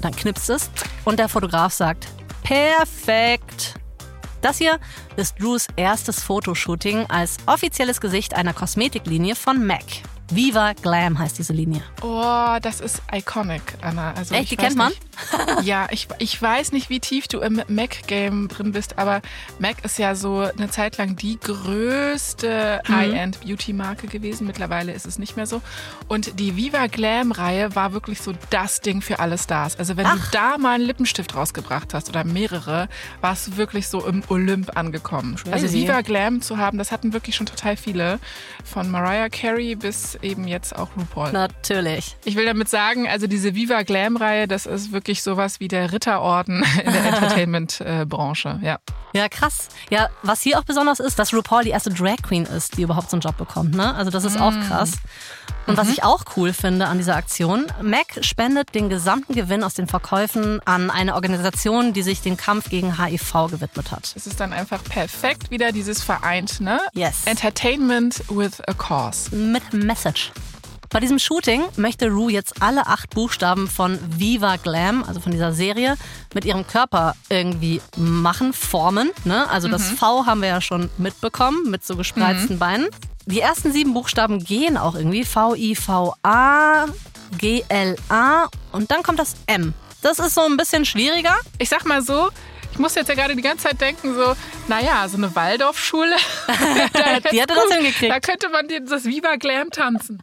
dann 0.01 0.15
knipst 0.15 0.49
es 0.49 0.69
und 1.03 1.19
der 1.19 1.29
Fotograf 1.29 1.73
sagt, 1.73 2.07
perfekt. 2.43 3.75
Das 4.41 4.57
hier 4.57 4.79
ist 5.17 5.39
Drews 5.39 5.67
erstes 5.75 6.23
Fotoshooting 6.23 7.05
als 7.09 7.37
offizielles 7.45 8.01
Gesicht 8.01 8.33
einer 8.33 8.53
Kosmetiklinie 8.53 9.35
von 9.35 9.65
MAC. 9.65 10.03
Viva 10.33 10.71
Glam 10.81 11.19
heißt 11.19 11.37
diese 11.37 11.51
Linie. 11.51 11.81
Oh, 12.01 12.57
das 12.61 12.79
ist 12.79 13.01
iconic, 13.13 13.61
Anna. 13.81 14.13
Also 14.13 14.33
Echt, 14.33 14.51
die 14.51 14.55
kennt 14.55 14.77
man? 14.77 14.93
ja, 15.63 15.87
ich, 15.91 16.07
ich 16.19 16.41
weiß 16.41 16.71
nicht, 16.71 16.89
wie 16.89 17.01
tief 17.01 17.27
du 17.27 17.39
im 17.39 17.61
Mac-Game 17.67 18.47
drin 18.47 18.71
bist, 18.71 18.97
aber 18.97 19.21
Mac 19.59 19.83
ist 19.83 19.99
ja 19.99 20.15
so 20.15 20.39
eine 20.39 20.69
Zeit 20.69 20.97
lang 20.97 21.17
die 21.17 21.37
größte 21.37 22.81
mhm. 22.87 22.95
High-End-Beauty-Marke 22.95 24.07
gewesen. 24.07 24.47
Mittlerweile 24.47 24.93
ist 24.93 25.05
es 25.05 25.19
nicht 25.19 25.35
mehr 25.35 25.47
so. 25.47 25.61
Und 26.07 26.39
die 26.39 26.55
Viva 26.55 26.87
Glam-Reihe 26.87 27.75
war 27.75 27.91
wirklich 27.91 28.21
so 28.21 28.33
das 28.49 28.79
Ding 28.79 29.01
für 29.01 29.19
alle 29.19 29.37
Stars. 29.37 29.77
Also 29.77 29.97
wenn 29.97 30.05
Ach. 30.05 30.15
du 30.15 30.31
da 30.31 30.57
mal 30.57 30.75
einen 30.75 30.85
Lippenstift 30.85 31.35
rausgebracht 31.35 31.93
hast 31.93 32.07
oder 32.07 32.23
mehrere, 32.23 32.87
warst 33.19 33.47
du 33.47 33.57
wirklich 33.57 33.89
so 33.89 34.05
im 34.05 34.23
Olymp 34.29 34.77
angekommen. 34.77 35.35
Crazy. 35.35 35.51
Also 35.51 35.73
Viva 35.73 36.01
Glam 36.01 36.41
zu 36.41 36.57
haben, 36.57 36.77
das 36.77 36.93
hatten 36.93 37.11
wirklich 37.11 37.35
schon 37.35 37.47
total 37.47 37.75
viele. 37.75 38.19
Von 38.63 38.89
Mariah 38.89 39.29
Carey 39.29 39.75
bis 39.75 40.17
eben 40.23 40.47
jetzt 40.47 40.75
auch 40.75 40.89
RuPaul. 40.97 41.31
Natürlich. 41.31 42.17
Ich 42.25 42.35
will 42.35 42.45
damit 42.45 42.69
sagen, 42.69 43.07
also 43.07 43.27
diese 43.27 43.55
Viva 43.55 43.83
Glam-Reihe, 43.83 44.47
das 44.47 44.65
ist 44.65 44.91
wirklich 44.91 45.23
sowas 45.23 45.59
wie 45.59 45.67
der 45.67 45.91
Ritterorden 45.91 46.63
in 46.85 46.91
der 46.91 47.05
Entertainment-Branche. 47.05 48.59
Ja. 48.61 48.79
Ja, 49.13 49.27
krass. 49.27 49.69
Ja, 49.89 50.09
was 50.23 50.41
hier 50.41 50.57
auch 50.57 50.63
besonders 50.63 50.99
ist, 50.99 51.19
dass 51.19 51.33
RuPaul 51.33 51.63
die 51.63 51.71
erste 51.71 51.89
Drag 51.89 52.17
Queen 52.21 52.45
ist, 52.45 52.77
die 52.77 52.83
überhaupt 52.83 53.09
so 53.09 53.17
einen 53.17 53.21
Job 53.21 53.37
bekommt. 53.37 53.75
Ne? 53.75 53.93
Also 53.95 54.09
das 54.09 54.23
ist 54.23 54.39
mm. 54.39 54.41
auch 54.41 54.53
krass. 54.67 54.93
Und 55.67 55.73
mhm. 55.73 55.77
was 55.77 55.89
ich 55.89 56.03
auch 56.03 56.23
cool 56.35 56.53
finde 56.53 56.87
an 56.87 56.97
dieser 56.97 57.15
Aktion, 57.15 57.67
Mac 57.81 58.19
spendet 58.21 58.73
den 58.73 58.89
gesamten 58.89 59.33
Gewinn 59.33 59.63
aus 59.63 59.73
den 59.73 59.87
Verkäufen 59.87 60.59
an 60.65 60.89
eine 60.89 61.15
Organisation, 61.15 61.93
die 61.93 62.01
sich 62.01 62.21
dem 62.21 62.37
Kampf 62.37 62.69
gegen 62.69 62.97
HIV 62.97 63.47
gewidmet 63.51 63.91
hat. 63.91 64.13
Es 64.15 64.27
ist 64.27 64.39
dann 64.39 64.53
einfach 64.53 64.83
perfekt 64.83 65.51
wieder 65.51 65.71
dieses 65.71 66.03
vereint, 66.03 66.61
ne? 66.61 66.79
Yes. 66.93 67.25
Entertainment 67.25 68.23
with 68.29 68.61
a 68.67 68.73
cause. 68.73 69.35
Mit 69.35 69.73
Message. 69.73 70.31
Bei 70.91 70.99
diesem 70.99 71.19
Shooting 71.19 71.63
möchte 71.77 72.09
Rue 72.09 72.33
jetzt 72.33 72.61
alle 72.61 72.85
acht 72.85 73.11
Buchstaben 73.11 73.69
von 73.69 73.97
Viva 74.17 74.57
Glam, 74.57 75.05
also 75.05 75.21
von 75.21 75.31
dieser 75.31 75.53
Serie, 75.53 75.95
mit 76.33 76.43
ihrem 76.43 76.67
Körper 76.67 77.15
irgendwie 77.29 77.81
machen, 77.95 78.51
formen. 78.51 79.09
Ne? 79.23 79.49
Also 79.49 79.69
mhm. 79.69 79.71
das 79.71 79.89
V 79.89 80.25
haben 80.25 80.41
wir 80.41 80.49
ja 80.49 80.59
schon 80.59 80.89
mitbekommen, 80.97 81.71
mit 81.71 81.85
so 81.85 81.95
gespreizten 81.95 82.57
mhm. 82.57 82.59
Beinen. 82.59 82.87
Die 83.31 83.39
ersten 83.39 83.71
sieben 83.71 83.93
Buchstaben 83.93 84.43
gehen 84.43 84.75
auch 84.75 84.93
irgendwie. 84.93 85.23
V-I-V-A, 85.23 86.87
G-L-A 87.37 88.49
und 88.73 88.91
dann 88.91 89.03
kommt 89.03 89.19
das 89.19 89.35
M. 89.47 89.73
Das 90.01 90.19
ist 90.19 90.35
so 90.35 90.41
ein 90.41 90.57
bisschen 90.57 90.83
schwieriger. 90.83 91.37
Ich 91.57 91.69
sag 91.69 91.85
mal 91.85 92.01
so, 92.01 92.29
ich 92.73 92.77
muss 92.77 92.93
jetzt 92.95 93.07
ja 93.07 93.15
gerade 93.15 93.33
die 93.33 93.41
ganze 93.41 93.69
Zeit 93.69 93.79
denken, 93.79 94.15
so, 94.15 94.35
naja, 94.67 95.07
so 95.07 95.15
eine 95.15 95.33
Waldorfschule. 95.33 96.13
die 97.31 97.41
hatte 97.41 97.53
das 97.53 97.73
hingekriegt. 97.73 98.11
Da 98.11 98.19
könnte 98.19 98.49
man 98.49 98.67
das 98.85 99.05
Viva 99.05 99.37
Glam 99.37 99.69
tanzen. 99.69 100.21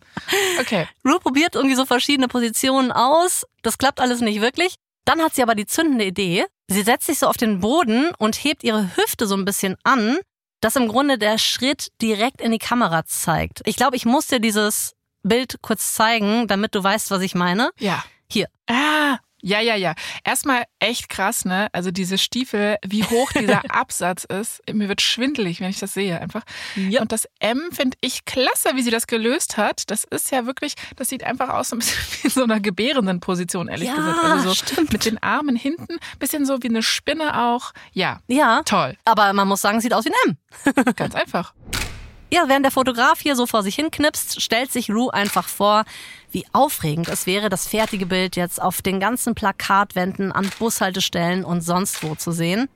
Okay. 0.60 0.86
Rue 1.02 1.18
probiert 1.18 1.54
irgendwie 1.54 1.76
so 1.76 1.86
verschiedene 1.86 2.28
Positionen 2.28 2.92
aus. 2.92 3.46
Das 3.62 3.78
klappt 3.78 4.00
alles 4.00 4.20
nicht 4.20 4.42
wirklich. 4.42 4.74
Dann 5.06 5.22
hat 5.22 5.34
sie 5.34 5.42
aber 5.42 5.54
die 5.54 5.64
zündende 5.64 6.04
Idee. 6.04 6.44
Sie 6.66 6.82
setzt 6.82 7.06
sich 7.06 7.18
so 7.18 7.26
auf 7.26 7.38
den 7.38 7.60
Boden 7.60 8.10
und 8.18 8.36
hebt 8.44 8.64
ihre 8.64 8.94
Hüfte 8.96 9.26
so 9.26 9.34
ein 9.34 9.46
bisschen 9.46 9.76
an 9.82 10.18
dass 10.60 10.76
im 10.76 10.88
Grunde 10.88 11.18
der 11.18 11.38
Schritt 11.38 11.88
direkt 12.00 12.40
in 12.40 12.52
die 12.52 12.58
Kamera 12.58 13.04
zeigt. 13.04 13.62
Ich 13.64 13.76
glaube, 13.76 13.96
ich 13.96 14.04
muss 14.04 14.26
dir 14.26 14.40
dieses 14.40 14.94
Bild 15.22 15.58
kurz 15.62 15.94
zeigen, 15.94 16.46
damit 16.48 16.74
du 16.74 16.82
weißt, 16.82 17.10
was 17.10 17.22
ich 17.22 17.34
meine. 17.34 17.70
Ja. 17.78 18.04
Hier. 18.30 18.48
Ah, 18.68 19.18
ja, 19.40 19.60
ja, 19.60 19.76
ja. 19.76 19.94
Erstmal 20.24 20.64
echt 20.80 21.08
krass, 21.08 21.44
ne? 21.44 21.68
Also 21.72 21.90
diese 21.90 22.18
Stiefel, 22.18 22.76
wie 22.84 23.04
hoch 23.04 23.32
dieser 23.32 23.62
Absatz 23.70 24.24
ist. 24.24 24.62
Mir 24.72 24.88
wird 24.88 25.00
schwindelig, 25.00 25.60
wenn 25.60 25.70
ich 25.70 25.78
das 25.78 25.94
sehe, 25.94 26.20
einfach. 26.20 26.42
Ja. 26.74 27.00
Und 27.00 27.12
das 27.12 27.28
M 27.38 27.60
finde 27.72 27.96
ich 28.00 28.24
klasse, 28.24 28.70
wie 28.74 28.82
sie 28.82 28.90
das 28.90 29.06
gelöst 29.06 29.56
hat. 29.56 29.90
Das 29.90 30.04
ist 30.04 30.32
ja 30.32 30.46
wirklich, 30.46 30.74
das 30.96 31.08
sieht 31.08 31.22
einfach 31.22 31.50
aus 31.50 31.68
so 31.68 31.76
ein 31.76 31.78
bisschen 31.78 31.98
wie 32.10 32.26
in 32.26 32.30
so 32.30 32.42
einer 32.42 32.60
gebärenden 32.60 33.20
Position, 33.20 33.68
ehrlich 33.68 33.88
ja, 33.88 33.94
gesagt. 33.94 34.24
Also 34.24 34.48
so 34.48 34.54
stimmt. 34.54 34.92
mit 34.92 35.04
den 35.04 35.22
Armen 35.22 35.56
hinten, 35.56 35.98
bisschen 36.18 36.44
so 36.44 36.62
wie 36.62 36.68
eine 36.68 36.82
Spinne 36.82 37.40
auch. 37.44 37.72
Ja. 37.92 38.20
Ja. 38.26 38.62
Toll. 38.64 38.96
Aber 39.04 39.32
man 39.32 39.46
muss 39.46 39.60
sagen, 39.60 39.80
sieht 39.80 39.94
aus 39.94 40.04
wie 40.04 40.10
ein 40.10 40.36
M. 40.64 40.94
Ganz 40.96 41.14
einfach. 41.14 41.54
Ja, 42.30 42.44
während 42.46 42.64
der 42.64 42.72
Fotograf 42.72 43.20
hier 43.20 43.36
so 43.36 43.46
vor 43.46 43.62
sich 43.62 43.74
hin 43.74 43.90
knipst, 43.90 44.42
stellt 44.42 44.70
sich 44.70 44.90
Rue 44.90 45.12
einfach 45.12 45.48
vor, 45.48 45.84
wie 46.30 46.44
aufregend 46.52 47.08
es 47.08 47.26
wäre, 47.26 47.48
das 47.48 47.66
fertige 47.66 48.04
Bild 48.04 48.36
jetzt 48.36 48.60
auf 48.60 48.82
den 48.82 49.00
ganzen 49.00 49.34
Plakatwänden, 49.34 50.30
an 50.30 50.50
Bushaltestellen 50.58 51.44
und 51.44 51.62
sonst 51.62 52.02
wo 52.02 52.14
zu 52.14 52.32
sehen. 52.32 52.68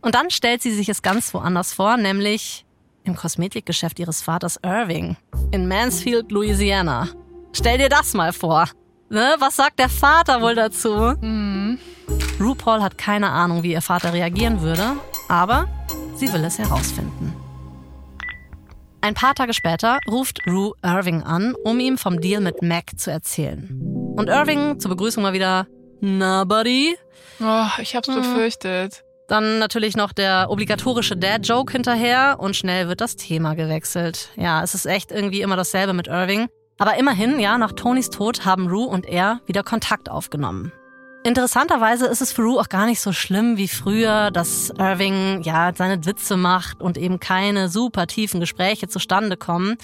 Und 0.00 0.14
dann 0.14 0.30
stellt 0.30 0.62
sie 0.62 0.72
sich 0.72 0.88
es 0.88 1.02
ganz 1.02 1.34
woanders 1.34 1.74
vor, 1.74 1.96
nämlich 1.96 2.64
im 3.02 3.16
Kosmetikgeschäft 3.16 3.98
ihres 3.98 4.22
Vaters 4.22 4.60
Irving 4.62 5.16
in 5.50 5.66
Mansfield, 5.66 6.30
Louisiana. 6.30 7.08
Stell 7.52 7.78
dir 7.78 7.88
das 7.88 8.14
mal 8.14 8.32
vor. 8.32 8.68
Ne? 9.08 9.34
Was 9.40 9.56
sagt 9.56 9.80
der 9.80 9.88
Vater 9.88 10.40
wohl 10.40 10.54
dazu? 10.54 11.14
Mhm. 11.20 11.78
RuPaul 12.38 12.80
hat 12.80 12.96
keine 12.96 13.30
Ahnung, 13.30 13.64
wie 13.64 13.72
ihr 13.72 13.82
Vater 13.82 14.12
reagieren 14.12 14.60
würde, 14.60 14.96
aber 15.28 15.68
sie 16.14 16.32
will 16.32 16.44
es 16.44 16.58
herausfinden. 16.58 17.34
Ein 19.02 19.14
paar 19.14 19.34
Tage 19.34 19.54
später 19.54 19.98
ruft 20.06 20.46
Rue 20.46 20.72
Irving 20.82 21.22
an, 21.22 21.54
um 21.64 21.80
ihm 21.80 21.96
vom 21.96 22.20
Deal 22.20 22.42
mit 22.42 22.62
Mac 22.62 22.98
zu 22.98 23.10
erzählen. 23.10 23.68
Und 24.16 24.28
Irving 24.28 24.78
zur 24.78 24.90
Begrüßung 24.90 25.22
mal 25.22 25.32
wieder, 25.32 25.66
na, 26.00 26.44
Buddy? 26.44 26.96
Oh, 27.40 27.66
ich 27.80 27.96
hab's 27.96 28.08
hm. 28.08 28.16
befürchtet. 28.16 29.02
Dann 29.28 29.58
natürlich 29.58 29.96
noch 29.96 30.12
der 30.12 30.50
obligatorische 30.50 31.16
Dad-Joke 31.16 31.72
hinterher 31.72 32.36
und 32.40 32.56
schnell 32.56 32.88
wird 32.88 33.00
das 33.00 33.16
Thema 33.16 33.54
gewechselt. 33.54 34.28
Ja, 34.36 34.62
es 34.62 34.74
ist 34.74 34.86
echt 34.86 35.12
irgendwie 35.12 35.40
immer 35.40 35.56
dasselbe 35.56 35.92
mit 35.92 36.08
Irving. 36.08 36.48
Aber 36.78 36.98
immerhin, 36.98 37.38
ja, 37.38 37.56
nach 37.56 37.72
Tonys 37.72 38.10
Tod 38.10 38.44
haben 38.44 38.68
Rue 38.68 38.86
und 38.86 39.06
er 39.06 39.40
wieder 39.46 39.62
Kontakt 39.62 40.10
aufgenommen. 40.10 40.72
Interessanterweise 41.22 42.06
ist 42.06 42.22
es 42.22 42.32
für 42.32 42.42
Rue 42.42 42.58
auch 42.58 42.70
gar 42.70 42.86
nicht 42.86 43.00
so 43.00 43.12
schlimm 43.12 43.58
wie 43.58 43.68
früher, 43.68 44.30
dass 44.30 44.70
Irving 44.78 45.42
ja 45.42 45.70
seine 45.76 46.06
Witze 46.06 46.38
macht 46.38 46.80
und 46.80 46.96
eben 46.96 47.20
keine 47.20 47.68
super 47.68 48.06
tiefen 48.06 48.40
Gespräche 48.40 48.88
zustande 48.88 49.36
kommen. 49.36 49.76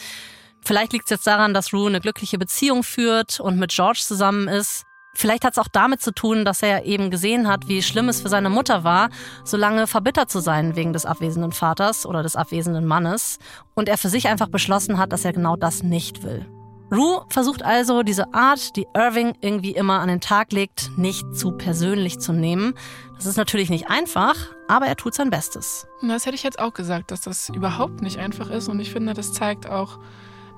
Vielleicht 0.62 0.95
liegt 0.95 1.05
es 1.05 1.11
jetzt 1.11 1.26
daran, 1.26 1.53
dass 1.53 1.74
Rue 1.74 1.89
eine 1.89 2.01
glückliche 2.01 2.39
Beziehung 2.39 2.82
führt 2.82 3.39
und 3.39 3.59
mit 3.59 3.70
George 3.70 4.01
zusammen 4.03 4.49
ist. 4.49 4.84
Vielleicht 5.14 5.45
hat 5.45 5.53
es 5.53 5.59
auch 5.59 5.68
damit 5.68 6.01
zu 6.01 6.12
tun, 6.12 6.47
dass 6.47 6.62
er 6.62 6.87
eben 6.87 7.11
gesehen 7.11 7.49
hat, 7.49 7.68
wie 7.68 7.82
schlimm 7.82 8.09
es 8.09 8.22
für 8.22 8.28
seine 8.30 8.51
Mutter 8.51 8.82
war, 8.82 9.11
so 9.45 9.59
lange 9.59 9.87
verbittert 9.87 10.30
zu 10.30 10.41
sein 10.41 10.74
wegen 10.74 10.95
des 10.95 11.05
abwesenden 11.05 11.53
Vaters 11.53 12.07
oder 12.07 12.22
des 12.22 12.37
abwesenden 12.37 12.87
Mannes. 12.87 13.39
Und 13.74 13.91
er 13.91 13.99
für 13.99 14.09
sich 14.09 14.28
einfach 14.28 14.49
beschlossen 14.49 14.97
hat, 14.97 15.12
dass 15.12 15.26
er 15.26 15.34
genau 15.34 15.57
das 15.57 15.82
nicht 15.82 16.22
will. 16.22 16.47
Rue 16.93 17.24
versucht 17.28 17.64
also, 17.64 18.03
diese 18.03 18.32
Art, 18.32 18.76
die 18.76 18.87
Irving 18.95 19.34
irgendwie 19.41 19.72
immer 19.72 20.01
an 20.01 20.09
den 20.09 20.20
Tag 20.20 20.53
legt, 20.53 20.97
nicht 20.97 21.34
zu 21.34 21.53
persönlich 21.53 22.20
zu 22.20 22.32
nehmen. 22.32 22.74
Das 23.16 23.26
ist 23.26 23.37
natürlich 23.37 23.70
nicht 23.70 23.89
einfach, 23.89 24.37
aber 24.68 24.87
er 24.87 24.97
tut 24.97 25.14
sein 25.14 25.30
Bestes. 25.30 25.87
Das 26.03 26.26
hätte 26.26 26.37
ich 26.37 26.43
jetzt 26.43 26.59
auch 26.59 26.74
gesagt, 26.74 27.11
dass 27.11 27.22
das 27.22 27.49
überhaupt 27.49 28.03
nicht 28.03 28.18
einfach 28.18 28.51
ist. 28.51 28.68
Und 28.68 28.78
ich 28.78 28.93
finde, 28.93 29.14
das 29.14 29.32
zeigt 29.32 29.68
auch 29.68 29.99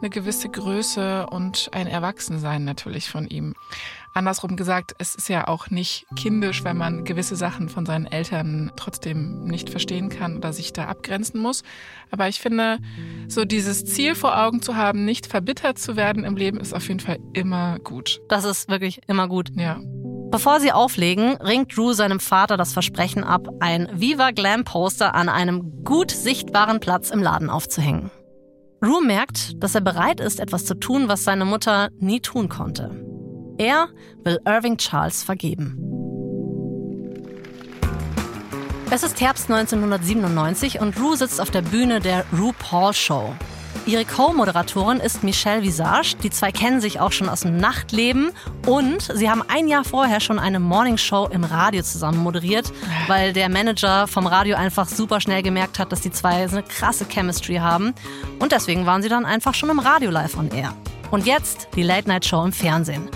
eine 0.00 0.10
gewisse 0.10 0.48
Größe 0.48 1.26
und 1.26 1.70
ein 1.72 1.86
Erwachsensein 1.86 2.64
natürlich 2.64 3.08
von 3.08 3.26
ihm. 3.26 3.54
Andersrum 4.14 4.56
gesagt, 4.56 4.94
es 4.98 5.14
ist 5.14 5.28
ja 5.28 5.48
auch 5.48 5.70
nicht 5.70 6.06
kindisch, 6.16 6.64
wenn 6.64 6.76
man 6.76 7.04
gewisse 7.04 7.36
Sachen 7.36 7.68
von 7.68 7.86
seinen 7.86 8.06
Eltern 8.06 8.72
trotzdem 8.76 9.44
nicht 9.44 9.70
verstehen 9.70 10.08
kann 10.08 10.36
oder 10.36 10.52
sich 10.52 10.72
da 10.72 10.86
abgrenzen 10.86 11.40
muss. 11.40 11.62
Aber 12.10 12.28
ich 12.28 12.40
finde, 12.40 12.78
so 13.28 13.44
dieses 13.44 13.84
Ziel 13.84 14.14
vor 14.14 14.38
Augen 14.38 14.62
zu 14.62 14.76
haben, 14.76 15.04
nicht 15.04 15.26
verbittert 15.26 15.78
zu 15.78 15.96
werden 15.96 16.24
im 16.24 16.36
Leben, 16.36 16.58
ist 16.58 16.74
auf 16.74 16.88
jeden 16.88 17.00
Fall 17.00 17.18
immer 17.32 17.78
gut. 17.78 18.20
Das 18.28 18.44
ist 18.44 18.68
wirklich 18.68 19.00
immer 19.06 19.28
gut. 19.28 19.50
Ja. 19.56 19.78
Bevor 20.30 20.60
sie 20.60 20.72
auflegen, 20.72 21.36
ringt 21.36 21.74
Drew 21.74 21.92
seinem 21.94 22.20
Vater 22.20 22.56
das 22.58 22.74
Versprechen 22.74 23.24
ab, 23.24 23.48
ein 23.60 23.88
Viva 23.94 24.30
Glam 24.30 24.64
Poster 24.64 25.14
an 25.14 25.30
einem 25.30 25.84
gut 25.84 26.10
sichtbaren 26.10 26.80
Platz 26.80 27.10
im 27.10 27.22
Laden 27.22 27.48
aufzuhängen. 27.48 28.10
Rue 28.84 29.04
merkt, 29.04 29.62
dass 29.62 29.74
er 29.74 29.80
bereit 29.80 30.20
ist, 30.20 30.38
etwas 30.38 30.64
zu 30.64 30.74
tun, 30.74 31.08
was 31.08 31.24
seine 31.24 31.44
Mutter 31.44 31.88
nie 31.98 32.20
tun 32.20 32.48
konnte. 32.48 33.07
Er 33.58 33.88
will 34.22 34.38
Irving 34.46 34.76
Charles 34.76 35.24
vergeben. 35.24 35.76
Es 38.90 39.02
ist 39.02 39.20
Herbst 39.20 39.50
1997 39.50 40.80
und 40.80 40.98
Rue 41.00 41.16
sitzt 41.16 41.40
auf 41.40 41.50
der 41.50 41.62
Bühne 41.62 41.98
der 42.00 42.24
RuPaul 42.32 42.94
Show. 42.94 43.34
Ihre 43.84 44.04
Co-Moderatorin 44.04 45.00
ist 45.00 45.24
Michelle 45.24 45.62
Visage. 45.62 46.14
Die 46.22 46.30
zwei 46.30 46.52
kennen 46.52 46.80
sich 46.80 47.00
auch 47.00 47.10
schon 47.10 47.28
aus 47.28 47.40
dem 47.40 47.56
Nachtleben 47.56 48.30
und 48.66 49.02
sie 49.02 49.28
haben 49.28 49.42
ein 49.48 49.66
Jahr 49.66 49.82
vorher 49.82 50.20
schon 50.20 50.38
eine 50.38 50.60
Morningshow 50.60 51.26
im 51.26 51.42
Radio 51.42 51.82
zusammen 51.82 52.18
moderiert, 52.18 52.72
weil 53.08 53.32
der 53.32 53.48
Manager 53.48 54.06
vom 54.06 54.26
Radio 54.26 54.56
einfach 54.56 54.86
super 54.86 55.20
schnell 55.20 55.42
gemerkt 55.42 55.78
hat, 55.78 55.90
dass 55.90 56.00
die 56.00 56.10
zwei 56.10 56.46
so 56.46 56.58
eine 56.58 56.66
krasse 56.66 57.06
Chemistry 57.06 57.56
haben. 57.56 57.92
Und 58.38 58.52
deswegen 58.52 58.86
waren 58.86 59.02
sie 59.02 59.08
dann 59.08 59.24
einfach 59.24 59.54
schon 59.54 59.70
im 59.70 59.80
Radio 59.80 60.10
live 60.10 60.36
on 60.36 60.50
air. 60.50 60.74
Und 61.10 61.26
jetzt 61.26 61.68
die 61.74 61.82
Late 61.82 62.08
Night 62.08 62.26
Show 62.26 62.44
im 62.44 62.52
Fernsehen. 62.52 63.08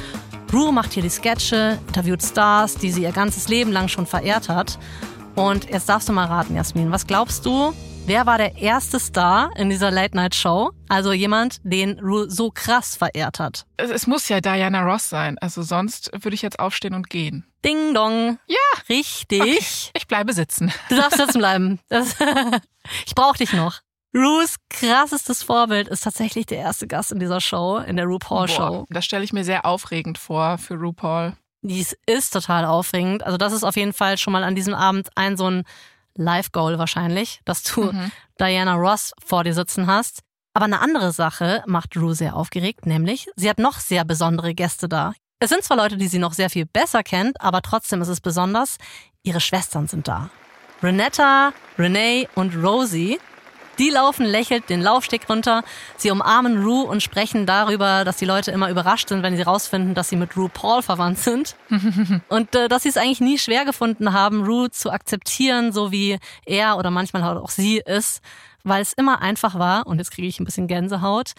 Rue 0.53 0.73
macht 0.73 0.93
hier 0.93 1.03
die 1.03 1.09
Sketche, 1.09 1.79
interviewt 1.87 2.23
Stars, 2.23 2.75
die 2.75 2.91
sie 2.91 3.03
ihr 3.03 3.13
ganzes 3.13 3.49
Leben 3.49 3.73
lang 3.73 3.89
schon 3.89 4.07
verehrt 4.07 4.49
hat. 4.49 4.79
Und 5.35 5.71
jetzt 5.71 5.89
darfst 5.89 6.09
du 6.09 6.13
mal 6.13 6.27
raten, 6.27 6.57
Jasmin, 6.57 6.91
was 6.91 7.07
glaubst 7.07 7.47
du, 7.47 7.73
Wer 8.05 8.27
war 8.27 8.37
der 8.37 8.57
erste 8.57 8.99
Star 8.99 9.51
in 9.57 9.71
dieser 9.71 9.93
Late-Night-Show? 9.93 10.73
Also 10.89 11.13
jemand, 11.13 11.61
den 11.63 12.01
Rue 12.01 12.29
so 12.29 12.51
krass 12.51 12.97
verehrt 12.97 13.39
hat. 13.39 13.65
Es, 13.77 13.91
es, 13.91 14.07
muss 14.09 14.29
ja 14.29 14.41
Diana 14.41 14.83
Ross 14.83 15.09
sein. 15.09 15.39
Also 15.39 15.63
sonst 15.63 16.11
würde 16.13 16.35
ich 16.35 16.43
jetzt 16.43 16.59
aufstehen 16.59 16.95
und 16.95 17.09
gehen. 17.11 17.47
Ding 17.65 17.95
dong. 17.95 18.39
Ja. 18.49 18.57
Richtig. 18.89 19.41
Okay. 19.41 19.59
Ich 19.95 20.09
bleibe 20.09 20.33
sitzen. 20.33 20.73
Du 20.89 20.97
darfst 20.97 21.17
sitzen 21.17 21.39
bleiben. 21.39 21.79
Das, 21.89 22.17
ich 23.07 23.15
brauche 23.15 23.39
dich 23.39 23.53
noch. 23.53 23.83
Rues 24.15 24.57
krassestes 24.69 25.43
Vorbild 25.43 25.89
ist 25.89 26.05
tatsächlich 26.05 26.45
der 26.45 26.59
erste 26.59 26.87
Gast 26.87 27.13
in 27.13 27.19
dieser 27.19 27.41
Show, 27.41 27.79
in 27.79 27.97
der 27.97 28.05
RuPaul 28.05 28.47
Show. 28.47 28.85
Das 28.91 29.07
stelle 29.07 29.25
ich 29.25 29.33
mir 29.33 29.45
sehr 29.45 29.65
aufregend 29.65 30.19
vor 30.19 30.59
für 30.59 30.75
RuPaul. 30.75 31.35
Dies 31.63 31.97
ist 32.07 32.33
total 32.33 32.67
aufregend. 32.67 33.23
Also 33.23 33.39
das 33.39 33.53
ist 33.53 33.65
auf 33.65 33.77
jeden 33.77 33.95
Fall 33.95 34.19
schon 34.19 34.33
mal 34.33 34.45
an 34.45 34.55
diesem 34.55 34.75
Abend 34.75 35.09
ein 35.15 35.37
so 35.37 35.49
ein 35.49 35.65
Live-Goal 36.15 36.79
wahrscheinlich, 36.79 37.41
dass 37.47 37.63
du 37.63 37.85
mhm. 37.85 38.13
Diana 38.39 38.75
Ross 38.75 39.13
vor 39.25 39.45
dir 39.45 39.55
sitzen 39.55 39.87
hast. 39.87 40.21
Aber 40.53 40.67
eine 40.67 40.81
andere 40.81 41.13
Sache 41.13 41.63
macht 41.67 41.97
Rue 41.97 42.15
sehr 42.15 42.37
aufgeregt, 42.37 42.85
nämlich 42.85 43.29
sie 43.37 43.49
hat 43.49 43.59
noch 43.59 43.81
sehr 43.81 44.05
besondere 44.05 44.53
Gäste 44.53 44.89
da. 44.89 45.15
Es 45.39 45.49
sind 45.49 45.65
zwar 45.65 45.79
Leute, 45.79 45.97
die 45.97 46.09
sie 46.09 46.19
noch 46.19 46.35
sehr 46.35 46.51
viel 46.51 46.67
besser 46.67 47.03
kennt, 47.03 47.41
aber 47.41 47.63
trotzdem 47.63 48.03
ist 48.03 48.09
es 48.09 48.21
besonders, 48.21 48.77
ihre 49.23 49.41
Schwestern 49.41 49.89
sind 49.89 50.07
da. 50.07 50.29
Renetta, 50.83 51.53
Renee 51.79 52.29
und 52.35 52.55
Rosie 52.63 53.19
die 53.79 53.91
laufen 53.91 54.27
lächelt 54.27 54.69
den 54.69 54.81
Laufsteg 54.81 55.29
runter. 55.29 55.63
Sie 55.97 56.11
umarmen 56.11 56.63
Rue 56.63 56.85
und 56.85 57.03
sprechen 57.03 57.47
darüber, 57.47 58.05
dass 58.05 58.17
die 58.17 58.25
Leute 58.25 58.51
immer 58.51 58.71
überrascht 58.71 59.09
sind, 59.09 59.23
wenn 59.23 59.37
sie 59.37 59.43
rausfinden, 59.43 59.95
dass 59.95 60.09
sie 60.09 60.17
mit 60.17 60.37
Rue 60.37 60.49
Paul 60.49 60.83
verwandt 60.83 61.19
sind. 61.19 61.57
und 62.29 62.55
äh, 62.55 62.69
dass 62.69 62.83
sie 62.83 62.89
es 62.89 62.97
eigentlich 62.97 63.21
nie 63.21 63.39
schwer 63.39 63.65
gefunden 63.65 64.13
haben, 64.13 64.45
Rue 64.45 64.71
zu 64.71 64.91
akzeptieren, 64.91 65.73
so 65.73 65.93
wie 65.93 66.19
er 66.45 66.77
oder 66.77 66.91
manchmal 66.91 67.23
auch 67.39 67.51
sie 67.51 67.79
ist, 67.79 68.21
weil 68.65 68.83
es 68.83 68.93
immer 68.93 69.23
einfach 69.23 69.59
war, 69.59 69.87
und 69.87 69.99
jetzt 69.99 70.13
kriege 70.13 70.29
ich 70.29 70.39
ein 70.41 70.45
bisschen 70.45 70.69
Gänsehaut, 70.69 71.33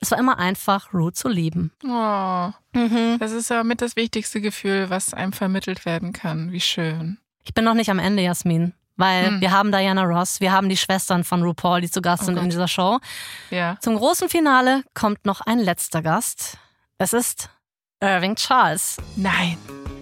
es 0.00 0.10
war 0.10 0.18
immer 0.18 0.38
einfach, 0.38 0.92
Rue 0.92 1.12
zu 1.12 1.28
lieben. 1.28 1.72
Oh, 1.82 2.50
mhm. 2.74 3.16
Das 3.18 3.32
ist 3.32 3.48
ja 3.48 3.64
mit 3.64 3.80
das 3.80 3.96
wichtigste 3.96 4.40
Gefühl, 4.40 4.90
was 4.90 5.14
einem 5.14 5.32
vermittelt 5.32 5.86
werden 5.86 6.12
kann. 6.12 6.52
Wie 6.52 6.60
schön. 6.60 7.18
Ich 7.44 7.54
bin 7.54 7.64
noch 7.64 7.74
nicht 7.74 7.90
am 7.90 7.98
Ende, 7.98 8.22
Jasmin. 8.22 8.74
Weil 8.96 9.26
hm. 9.26 9.40
wir 9.40 9.50
haben 9.50 9.72
Diana 9.72 10.02
Ross, 10.04 10.40
wir 10.40 10.52
haben 10.52 10.68
die 10.68 10.76
Schwestern 10.76 11.24
von 11.24 11.42
RuPaul, 11.42 11.80
die 11.80 11.90
zu 11.90 12.00
Gast 12.00 12.22
oh 12.22 12.26
sind 12.26 12.34
Gott. 12.36 12.44
in 12.44 12.50
dieser 12.50 12.68
Show. 12.68 13.00
Ja. 13.50 13.76
Zum 13.80 13.96
großen 13.96 14.28
Finale 14.28 14.84
kommt 14.94 15.26
noch 15.26 15.40
ein 15.40 15.58
letzter 15.58 16.00
Gast. 16.00 16.58
Es 16.98 17.12
ist 17.12 17.50
Irving 18.00 18.36
Charles. 18.36 18.98
Nein. 19.16 19.58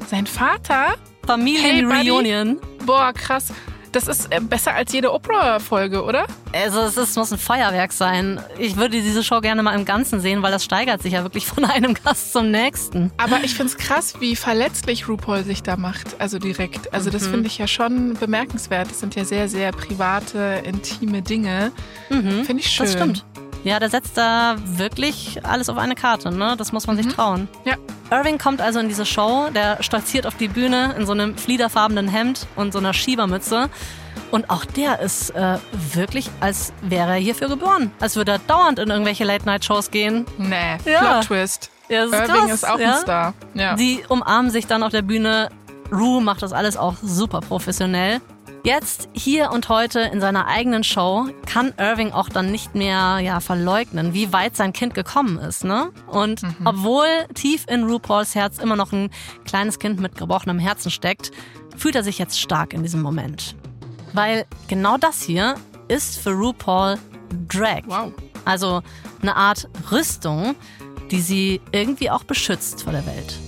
Sein 0.08 0.26
Vater? 0.26 0.94
Familienreunion. 1.26 2.58
Hey, 2.60 2.84
Boah, 2.84 3.12
krass. 3.12 3.52
Das 3.92 4.08
ist 4.08 4.32
äh, 4.32 4.40
besser 4.40 4.74
als 4.74 4.92
jede 4.92 5.12
Oprah-Folge, 5.12 6.02
oder? 6.02 6.26
Also 6.52 6.80
es, 6.80 6.96
ist, 6.96 7.16
muss 7.16 7.30
ein 7.30 7.38
Feuerwerk 7.38 7.92
sein. 7.92 8.40
Ich 8.58 8.76
würde 8.76 9.02
diese 9.02 9.22
Show 9.22 9.40
gerne 9.40 9.62
mal 9.62 9.78
im 9.78 9.84
Ganzen 9.84 10.20
sehen, 10.20 10.42
weil 10.42 10.50
das 10.50 10.64
steigert 10.64 11.02
sich 11.02 11.12
ja 11.12 11.22
wirklich 11.22 11.46
von 11.46 11.64
einem 11.66 11.94
Gast 11.94 12.32
zum 12.32 12.50
nächsten. 12.50 13.12
Aber 13.18 13.44
ich 13.44 13.54
finde 13.54 13.72
es 13.72 13.76
krass, 13.76 14.14
wie 14.20 14.34
verletzlich 14.34 15.08
RuPaul 15.08 15.44
sich 15.44 15.62
da 15.62 15.76
macht, 15.76 16.20
also 16.20 16.38
direkt. 16.38 16.92
Also 16.94 17.10
das 17.10 17.26
mhm. 17.26 17.32
finde 17.32 17.46
ich 17.48 17.58
ja 17.58 17.66
schon 17.66 18.14
bemerkenswert. 18.14 18.90
Das 18.90 19.00
sind 19.00 19.14
ja 19.14 19.26
sehr, 19.26 19.48
sehr 19.48 19.72
private, 19.72 20.62
intime 20.64 21.20
Dinge. 21.20 21.70
Mhm. 22.08 22.44
Finde 22.44 22.60
ich 22.62 22.70
schön. 22.70 22.86
Das 22.86 22.94
stimmt. 22.94 23.24
Ja, 23.64 23.78
der 23.78 23.90
setzt 23.90 24.18
da 24.18 24.56
wirklich 24.64 25.44
alles 25.44 25.68
auf 25.68 25.78
eine 25.78 25.94
Karte, 25.94 26.32
ne? 26.32 26.56
Das 26.56 26.72
muss 26.72 26.86
man 26.86 26.96
mhm. 26.96 27.02
sich 27.02 27.14
trauen. 27.14 27.48
Ja. 27.64 27.76
Irving 28.10 28.38
kommt 28.38 28.60
also 28.60 28.80
in 28.80 28.88
diese 28.88 29.06
Show, 29.06 29.48
der 29.54 29.82
stolziert 29.82 30.26
auf 30.26 30.36
die 30.36 30.48
Bühne 30.48 30.94
in 30.98 31.06
so 31.06 31.12
einem 31.12 31.36
fliederfarbenen 31.36 32.08
Hemd 32.08 32.46
und 32.56 32.72
so 32.72 32.78
einer 32.78 32.92
Schiebermütze. 32.92 33.70
Und 34.30 34.50
auch 34.50 34.64
der 34.64 35.00
ist 35.00 35.30
äh, 35.30 35.58
wirklich, 35.94 36.30
als 36.40 36.72
wäre 36.82 37.12
er 37.12 37.16
hierfür 37.16 37.48
geboren. 37.48 37.90
Als 38.00 38.16
würde 38.16 38.32
er 38.32 38.38
dauernd 38.38 38.78
in 38.78 38.90
irgendwelche 38.90 39.24
Late-Night-Shows 39.24 39.90
gehen. 39.90 40.26
Nee, 40.38 40.78
ja. 40.84 41.20
Plot-Twist. 41.20 41.70
Ja, 41.88 42.04
ist 42.04 42.12
Irving 42.12 42.26
krass, 42.28 42.50
ist 42.50 42.68
auch 42.68 42.78
ja? 42.78 42.94
ein 42.94 43.00
Star. 43.00 43.34
Ja. 43.54 43.74
Die 43.76 44.02
umarmen 44.08 44.50
sich 44.50 44.66
dann 44.66 44.82
auf 44.82 44.90
der 44.90 45.02
Bühne. 45.02 45.50
Rue 45.90 46.22
macht 46.22 46.42
das 46.42 46.52
alles 46.52 46.76
auch 46.76 46.94
super 47.02 47.40
professionell. 47.40 48.20
Jetzt, 48.64 49.08
hier 49.12 49.50
und 49.50 49.68
heute 49.68 49.98
in 50.00 50.20
seiner 50.20 50.46
eigenen 50.46 50.84
Show 50.84 51.26
kann 51.46 51.74
Irving 51.78 52.12
auch 52.12 52.28
dann 52.28 52.52
nicht 52.52 52.76
mehr 52.76 53.18
ja, 53.18 53.40
verleugnen, 53.40 54.14
wie 54.14 54.32
weit 54.32 54.56
sein 54.56 54.72
Kind 54.72 54.94
gekommen 54.94 55.36
ist. 55.38 55.64
Ne? 55.64 55.90
Und 56.06 56.44
mhm. 56.44 56.54
obwohl 56.64 57.06
tief 57.34 57.64
in 57.68 57.82
RuPauls 57.82 58.36
Herz 58.36 58.58
immer 58.58 58.76
noch 58.76 58.92
ein 58.92 59.10
kleines 59.44 59.80
Kind 59.80 59.98
mit 59.98 60.16
gebrochenem 60.16 60.60
Herzen 60.60 60.92
steckt, 60.92 61.32
fühlt 61.76 61.96
er 61.96 62.04
sich 62.04 62.18
jetzt 62.18 62.40
stark 62.40 62.72
in 62.72 62.84
diesem 62.84 63.02
Moment. 63.02 63.56
Weil 64.12 64.46
genau 64.68 64.96
das 64.96 65.22
hier 65.22 65.56
ist 65.88 66.20
für 66.20 66.30
RuPaul 66.30 66.98
Drag. 67.48 67.82
Wow. 67.86 68.12
Also 68.44 68.82
eine 69.22 69.34
Art 69.34 69.68
Rüstung, 69.90 70.54
die 71.10 71.20
sie 71.20 71.60
irgendwie 71.72 72.10
auch 72.10 72.22
beschützt 72.22 72.84
vor 72.84 72.92
der 72.92 73.06
Welt. 73.06 73.40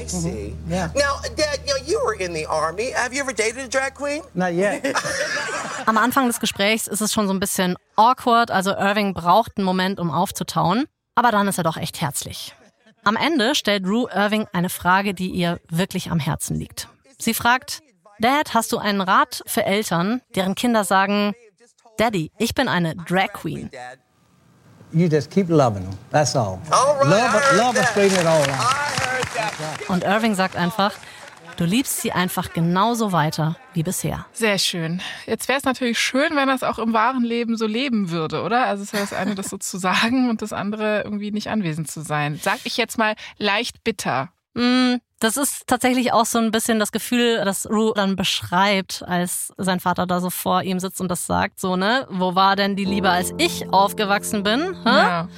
I 0.00 0.08
see. 0.08 0.18
Mm 0.18 0.64
-hmm. 0.66 0.72
Yeah. 0.72 0.90
Now, 0.94 1.20
Dad, 1.36 1.58
you, 1.66 1.74
know, 1.74 1.86
you 1.86 2.00
were 2.06 2.24
in 2.24 2.34
the 2.34 2.46
army. 2.46 2.92
Have 2.92 3.14
you 3.14 3.22
ever 3.22 3.34
dated 3.34 3.58
a 3.58 3.68
drag 3.68 3.94
queen? 3.94 4.22
Not 4.32 4.52
yet. 4.52 4.96
Am 5.86 5.96
Anfang 5.96 6.26
des 6.26 6.38
Gesprächs 6.38 6.86
ist 6.88 7.00
es 7.00 7.12
schon 7.12 7.26
so 7.26 7.32
ein 7.32 7.40
bisschen 7.40 7.76
awkward. 7.96 8.50
Also 8.50 8.70
Irving 8.70 9.14
braucht 9.14 9.52
einen 9.56 9.64
Moment, 9.64 9.98
um 9.98 10.10
aufzutauen. 10.10 10.86
Aber 11.14 11.30
dann 11.30 11.48
ist 11.48 11.58
er 11.58 11.64
doch 11.64 11.76
echt 11.76 12.00
herzlich. 12.00 12.54
Am 13.04 13.16
Ende 13.16 13.54
stellt 13.54 13.84
Rue 13.86 14.08
Irving 14.14 14.46
eine 14.52 14.68
Frage, 14.68 15.12
die 15.12 15.30
ihr 15.30 15.58
wirklich 15.68 16.10
am 16.10 16.20
Herzen 16.20 16.56
liegt. 16.56 16.88
Sie 17.18 17.34
fragt, 17.34 17.80
Dad, 18.20 18.54
hast 18.54 18.70
du 18.72 18.78
einen 18.78 19.00
Rat 19.00 19.42
für 19.46 19.64
Eltern, 19.64 20.22
deren 20.34 20.54
Kinder 20.54 20.84
sagen, 20.84 21.34
Daddy, 21.96 22.30
ich 22.38 22.54
bin 22.54 22.68
eine 22.68 22.94
Drag 22.94 23.32
Queen? 23.32 23.70
You 24.92 25.08
just 25.08 25.30
keep 25.30 25.48
loving 25.48 25.82
them. 25.84 25.98
That's 26.10 26.36
all. 26.36 26.60
all 26.70 26.96
right, 26.98 27.06
love, 27.06 27.56
love 27.56 27.78
and 27.78 27.88
straighten 27.88 28.18
it 28.18 28.26
all 28.26 28.42
out. 28.42 29.11
Und 29.92 30.04
Irving 30.04 30.34
sagt 30.34 30.56
einfach, 30.56 30.94
du 31.58 31.64
liebst 31.64 32.00
sie 32.00 32.12
einfach 32.12 32.54
genauso 32.54 33.12
weiter 33.12 33.56
wie 33.74 33.82
bisher. 33.82 34.24
Sehr 34.32 34.56
schön. 34.56 35.02
Jetzt 35.26 35.48
wäre 35.48 35.58
es 35.58 35.64
natürlich 35.64 35.98
schön, 35.98 36.34
wenn 36.34 36.48
das 36.48 36.62
auch 36.62 36.78
im 36.78 36.94
wahren 36.94 37.24
Leben 37.24 37.58
so 37.58 37.66
leben 37.66 38.10
würde, 38.10 38.42
oder? 38.42 38.64
Also 38.64 38.84
es 38.84 38.94
wäre 38.94 39.02
das 39.02 39.12
eine, 39.12 39.34
das 39.34 39.50
so 39.50 39.58
zu 39.58 39.76
sagen 39.76 40.30
und 40.30 40.40
das 40.40 40.54
andere 40.54 41.02
irgendwie 41.02 41.30
nicht 41.30 41.50
anwesend 41.50 41.90
zu 41.90 42.00
sein. 42.00 42.40
Sag 42.42 42.60
ich 42.64 42.78
jetzt 42.78 42.96
mal 42.96 43.16
leicht 43.36 43.84
bitter. 43.84 44.30
Mm, 44.54 44.94
das 45.20 45.36
ist 45.36 45.66
tatsächlich 45.66 46.14
auch 46.14 46.24
so 46.24 46.38
ein 46.38 46.52
bisschen 46.52 46.78
das 46.78 46.90
Gefühl, 46.90 47.42
das 47.44 47.68
Ru 47.68 47.92
dann 47.92 48.16
beschreibt, 48.16 49.04
als 49.06 49.52
sein 49.58 49.78
Vater 49.78 50.06
da 50.06 50.20
so 50.20 50.30
vor 50.30 50.62
ihm 50.62 50.80
sitzt 50.80 51.02
und 51.02 51.10
das 51.10 51.26
sagt, 51.26 51.60
so, 51.60 51.76
ne? 51.76 52.06
Wo 52.08 52.34
war 52.34 52.56
denn 52.56 52.76
die 52.76 52.86
Liebe, 52.86 53.10
als 53.10 53.34
ich 53.36 53.70
aufgewachsen 53.74 54.42
bin? 54.42 54.74
Hä? 54.84 54.88
Ja. 54.88 55.28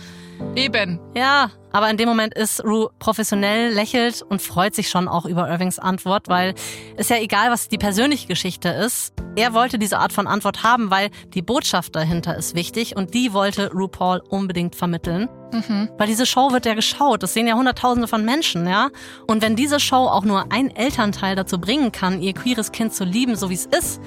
Eben. 0.54 1.00
Ja, 1.16 1.50
aber 1.74 1.90
in 1.90 1.96
dem 1.96 2.08
Moment 2.08 2.34
ist 2.34 2.64
Rue 2.64 2.88
professionell, 3.00 3.74
lächelt 3.74 4.22
und 4.22 4.40
freut 4.40 4.76
sich 4.76 4.88
schon 4.88 5.08
auch 5.08 5.26
über 5.26 5.50
Irvings 5.50 5.80
Antwort, 5.80 6.28
weil 6.28 6.54
ist 6.96 7.10
ja 7.10 7.16
egal, 7.16 7.50
was 7.50 7.68
die 7.68 7.78
persönliche 7.78 8.28
Geschichte 8.28 8.68
ist. 8.68 9.12
Er 9.34 9.54
wollte 9.54 9.76
diese 9.76 9.98
Art 9.98 10.12
von 10.12 10.28
Antwort 10.28 10.62
haben, 10.62 10.92
weil 10.92 11.10
die 11.34 11.42
Botschaft 11.42 11.96
dahinter 11.96 12.36
ist 12.36 12.54
wichtig 12.54 12.94
und 12.94 13.12
die 13.12 13.32
wollte 13.32 13.72
RuPaul 13.72 14.22
unbedingt 14.28 14.76
vermitteln. 14.76 15.28
Mhm. 15.50 15.90
Weil 15.98 16.06
diese 16.06 16.26
Show 16.26 16.52
wird 16.52 16.64
ja 16.64 16.74
geschaut. 16.74 17.24
Das 17.24 17.34
sehen 17.34 17.48
ja 17.48 17.56
Hunderttausende 17.56 18.06
von 18.06 18.24
Menschen, 18.24 18.68
ja. 18.68 18.90
Und 19.26 19.42
wenn 19.42 19.56
diese 19.56 19.80
Show 19.80 20.06
auch 20.06 20.24
nur 20.24 20.52
ein 20.52 20.70
Elternteil 20.70 21.34
dazu 21.34 21.58
bringen 21.58 21.90
kann, 21.90 22.22
ihr 22.22 22.34
queeres 22.34 22.70
Kind 22.70 22.94
zu 22.94 23.02
lieben, 23.02 23.34
so 23.34 23.50
wie 23.50 23.54
es 23.54 23.66
ist, 23.66 24.00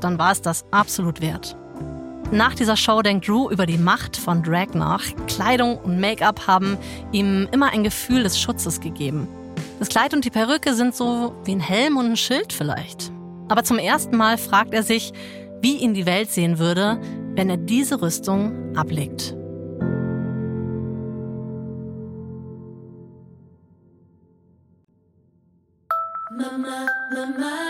dann 0.00 0.18
war 0.18 0.32
es 0.32 0.42
das 0.42 0.66
absolut 0.72 1.22
wert. 1.22 1.56
Nach 2.30 2.54
dieser 2.54 2.76
Show 2.76 3.02
denkt 3.02 3.28
Drew 3.28 3.50
über 3.50 3.66
die 3.66 3.78
Macht 3.78 4.16
von 4.16 4.42
Drag 4.42 4.74
nach. 4.74 5.02
Kleidung 5.28 5.78
und 5.78 6.00
Make-up 6.00 6.46
haben 6.46 6.76
ihm 7.12 7.48
immer 7.52 7.70
ein 7.72 7.84
Gefühl 7.84 8.22
des 8.22 8.40
Schutzes 8.40 8.80
gegeben. 8.80 9.28
Das 9.78 9.88
Kleid 9.88 10.14
und 10.14 10.24
die 10.24 10.30
Perücke 10.30 10.74
sind 10.74 10.94
so 10.94 11.34
wie 11.44 11.52
ein 11.52 11.60
Helm 11.60 11.96
und 11.96 12.06
ein 12.06 12.16
Schild 12.16 12.52
vielleicht. 12.52 13.12
Aber 13.48 13.62
zum 13.62 13.78
ersten 13.78 14.16
Mal 14.16 14.38
fragt 14.38 14.74
er 14.74 14.82
sich, 14.82 15.12
wie 15.60 15.76
ihn 15.76 15.94
die 15.94 16.06
Welt 16.06 16.30
sehen 16.30 16.58
würde, 16.58 17.00
wenn 17.34 17.50
er 17.50 17.56
diese 17.56 18.00
Rüstung 18.00 18.76
ablegt. 18.76 19.34
Mama, 26.36 26.86
Mama, 27.12 27.64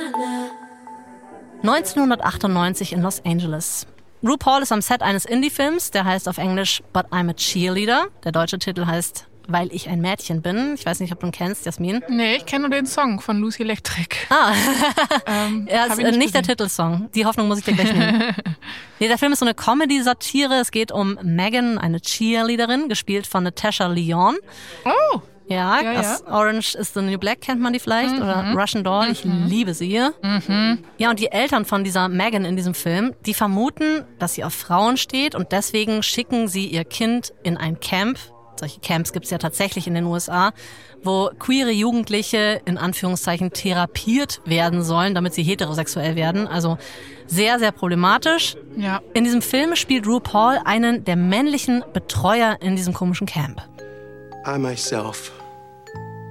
1998 1.63 2.93
in 2.93 3.01
Los 3.01 3.25
Angeles. 3.25 3.87
RuPaul 4.25 4.63
ist 4.63 4.73
am 4.73 4.81
Set 4.81 5.03
eines 5.03 5.27
Indie-Films, 5.27 5.91
der 5.91 6.05
heißt 6.05 6.29
auf 6.29 6.39
Englisch 6.39 6.83
But 6.95 7.07
I'm 7.13 7.29
a 7.29 7.35
Cheerleader. 7.35 8.07
Der 8.25 8.33
deutsche 8.33 8.59
Titel 8.59 8.87
heißt 8.87 9.27
weil 9.47 9.73
ich 9.75 9.91
ein 9.91 10.01
Mädchen 10.01 10.41
bin. 10.41 10.75
Ich 10.75 10.87
weiß 10.87 11.01
nicht, 11.01 11.13
ob 11.13 11.21
du 11.21 11.27
ihn 11.27 11.33
kennst, 11.33 11.67
Jasmin. 11.67 12.03
Nee, 12.09 12.37
ich 12.37 12.47
kenne 12.47 12.63
nur 12.63 12.71
den 12.71 12.87
Song 12.87 13.21
von 13.21 13.39
Lucy 13.39 13.63
Electric. 13.63 14.17
Ah, 14.31 14.55
ähm, 15.27 15.69
ja, 15.71 15.85
ist 15.85 15.99
nicht, 15.99 16.17
nicht 16.17 16.35
der 16.35 16.43
Titelsong. 16.43 17.11
Die 17.15 17.27
Hoffnung 17.27 17.49
muss 17.49 17.59
ich 17.59 17.65
dir 17.65 17.75
gleich 17.75 17.93
nehmen. 17.93 18.35
nee, 19.01 19.09
der 19.09 19.19
Film 19.19 19.33
ist 19.33 19.41
so 19.41 19.45
eine 19.45 19.55
Comedy-Satire. 19.55 20.55
Es 20.61 20.71
geht 20.71 20.93
um 20.93 21.19
Megan, 21.23 21.77
eine 21.77 22.01
Cheerleaderin, 22.01 22.89
gespielt 22.89 23.27
von 23.27 23.45
Natasha 23.45 23.87
Lyon. 23.87 24.37
Oh! 24.85 25.21
Ja, 25.47 25.81
ja, 25.81 25.93
ja. 25.93 26.19
Orange 26.27 26.75
is 26.75 26.95
the 26.95 27.03
New 27.03 27.19
Black 27.19 27.41
kennt 27.41 27.61
man 27.61 27.73
die 27.73 27.79
vielleicht. 27.79 28.15
Mhm. 28.15 28.23
Oder 28.23 28.55
Russian 28.57 28.85
Doll, 28.85 29.09
ich 29.11 29.25
mhm. 29.25 29.47
liebe 29.47 29.75
sie. 29.75 30.01
Mhm. 30.23 30.79
Ja, 30.99 31.11
und 31.11 31.19
die 31.19 31.31
Eltern 31.31 31.65
von 31.65 31.85
dieser 31.85 32.09
Megan 32.09 32.45
in 32.45 32.57
diesem 32.57 32.75
Film, 32.75 33.15
die 33.27 33.35
vermuten, 33.35 34.05
dass 34.19 34.35
sie 34.35 34.45
auf 34.45 34.55
Frauen 34.55 34.97
steht 34.97 35.35
und 35.35 35.53
deswegen 35.53 36.03
schicken 36.03 36.49
sie 36.49 36.67
ihr 36.67 36.85
Kind 36.85 37.33
in 37.43 37.57
ein 37.57 37.81
Camp. 37.81 38.19
Solche 38.59 38.81
Camps 38.81 39.13
gibt's 39.13 39.31
ja 39.31 39.39
tatsächlich 39.39 39.87
in 39.87 39.95
den 39.95 40.05
USA, 40.05 40.53
wo 41.03 41.31
queere 41.39 41.73
Jugendliche 41.73 42.63
in 42.65 42.79
Anführungszeichen 42.79 43.51
therapiert 43.53 44.41
werden 44.45 44.83
sollen, 44.83 45.15
damit 45.15 45.35
sie 45.35 45.43
heterosexuell 45.43 46.15
werden. 46.15 46.47
Also 46.47 46.79
sehr, 47.27 47.59
sehr 47.59 47.73
problematisch. 47.73 48.57
Ja. 48.77 49.03
In 49.13 49.25
diesem 49.25 49.43
Film 49.43 49.75
spielt 49.77 50.07
RuPaul 50.07 50.61
einen 50.65 51.05
der 51.05 51.17
männlichen 51.17 51.85
Betreuer 51.93 52.59
in 52.61 52.77
diesem 52.77 52.95
komischen 52.95 53.27
Camp. 53.27 53.63
I 54.47 54.59
myself 54.59 55.31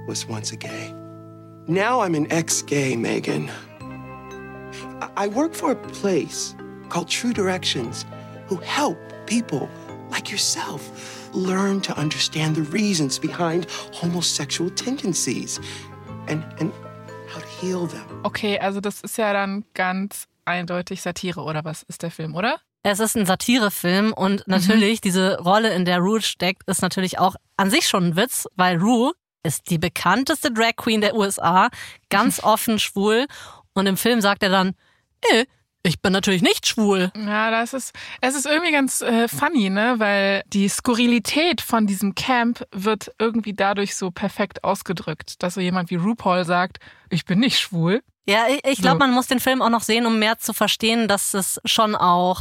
was 0.06 0.28
once 0.28 0.52
a 0.52 0.56
gay. 0.56 0.94
Now 1.66 2.00
I'm 2.00 2.14
an 2.14 2.30
ex 2.30 2.62
gay, 2.62 2.94
Megan. 2.94 3.50
I 5.16 5.26
work 5.28 5.52
for 5.52 5.72
a 5.72 5.76
place 5.76 6.54
called 6.90 7.08
True 7.08 7.32
Directions 7.32 8.04
who 8.46 8.56
help 8.56 8.98
people 9.26 9.68
like 10.10 10.30
yourself 10.30 11.34
learn 11.34 11.80
to 11.80 11.98
understand 11.98 12.54
the 12.54 12.62
reasons 12.62 13.18
behind 13.18 13.66
homosexual 13.92 14.70
tendencies 14.70 15.58
and, 16.28 16.44
and 16.60 16.72
how 17.28 17.40
to 17.40 17.46
heal 17.46 17.86
them. 17.86 18.22
Okay, 18.24 18.58
also 18.58 18.80
das 18.80 19.00
ist 19.00 19.18
ja 19.18 19.32
dann 19.32 19.64
ganz 19.74 20.28
eindeutig 20.44 21.02
Satire 21.02 21.42
oder 21.42 21.64
was 21.64 21.82
ist 21.82 22.02
der 22.02 22.12
Film, 22.12 22.36
oder? 22.36 22.60
Es 22.86 23.00
ist 23.00 23.16
ein 23.16 23.24
Satirefilm 23.24 24.12
und 24.12 24.46
mhm. 24.46 24.52
natürlich 24.52 24.98
mhm. 24.98 25.02
diese 25.02 25.38
Rolle, 25.38 25.72
in 25.72 25.86
der 25.86 25.98
Rue 25.98 26.20
steckt, 26.20 26.68
ist 26.68 26.82
natürlich 26.82 27.18
auch 27.18 27.34
an 27.56 27.70
sich 27.70 27.88
schon 27.88 28.08
ein 28.08 28.16
Witz, 28.16 28.46
weil 28.56 28.76
Rue 28.76 29.12
ist 29.42 29.70
die 29.70 29.78
bekannteste 29.78 30.52
Drag 30.52 30.76
Queen 30.76 31.00
der 31.00 31.16
USA, 31.16 31.70
ganz 32.10 32.40
offen 32.44 32.78
schwul 32.78 33.26
und 33.72 33.86
im 33.86 33.96
Film 33.96 34.20
sagt 34.20 34.42
er 34.42 34.50
dann, 34.50 34.74
äh, 35.32 35.46
ich 35.86 36.00
bin 36.00 36.12
natürlich 36.12 36.42
nicht 36.42 36.66
schwul. 36.66 37.12
Ja, 37.14 37.50
das 37.50 37.74
ist, 37.74 37.94
es 38.22 38.34
ist 38.34 38.46
irgendwie 38.46 38.72
ganz 38.72 39.02
äh, 39.02 39.28
funny, 39.28 39.68
ne, 39.68 39.94
weil 39.98 40.42
die 40.46 40.68
Skurrilität 40.68 41.60
von 41.60 41.86
diesem 41.86 42.14
Camp 42.14 42.66
wird 42.72 43.12
irgendwie 43.18 43.52
dadurch 43.52 43.94
so 43.94 44.10
perfekt 44.10 44.64
ausgedrückt, 44.64 45.42
dass 45.42 45.54
so 45.54 45.60
jemand 45.60 45.90
wie 45.90 45.96
RuPaul 45.96 46.44
sagt, 46.44 46.78
ich 47.10 47.26
bin 47.26 47.38
nicht 47.38 47.60
schwul. 47.60 48.02
Ja, 48.26 48.46
ich, 48.48 48.64
ich 48.66 48.78
glaube, 48.80 48.96
so. 48.96 49.00
man 49.00 49.12
muss 49.12 49.26
den 49.26 49.40
Film 49.40 49.60
auch 49.60 49.68
noch 49.68 49.82
sehen, 49.82 50.06
um 50.06 50.18
mehr 50.18 50.38
zu 50.38 50.54
verstehen, 50.54 51.06
dass 51.06 51.34
es 51.34 51.60
schon 51.66 51.94
auch 51.94 52.40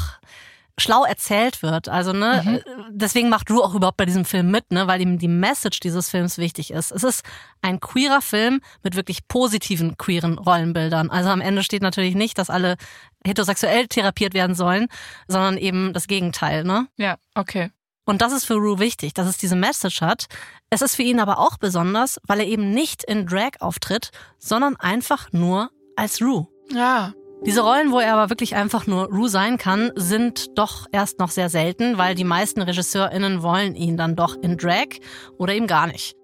schlau 0.80 1.04
erzählt 1.04 1.62
wird. 1.62 1.88
Also, 1.88 2.14
ne, 2.14 2.42
mhm. 2.44 2.90
deswegen 2.90 3.30
macht 3.30 3.50
Drew 3.50 3.62
auch 3.62 3.76
überhaupt 3.76 3.98
bei 3.98 4.06
diesem 4.06 4.26
Film 4.26 4.50
mit, 4.52 4.72
ne, 4.72 4.88
weil 4.88 5.02
ihm 5.02 5.20
die 5.20 5.28
Message 5.28 5.80
dieses 5.80 6.10
Films 6.10 6.38
wichtig 6.38 6.72
ist. 6.72 6.92
Es 6.92 7.04
ist 7.04 7.24
ein 7.62 7.80
queerer 7.80 8.22
Film 8.22 8.62
mit 8.82 8.96
wirklich 8.96 9.28
positiven 9.28 9.98
queeren 9.98 10.38
Rollenbildern. 10.38 11.10
Also 11.10 11.30
am 11.30 11.42
Ende 11.42 11.64
steht 11.64 11.82
natürlich 11.82 12.16
nicht, 12.16 12.38
dass 12.38 12.50
alle 12.50 12.78
heterosexuell 13.26 13.88
therapiert 13.88 14.34
werden 14.34 14.56
sollen, 14.56 14.88
sondern 15.28 15.58
eben 15.58 15.94
das 15.94 16.08
Gegenteil, 16.08 16.64
ne? 16.64 16.88
Ja, 16.98 17.18
okay. 17.36 17.70
Und 18.06 18.22
das 18.22 18.34
ist 18.34 18.46
für 18.46 18.56
Rue 18.56 18.80
wichtig, 18.80 19.14
dass 19.14 19.28
es 19.28 19.38
diese 19.38 19.56
Message 19.56 20.02
hat. 20.02 20.26
Es 20.70 20.82
ist 20.82 20.96
für 20.96 21.04
ihn 21.04 21.20
aber 21.20 21.40
auch 21.40 21.58
besonders, 21.58 22.20
weil 22.28 22.42
er 22.42 22.48
eben 22.48 22.72
nicht 22.72 23.04
in 23.04 23.26
Drag 23.26 23.62
auftritt, 23.62 24.12
sondern 24.40 24.76
einfach 24.76 25.32
nur 25.32 25.72
als 25.96 26.22
Rue. 26.22 26.48
Ja. 26.70 27.14
Diese 27.46 27.60
Rollen, 27.60 27.92
wo 27.92 28.00
er 28.00 28.14
aber 28.14 28.30
wirklich 28.30 28.56
einfach 28.56 28.88
nur 28.88 29.08
Rue 29.08 29.28
sein 29.28 29.58
kann, 29.58 29.92
sind 29.96 30.58
doch 30.58 30.88
erst 30.94 31.20
noch 31.20 31.30
sehr 31.30 31.50
selten, 31.50 31.98
weil 31.98 32.16
die 32.16 32.24
meisten 32.24 32.62
RegisseurInnen 32.62 33.44
wollen 33.44 33.76
ihn 33.76 33.98
dann 33.98 34.16
doch 34.16 34.38
in 34.42 34.56
Drag 34.58 34.88
oder 35.38 35.54
eben 35.54 35.68
gar 35.68 35.88
nicht. 35.88 36.16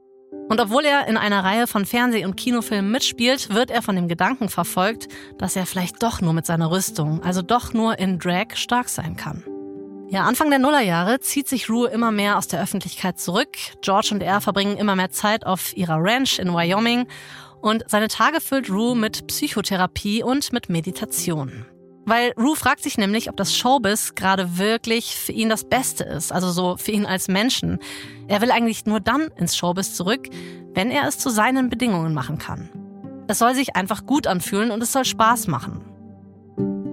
Und 0.47 0.61
obwohl 0.61 0.85
er 0.85 1.07
in 1.07 1.17
einer 1.17 1.43
Reihe 1.43 1.67
von 1.67 1.85
Fernseh- 1.85 2.25
und 2.25 2.37
Kinofilmen 2.37 2.89
mitspielt, 2.89 3.53
wird 3.53 3.69
er 3.69 3.81
von 3.81 3.97
dem 3.97 4.07
Gedanken 4.07 4.47
verfolgt, 4.47 5.09
dass 5.37 5.57
er 5.57 5.65
vielleicht 5.65 6.01
doch 6.01 6.21
nur 6.21 6.31
mit 6.31 6.45
seiner 6.45 6.71
Rüstung, 6.71 7.21
also 7.21 7.41
doch 7.41 7.73
nur 7.73 7.99
in 7.99 8.17
Drag 8.17 8.55
stark 8.55 8.87
sein 8.87 9.17
kann. 9.17 9.43
Ja, 10.11 10.23
Anfang 10.23 10.49
der 10.49 10.57
Nullerjahre 10.57 11.19
zieht 11.19 11.47
sich 11.47 11.69
Rue 11.69 11.87
immer 11.89 12.11
mehr 12.11 12.37
aus 12.37 12.47
der 12.47 12.61
Öffentlichkeit 12.61 13.19
zurück. 13.19 13.57
George 13.81 14.09
und 14.13 14.23
er 14.23 14.41
verbringen 14.41 14.77
immer 14.77 14.95
mehr 14.95 15.11
Zeit 15.11 15.45
auf 15.45 15.77
ihrer 15.77 15.97
Ranch 15.99 16.39
in 16.39 16.51
Wyoming 16.51 17.07
und 17.61 17.83
seine 17.87 18.07
Tage 18.07 18.41
füllt 18.41 18.69
Rue 18.69 18.95
mit 18.95 19.27
Psychotherapie 19.27 20.23
und 20.23 20.53
mit 20.53 20.69
Meditation. 20.69 21.65
Weil 22.05 22.33
Rue 22.37 22.55
fragt 22.55 22.81
sich 22.81 22.97
nämlich, 22.97 23.29
ob 23.29 23.37
das 23.37 23.55
Showbiz 23.55 24.15
gerade 24.15 24.57
wirklich 24.57 25.15
für 25.15 25.31
ihn 25.31 25.49
das 25.49 25.63
Beste 25.63 26.03
ist, 26.03 26.31
also 26.31 26.49
so 26.49 26.75
für 26.77 26.91
ihn 26.91 27.05
als 27.05 27.27
Menschen. 27.27 27.79
Er 28.27 28.41
will 28.41 28.51
eigentlich 28.51 28.85
nur 28.85 28.99
dann 28.99 29.29
ins 29.37 29.55
Showbiz 29.55 29.93
zurück, 29.93 30.27
wenn 30.73 30.89
er 30.89 31.07
es 31.07 31.19
zu 31.19 31.29
seinen 31.29 31.69
Bedingungen 31.69 32.13
machen 32.13 32.37
kann. 32.37 32.69
Es 33.27 33.37
soll 33.37 33.53
sich 33.53 33.75
einfach 33.75 34.05
gut 34.07 34.25
anfühlen 34.25 34.71
und 34.71 34.81
es 34.81 34.91
soll 34.91 35.05
Spaß 35.05 35.47
machen. 35.47 35.85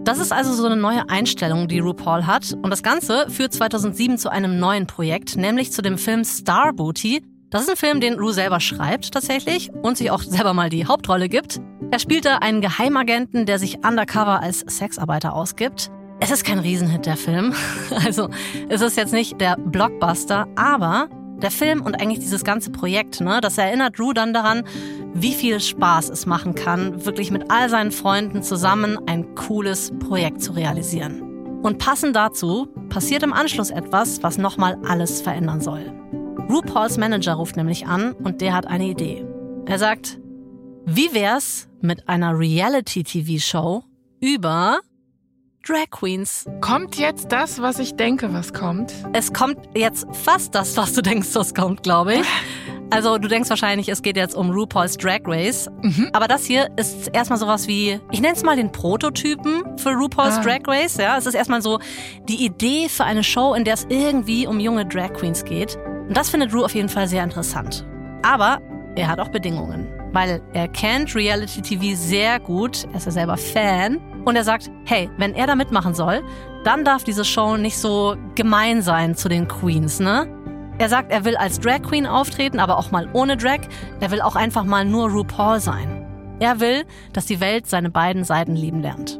Das 0.04 0.18
ist 0.18 0.32
also 0.32 0.52
so 0.52 0.66
eine 0.66 0.76
neue 0.76 1.08
Einstellung, 1.08 1.66
die 1.66 1.80
RuPaul 1.80 2.26
hat. 2.26 2.52
Und 2.52 2.70
das 2.70 2.82
Ganze 2.82 3.28
führt 3.28 3.52
2007 3.52 4.18
zu 4.18 4.30
einem 4.30 4.60
neuen 4.60 4.86
Projekt, 4.86 5.36
nämlich 5.36 5.72
zu 5.72 5.82
dem 5.82 5.98
Film 5.98 6.24
Star 6.24 6.72
Booty. 6.72 7.22
Das 7.51 7.62
ist 7.62 7.70
ein 7.70 7.76
Film, 7.76 8.01
den 8.01 8.14
Ru 8.14 8.32
selber 8.32 8.59
schreibt 8.59 9.12
tatsächlich 9.12 9.70
und 9.72 9.97
sich 9.97 10.11
auch 10.11 10.22
selber 10.22 10.53
mal 10.53 10.68
die 10.68 10.86
Hauptrolle 10.86 11.28
gibt. 11.28 11.61
Er 11.92 12.01
spielt 12.01 12.24
da 12.24 12.38
einen 12.38 12.61
Geheimagenten, 12.61 13.47
der 13.47 13.61
sich 13.61 13.78
undercover 13.86 14.42
als 14.42 14.61
Sexarbeiter 14.61 15.32
ausgibt. 15.32 15.90
Es 16.18 16.32
ist 16.32 16.44
kein 16.44 16.59
Riesenhit, 16.59 17.07
der 17.07 17.16
Film. 17.16 17.55
Also 18.05 18.28
es 18.68 18.80
ist 18.80 18.97
jetzt 18.97 19.12
nicht 19.12 19.40
der 19.40 19.57
Blockbuster, 19.57 20.49
aber 20.57 21.09
der 21.40 21.53
Film 21.53 21.82
und 21.82 21.94
eigentlich 22.01 22.18
dieses 22.18 22.42
ganze 22.42 22.70
Projekt, 22.70 23.20
ne, 23.20 23.40
das 23.40 23.59
erinnert 23.59 23.99
Drew 23.99 24.12
dann 24.12 24.32
daran, 24.32 24.64
wie 25.14 25.32
viel 25.32 25.61
Spaß 25.61 26.09
es 26.09 26.26
machen 26.26 26.55
kann, 26.55 27.05
wirklich 27.05 27.30
mit 27.30 27.51
all 27.51 27.68
seinen 27.68 27.92
Freunden 27.92 28.42
zusammen 28.42 28.99
ein 29.07 29.34
cooles 29.36 29.92
Projekt 30.01 30.42
zu 30.42 30.53
realisieren. 30.53 31.22
Und 31.62 31.78
passend 31.78 32.16
dazu 32.16 32.68
passiert 32.88 33.22
im 33.22 33.32
Anschluss 33.32 33.70
etwas, 33.70 34.22
was 34.22 34.36
nochmal 34.36 34.78
alles 34.86 35.20
verändern 35.20 35.61
soll. 35.61 35.92
RuPauls 36.49 36.97
Manager 36.97 37.34
ruft 37.34 37.57
nämlich 37.57 37.86
an 37.86 38.12
und 38.12 38.40
der 38.40 38.55
hat 38.55 38.66
eine 38.66 38.86
Idee. 38.86 39.26
Er 39.66 39.78
sagt, 39.78 40.20
wie 40.84 41.12
wär's 41.12 41.68
mit 41.80 42.09
einer 42.09 42.38
Reality-TV-Show 42.38 43.82
über 44.20 44.78
Drag 45.66 45.90
Queens. 45.90 46.47
Kommt 46.61 46.97
jetzt 46.97 47.32
das, 47.32 47.61
was 47.61 47.80
ich 47.80 47.97
denke, 47.97 48.32
was 48.32 48.53
kommt? 48.53 48.94
Es 49.12 49.32
kommt 49.32 49.59
jetzt 49.74 50.07
fast 50.12 50.55
das, 50.55 50.76
was 50.76 50.92
du 50.92 51.03
denkst, 51.03 51.30
was 51.32 51.53
kommt, 51.55 51.82
glaube 51.82 52.14
ich. 52.14 52.26
Also 52.90 53.18
du 53.18 53.26
denkst 53.26 53.51
wahrscheinlich, 53.51 53.88
es 53.88 54.01
geht 54.01 54.16
jetzt 54.16 54.36
um 54.36 54.51
RuPaul's 54.51 54.97
Drag 54.97 55.22
Race. 55.24 55.68
Mhm. 55.82 56.11
Aber 56.12 56.28
das 56.28 56.44
hier 56.44 56.70
ist 56.76 57.09
erstmal 57.09 57.40
sowas 57.40 57.66
wie, 57.66 57.99
ich 58.12 58.20
nenne 58.20 58.34
es 58.34 58.44
mal 58.44 58.55
den 58.55 58.70
Prototypen 58.70 59.76
für 59.76 59.90
RuPaul's 59.90 60.36
ah. 60.36 60.42
Drag 60.42 60.61
Race. 60.68 60.97
Ja, 60.97 61.18
es 61.18 61.26
ist 61.26 61.34
erstmal 61.34 61.62
so 61.62 61.80
die 62.28 62.44
Idee 62.44 62.88
für 62.88 63.03
eine 63.03 63.24
Show, 63.24 63.55
in 63.55 63.64
der 63.64 63.74
es 63.74 63.86
irgendwie 63.88 64.47
um 64.47 64.61
junge 64.61 64.86
Drag 64.86 65.12
Queens 65.14 65.44
geht. 65.44 65.76
Und 66.09 66.16
das 66.16 66.30
findet 66.30 66.54
Ru 66.54 66.64
auf 66.64 66.74
jeden 66.74 66.88
Fall 66.88 67.09
sehr 67.09 67.24
interessant. 67.24 67.84
Aber 68.22 68.61
er 68.94 69.09
hat 69.09 69.20
auch 69.20 69.28
Bedingungen. 69.28 69.88
Weil 70.12 70.40
er 70.52 70.68
kennt 70.68 71.14
Reality 71.14 71.61
TV 71.61 71.96
sehr 71.96 72.40
gut, 72.40 72.84
er 72.92 72.96
ist 72.96 73.07
ja 73.07 73.12
selber 73.12 73.36
Fan. 73.36 73.98
Und 74.24 74.36
er 74.36 74.44
sagt, 74.44 74.70
hey, 74.84 75.11
wenn 75.18 75.34
er 75.34 75.46
da 75.46 75.54
mitmachen 75.54 75.94
soll, 75.94 76.22
dann 76.64 76.84
darf 76.84 77.04
diese 77.04 77.24
Show 77.24 77.57
nicht 77.57 77.78
so 77.78 78.16
gemein 78.34 78.82
sein 78.82 79.14
zu 79.14 79.28
den 79.28 79.46
Queens, 79.46 80.00
ne? 80.00 80.26
Er 80.78 80.88
sagt, 80.88 81.11
er 81.11 81.24
will 81.24 81.36
als 81.36 81.59
Drag 81.59 81.82
Queen 81.82 82.07
auftreten, 82.07 82.61
aber 82.61 82.76
auch 82.76 82.90
mal 82.90 83.09
ohne 83.14 83.36
Drag. 83.36 83.61
Er 84.00 84.11
will 84.11 84.20
auch 84.20 84.36
einfach 84.36 84.64
mal 84.64 84.84
nur 84.84 85.09
RuPaul 85.11 85.59
sein. 85.59 86.07
Er 86.38 86.61
will, 86.61 86.84
dass 87.14 87.24
die 87.24 87.40
Welt 87.40 87.66
seine 87.66 87.90
beiden 87.90 88.24
Seiten 88.24 88.54
lieben 88.54 88.82
lernt. 88.82 89.18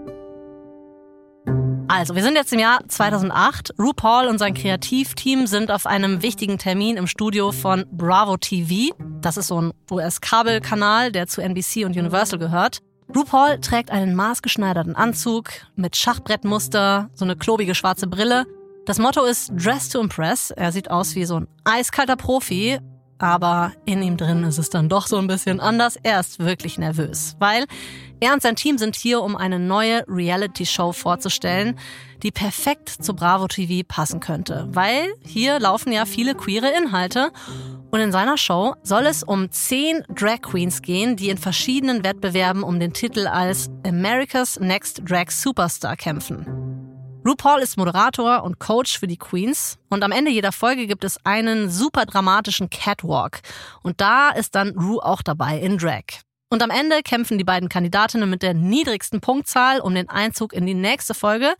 Also, 1.89 2.15
wir 2.15 2.23
sind 2.23 2.35
jetzt 2.35 2.53
im 2.53 2.59
Jahr 2.59 2.81
2008. 2.89 3.75
RuPaul 3.79 4.27
und 4.27 4.39
sein 4.39 4.55
Kreativteam 4.55 5.47
sind 5.47 5.71
auf 5.71 5.87
einem 5.87 6.23
wichtigen 6.23 6.59
Termin 6.59 6.97
im 6.97 7.07
Studio 7.07 7.53
von 7.53 7.85
Bravo 7.93 8.37
TV. 8.37 8.95
Das 9.21 9.37
ist 9.37 9.47
so 9.47 9.61
ein 9.61 9.73
US-Kabelkanal, 9.91 11.13
der 11.13 11.27
zu 11.27 11.41
NBC 11.41 11.85
und 11.85 11.97
Universal 11.97 12.39
gehört. 12.39 12.81
RuPaul 13.15 13.61
trägt 13.61 13.91
einen 13.91 14.15
maßgeschneiderten 14.17 14.97
Anzug 14.97 15.51
mit 15.77 15.97
Schachbrettmuster, 15.97 17.09
so 17.15 17.25
eine 17.25 17.37
klobige 17.37 17.75
schwarze 17.75 18.09
Brille 18.09 18.47
das 18.87 19.01
Motto 19.01 19.25
ist 19.25 19.51
Dress 19.53 19.89
to 19.89 19.99
Impress. 19.99 20.53
Er 20.53 20.71
sieht 20.71 20.93
aus 20.93 21.17
wie 21.17 21.25
so 21.25 21.41
ein 21.41 21.49
eiskalter 21.65 22.15
Profi, 22.15 22.79
aber 23.19 23.73
in 23.85 24.03
ihm 24.03 24.17
drin 24.17 24.45
ist 24.45 24.59
es 24.59 24.71
dann 24.71 24.89
doch 24.89 25.07
so 25.07 25.17
ein 25.19 25.27
bisschen 25.27 25.61
anders. 25.61 25.97
Er 26.03 26.21
ist 26.21 26.39
wirklich 26.39 26.79
nervös, 26.79 27.37
weil 27.39 27.67
er 28.21 28.33
und 28.33 28.43
sein 28.43 28.57
Team 28.57 28.79
sind 28.79 28.97
hier, 28.97 29.21
um 29.23 29.37
eine 29.37 29.59
neue 29.59 30.05
Reality-Show 30.09 30.93
vorzustellen, 30.93 31.79
die 32.23 32.31
perfekt 32.31 32.89
zu 32.89 33.15
Bravo 33.15 33.47
TV 33.47 33.85
passen 33.87 34.21
könnte, 34.21 34.69
weil 34.71 35.13
hier 35.23 35.61
laufen 35.61 35.93
ja 35.93 36.07
viele 36.07 36.35
queere 36.35 36.73
Inhalte. 36.77 37.31
Und 37.91 38.01
in 38.01 38.13
seiner 38.13 38.37
Show 38.37 38.75
soll 38.83 39.07
es 39.07 39.23
um 39.23 39.51
zehn 39.51 40.03
Drag 40.09 40.41
Queens 40.43 40.83
gehen, 40.83 41.17
die 41.17 41.29
in 41.29 41.39
verschiedenen 41.39 42.05
Wettbewerben 42.05 42.63
um 42.63 42.81
den 42.81 42.93
Titel 42.93 43.27
als 43.27 43.71
America's 43.87 44.59
Next 44.59 45.03
Drag 45.05 45.31
Superstar 45.31 45.97
kämpfen. 45.97 46.86
RuPaul 47.27 47.61
ist 47.61 47.77
Moderator 47.77 48.45
und 48.45 48.61
Coach 48.61 49.01
für 49.01 49.09
die 49.09 49.17
Queens. 49.17 49.79
Und 49.89 50.05
am 50.05 50.13
Ende 50.13 50.31
jeder 50.31 50.53
Folge 50.53 50.87
gibt 50.87 51.03
es 51.03 51.19
einen 51.27 51.69
super 51.71 52.07
dramatischen 52.07 52.71
Catwalk. 52.71 53.41
Und 53.83 54.01
da 54.01 54.31
ist 54.31 54.55
dann 54.55 54.79
Ru 54.79 55.01
auch 55.01 55.23
dabei 55.23 55.59
in 55.59 55.77
Drag. 55.77 56.05
Und 56.51 56.63
am 56.63 56.71
Ende 56.71 57.03
kämpfen 57.03 57.37
die 57.37 57.45
beiden 57.45 57.69
Kandidatinnen 57.69 58.31
mit 58.31 58.43
der 58.43 58.55
niedrigsten 58.55 59.21
Punktzahl 59.21 59.81
um 59.81 59.93
den 59.97 60.09
Einzug 60.09 60.53
in 60.53 60.67
die 60.67 60.75
nächste 60.75 61.15
Folge. 61.15 61.57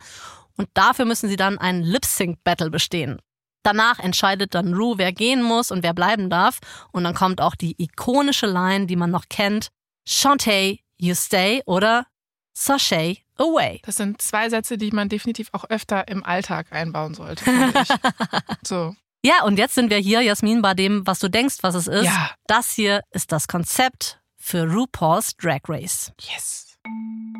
Und 0.55 0.69
dafür 0.73 1.03
müssen 1.03 1.27
sie 1.27 1.35
dann 1.35 1.57
einen 1.57 1.83
Lip-Sync-Battle 1.83 2.69
bestehen. 2.69 3.19
Danach 3.61 3.99
entscheidet 3.99 4.55
dann 4.55 4.73
Ru, 4.73 4.93
wer 4.97 5.11
gehen 5.11 5.43
muss 5.43 5.69
und 5.71 5.83
wer 5.83 5.93
bleiben 5.93 6.29
darf. 6.29 6.59
Und 6.93 7.03
dann 7.03 7.13
kommt 7.13 7.41
auch 7.41 7.55
die 7.55 7.75
ikonische 7.77 8.47
Line, 8.47 8.85
die 8.85 8.95
man 8.95 9.11
noch 9.11 9.25
kennt, 9.27 9.67
Shantae, 10.07 10.79
you 10.97 11.13
stay 11.13 11.61
oder 11.65 12.05
Sashay 12.53 13.26
away. 13.39 13.81
Das 13.83 13.95
sind 13.95 14.21
zwei 14.21 14.49
Sätze, 14.49 14.77
die 14.77 14.91
man 14.91 15.09
definitiv 15.09 15.49
auch 15.53 15.65
öfter 15.69 16.07
im 16.07 16.23
Alltag 16.23 16.67
einbauen 16.71 17.13
sollte. 17.13 17.45
so. 18.63 18.95
Ja, 19.23 19.43
und 19.43 19.57
jetzt 19.57 19.75
sind 19.75 19.89
wir 19.89 19.97
hier, 19.97 20.21
Jasmin, 20.21 20.61
bei 20.61 20.73
dem, 20.73 21.05
was 21.05 21.19
du 21.19 21.29
denkst, 21.29 21.57
was 21.61 21.75
es 21.75 21.87
ist. 21.87 22.05
Ja. 22.05 22.31
Das 22.47 22.71
hier 22.71 23.01
ist 23.11 23.31
das 23.31 23.47
Konzept 23.47 24.19
für 24.37 24.63
RuPaul's 24.63 25.35
Drag 25.35 25.61
Race. 25.67 26.11
Yes. 26.21 26.77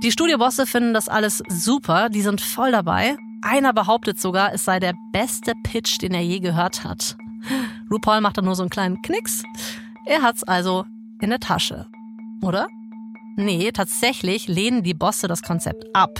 Die 0.03 0.11
Studiobosse 0.11 0.65
finden 0.65 0.93
das 0.93 1.07
alles 1.07 1.41
super, 1.47 2.09
die 2.09 2.21
sind 2.21 2.41
voll 2.41 2.71
dabei. 2.71 3.17
Einer 3.41 3.73
behauptet 3.73 4.19
sogar, 4.19 4.53
es 4.53 4.65
sei 4.65 4.79
der 4.79 4.93
beste 5.13 5.53
Pitch, 5.63 6.01
den 6.01 6.13
er 6.13 6.21
je 6.21 6.39
gehört 6.39 6.83
hat. 6.83 7.15
RuPaul 7.89 8.21
macht 8.21 8.37
dann 8.37 8.45
nur 8.45 8.55
so 8.55 8.63
einen 8.63 8.69
kleinen 8.69 9.01
Knicks. 9.01 9.43
Er 10.05 10.21
hat's 10.21 10.43
also 10.43 10.85
in 11.21 11.29
der 11.29 11.39
Tasche. 11.39 11.87
Oder? 12.41 12.67
Nee, 13.37 13.71
tatsächlich 13.71 14.47
lehnen 14.47 14.81
die 14.81 14.95
Bosse 14.95 15.27
das 15.27 15.43
Konzept 15.43 15.85
ab. 15.93 16.19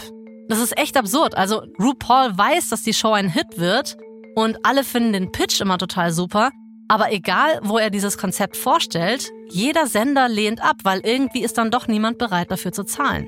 Das 0.49 0.59
ist 0.59 0.77
echt 0.77 0.95
absurd. 0.95 1.35
Also 1.35 1.63
RuPaul 1.79 2.37
weiß, 2.37 2.69
dass 2.69 2.83
die 2.83 2.93
Show 2.93 3.11
ein 3.11 3.29
Hit 3.29 3.57
wird 3.57 3.97
und 4.35 4.57
alle 4.63 4.83
finden 4.83 5.13
den 5.13 5.31
Pitch 5.31 5.59
immer 5.59 5.79
total 5.79 6.11
super. 6.11 6.51
Aber 6.87 7.11
egal, 7.11 7.59
wo 7.63 7.79
er 7.79 7.89
dieses 7.89 8.19
Konzept 8.19 8.55
vorstellt, 8.55 9.29
jeder 9.49 9.87
Sender 9.87 10.29
lehnt 10.29 10.63
ab, 10.63 10.77
weil 10.83 11.01
irgendwie 11.03 11.41
ist 11.41 11.57
dann 11.57 11.71
doch 11.71 11.87
niemand 11.87 12.19
bereit 12.19 12.51
dafür 12.51 12.71
zu 12.71 12.83
zahlen. 12.83 13.27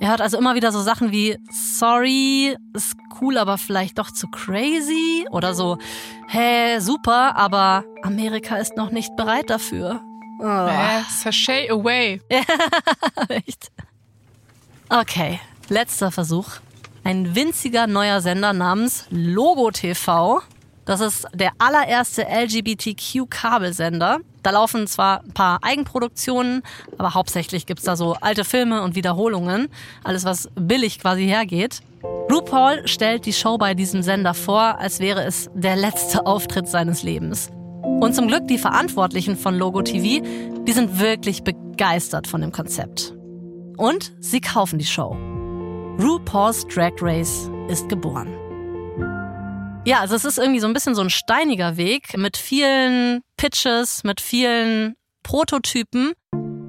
Er 0.00 0.10
hört 0.10 0.20
also 0.20 0.38
immer 0.38 0.54
wieder 0.54 0.70
so 0.70 0.80
Sachen 0.80 1.10
wie, 1.10 1.36
sorry, 1.50 2.56
ist 2.74 2.94
cool, 3.20 3.38
aber 3.38 3.58
vielleicht 3.58 3.98
doch 3.98 4.10
zu 4.10 4.28
crazy. 4.28 5.26
Oder 5.30 5.54
so, 5.54 5.78
hä, 6.28 6.78
super, 6.78 7.36
aber 7.36 7.84
Amerika 8.02 8.56
ist 8.56 8.76
noch 8.76 8.90
nicht 8.92 9.16
bereit 9.16 9.48
dafür. 9.50 10.02
Oh. 10.42 10.68
Äh, 10.68 11.02
sachet 11.10 11.70
away. 11.70 12.20
echt. 13.28 13.70
Okay, 14.88 15.38
letzter 15.68 16.10
Versuch. 16.10 16.48
Ein 17.04 17.34
winziger 17.34 17.86
neuer 17.86 18.20
Sender 18.20 18.52
namens 18.52 19.06
Logo 19.10 19.70
TV. 19.70 20.40
Das 20.86 21.00
ist 21.00 21.26
der 21.34 21.52
allererste 21.58 22.26
LGBTQ-Kabelsender. 22.26 24.20
Da 24.42 24.50
laufen 24.50 24.86
zwar 24.86 25.22
ein 25.22 25.32
paar 25.32 25.58
Eigenproduktionen, 25.62 26.62
aber 26.96 27.14
hauptsächlich 27.14 27.66
gibt's 27.66 27.84
da 27.84 27.94
so 27.94 28.14
alte 28.14 28.44
Filme 28.44 28.82
und 28.82 28.94
Wiederholungen. 28.94 29.68
Alles, 30.02 30.24
was 30.24 30.48
billig 30.54 30.98
quasi 31.00 31.26
hergeht. 31.26 31.82
RuPaul 32.30 32.88
stellt 32.88 33.26
die 33.26 33.34
Show 33.34 33.58
bei 33.58 33.74
diesem 33.74 34.02
Sender 34.02 34.32
vor, 34.32 34.78
als 34.78 35.00
wäre 35.00 35.22
es 35.24 35.50
der 35.54 35.76
letzte 35.76 36.24
Auftritt 36.24 36.68
seines 36.68 37.02
Lebens. 37.02 37.50
Und 37.98 38.14
zum 38.14 38.28
Glück 38.28 38.46
die 38.46 38.58
Verantwortlichen 38.58 39.36
von 39.36 39.56
Logo 39.56 39.82
TV, 39.82 40.24
die 40.66 40.72
sind 40.72 41.00
wirklich 41.00 41.42
begeistert 41.42 42.26
von 42.26 42.40
dem 42.40 42.52
Konzept. 42.52 43.14
Und 43.76 44.12
sie 44.20 44.40
kaufen 44.40 44.78
die 44.78 44.86
Show. 44.86 45.16
RuPaul's 45.98 46.66
Drag 46.66 46.92
Race 47.00 47.50
ist 47.68 47.88
geboren. 47.88 48.28
Ja, 49.86 50.00
also 50.00 50.14
es 50.14 50.24
ist 50.24 50.38
irgendwie 50.38 50.60
so 50.60 50.66
ein 50.66 50.74
bisschen 50.74 50.94
so 50.94 51.02
ein 51.02 51.10
steiniger 51.10 51.76
Weg 51.76 52.16
mit 52.16 52.36
vielen 52.36 53.22
Pitches, 53.36 54.04
mit 54.04 54.20
vielen 54.20 54.94
Prototypen. 55.22 56.12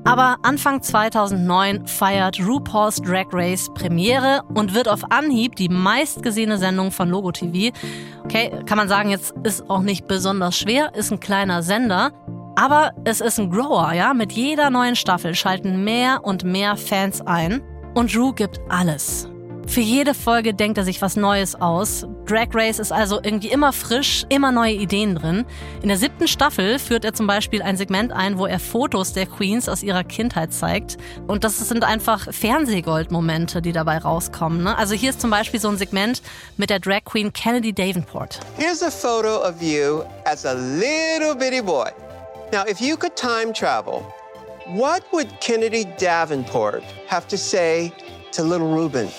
Aber 0.04 0.38
Anfang 0.41 0.82
2009 0.82 1.86
feiert 1.86 2.39
RuPaul's 2.39 3.02
Drag 3.02 3.28
Race 3.32 3.70
Premiere 3.74 4.41
und 4.54 4.74
wird 4.74 4.88
auf 4.88 5.12
Anhieb 5.12 5.56
die 5.56 5.70
meistgesehene 5.70 6.58
Sendung 6.58 6.91
von 6.91 7.10
Logo 7.10 7.32
TV. 7.32 7.76
Okay, 8.24 8.52
kann 8.66 8.78
man 8.78 8.88
sagen, 8.88 9.10
jetzt 9.10 9.34
ist 9.43 9.70
auch 9.70 9.82
nicht 9.82 10.08
besonders 10.08 10.58
schwer, 10.58 10.95
ist 10.95 11.12
ein 11.12 11.20
kleiner 11.20 11.62
Sender. 11.62 12.12
Aber 12.56 12.91
es 13.06 13.22
ist 13.22 13.39
ein 13.39 13.49
Grower, 13.49 13.93
ja? 13.93 14.14
Mit 14.14 14.34
jeder 14.34 14.70
neuen 14.70 14.95
Staffel 14.95 15.36
schalten 15.36 15.84
mehr 15.84 16.22
und 16.24 16.43
mehr 16.43 16.76
Fans 16.78 17.22
ein. 17.22 17.62
Und 17.93 18.16
Ru 18.16 18.34
gibt 18.34 18.60
alles. 18.70 19.30
Für 19.68 19.82
jede 19.82 20.14
Folge 20.14 20.54
denkt 20.54 20.78
er 20.78 20.84
sich 20.84 21.02
was 21.02 21.16
Neues 21.16 21.56
aus. 21.56 22.06
Drag 22.26 22.47
Race 22.53 22.80
ist 22.80 22.91
also 22.91 23.19
irgendwie 23.22 23.49
immer 23.49 23.74
frisch, 23.74 24.26
immer 24.30 24.51
neue 24.51 24.74
Ideen 24.74 25.15
drin. 25.15 25.45
In 25.82 25.89
der 25.89 25.97
siebten 25.97 26.28
Staffel 26.28 26.80
führt 26.80 27.03
er 27.03 27.13
zum 27.13 27.28
Beispiel 27.28 27.61
ein 27.61 27.78
Segment 27.78 28.11
ein, 28.11 28.38
wo 28.38 28.45
er 28.45 28.59
Fotos 28.59 29.13
der 29.13 29.26
Queens 29.26 29.67
aus 29.67 29.84
ihrer 29.84 30.03
Kindheit 30.03 30.53
zeigt. 30.53 30.97
Und 31.28 31.43
das 31.43 31.57
sind 31.57 31.84
einfach 31.84 32.32
Fernsehgold-Momente, 32.32 33.61
die 33.61 33.72
dabei 33.72 33.97
rauskommen. 33.97 34.63
Ne? 34.63 34.78
Also 34.78 34.93
hier 34.93 35.09
ist 35.09 35.22
zum 35.22 35.30
Beispiel 35.30 35.59
so 35.59 35.69
ein 35.69 35.78
Segment 35.78 36.22
mit 36.57 36.69
der 36.69 36.80
Drag 36.80 37.03
Queen 37.05 37.34
Kennedy 37.34 37.74
Davenport. 37.74 38.39
Here's 38.57 38.84
a 38.84 38.91
photo 38.91 39.43
of 39.43 39.61
you 39.61 40.03
as 40.26 40.45
a 40.45 40.53
little 40.53 41.36
bitty 41.36 41.61
boy. 41.61 41.89
Now, 42.51 42.63
if 42.67 42.82
you 42.82 42.97
could 42.97 43.15
time 43.15 43.53
travel, 43.53 44.05
what 44.67 45.03
would 45.11 45.28
Kennedy 45.39 45.86
Davenport 45.97 46.84
have 47.07 47.28
to 47.30 47.38
say 47.38 47.91
to 48.34 48.43
little 48.43 48.74
Ruben? 48.74 49.09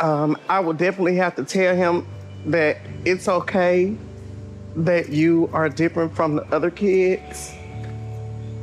Um, 0.00 0.36
I 0.48 0.60
would 0.60 0.76
definitely 0.76 1.16
have 1.16 1.36
to 1.36 1.44
tell 1.44 1.74
him 1.74 2.06
that 2.46 2.78
it's 3.04 3.28
okay 3.28 3.96
that 4.76 5.08
you 5.08 5.48
are 5.52 5.68
different 5.68 6.14
from 6.14 6.36
the 6.36 6.44
other 6.54 6.70
kids. 6.70 7.52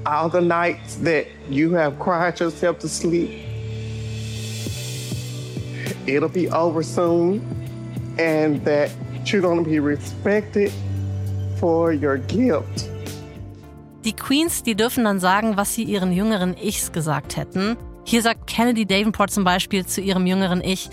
All 0.06 0.30
the 0.30 0.42
nights 0.42 0.96
that 0.98 1.28
you 1.50 1.74
have 1.74 1.98
cried 1.98 2.40
yourself 2.40 2.80
to 2.80 2.90
sleep, 2.90 3.32
it'll 6.06 6.30
be 6.30 6.50
over 6.50 6.84
soon, 6.84 7.42
and 8.20 8.64
that 8.66 8.92
you're 9.26 9.42
going 9.42 9.64
to 9.64 9.70
be 9.70 9.80
respected 9.80 10.72
for 11.58 11.94
your 11.94 12.18
gift. 12.18 12.90
Die 14.04 14.12
Queens, 14.12 14.64
die 14.64 14.76
dürfen 14.76 15.06
dann 15.06 15.20
sagen, 15.20 15.56
was 15.56 15.74
sie 15.74 15.84
ihren 15.84 16.12
jüngeren 16.12 16.56
Ichs 16.58 16.92
gesagt 16.92 17.38
hätten. 17.38 17.78
Hier 18.04 18.22
sagt 18.22 18.48
Kennedy 18.48 18.86
Davenport 18.86 19.32
zum 19.32 19.46
Beispiel 19.46 19.86
zu 19.86 20.02
ihrem 20.02 20.28
jüngeren 20.28 20.62
Ich, 20.62 20.90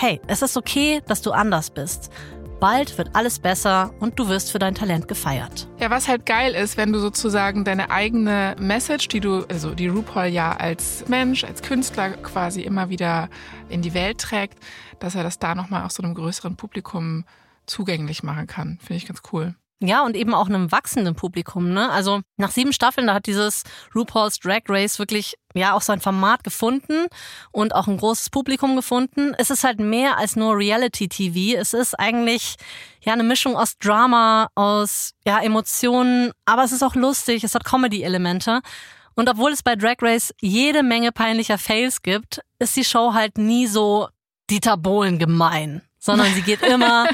hey, 0.00 0.20
es 0.28 0.42
ist 0.42 0.56
okay, 0.56 1.02
dass 1.08 1.22
du 1.22 1.32
anders 1.32 1.70
bist. 1.70 2.12
Bald 2.60 2.96
wird 2.98 3.16
alles 3.16 3.40
besser 3.40 3.92
und 3.98 4.16
du 4.16 4.28
wirst 4.28 4.52
für 4.52 4.60
dein 4.60 4.76
Talent 4.76 5.08
gefeiert. 5.08 5.68
Ja, 5.80 5.90
was 5.90 6.06
halt 6.06 6.24
geil 6.24 6.54
ist, 6.54 6.76
wenn 6.76 6.92
du 6.92 7.00
sozusagen 7.00 7.64
deine 7.64 7.90
eigene 7.90 8.54
Message, 8.60 9.08
die 9.08 9.18
du, 9.18 9.44
also 9.46 9.74
die 9.74 9.88
RuPaul 9.88 10.26
ja 10.26 10.52
als 10.52 11.04
Mensch, 11.08 11.42
als 11.42 11.62
Künstler 11.62 12.10
quasi 12.10 12.62
immer 12.62 12.90
wieder 12.90 13.28
in 13.68 13.82
die 13.82 13.92
Welt 13.92 14.18
trägt, 14.18 14.60
dass 15.00 15.16
er 15.16 15.24
das 15.24 15.40
da 15.40 15.56
nochmal 15.56 15.84
auch 15.84 15.90
so 15.90 16.04
einem 16.04 16.14
größeren 16.14 16.54
Publikum 16.54 17.24
zugänglich 17.66 18.22
machen 18.22 18.46
kann. 18.46 18.78
Finde 18.80 18.94
ich 18.94 19.06
ganz 19.06 19.22
cool. 19.32 19.56
Ja, 19.80 20.04
und 20.04 20.16
eben 20.16 20.34
auch 20.34 20.48
einem 20.48 20.72
wachsenden 20.72 21.14
Publikum. 21.14 21.72
Ne? 21.72 21.88
Also 21.90 22.20
nach 22.36 22.50
sieben 22.50 22.72
Staffeln, 22.72 23.06
da 23.06 23.14
hat 23.14 23.26
dieses 23.26 23.62
RuPaul's 23.94 24.40
Drag 24.40 24.62
Race 24.68 24.98
wirklich 24.98 25.36
ja 25.54 25.72
auch 25.74 25.82
sein 25.82 26.00
Format 26.00 26.42
gefunden 26.42 27.06
und 27.52 27.72
auch 27.74 27.86
ein 27.86 27.96
großes 27.96 28.30
Publikum 28.30 28.74
gefunden. 28.74 29.34
Es 29.38 29.50
ist 29.50 29.62
halt 29.62 29.78
mehr 29.78 30.18
als 30.18 30.34
nur 30.34 30.56
Reality-TV. 30.56 31.56
Es 31.56 31.74
ist 31.74 31.94
eigentlich 31.94 32.56
ja 33.02 33.12
eine 33.12 33.22
Mischung 33.22 33.56
aus 33.56 33.78
Drama, 33.78 34.48
aus 34.56 35.12
ja 35.24 35.38
Emotionen, 35.40 36.32
aber 36.44 36.64
es 36.64 36.72
ist 36.72 36.82
auch 36.82 36.96
lustig. 36.96 37.44
Es 37.44 37.54
hat 37.54 37.64
Comedy-Elemente. 37.64 38.62
Und 39.14 39.28
obwohl 39.28 39.52
es 39.52 39.62
bei 39.62 39.76
Drag 39.76 39.96
Race 40.02 40.34
jede 40.40 40.82
Menge 40.82 41.12
peinlicher 41.12 41.58
Fails 41.58 42.02
gibt, 42.02 42.40
ist 42.58 42.76
die 42.76 42.84
Show 42.84 43.14
halt 43.14 43.38
nie 43.38 43.68
so 43.68 44.08
Dieter 44.50 44.76
Bohlen 44.76 45.20
gemein, 45.20 45.82
sondern 45.98 46.32
sie 46.34 46.42
geht 46.42 46.62
immer 46.66 47.06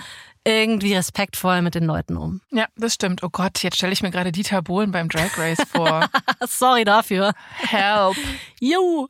irgendwie 0.44 0.94
respektvoll 0.94 1.62
mit 1.62 1.74
den 1.74 1.84
Leuten 1.84 2.16
um. 2.16 2.40
Ja, 2.50 2.66
das 2.76 2.94
stimmt. 2.94 3.22
Oh 3.22 3.30
Gott, 3.30 3.62
jetzt 3.62 3.76
stelle 3.76 3.92
ich 3.92 4.02
mir 4.02 4.10
gerade 4.10 4.32
Dieter 4.32 4.62
Bohlen 4.62 4.92
beim 4.92 5.08
Drag 5.08 5.36
Race 5.38 5.62
vor. 5.72 6.08
Sorry 6.46 6.84
dafür. 6.84 7.32
Help. 7.56 8.16
Juhu. 8.60 9.08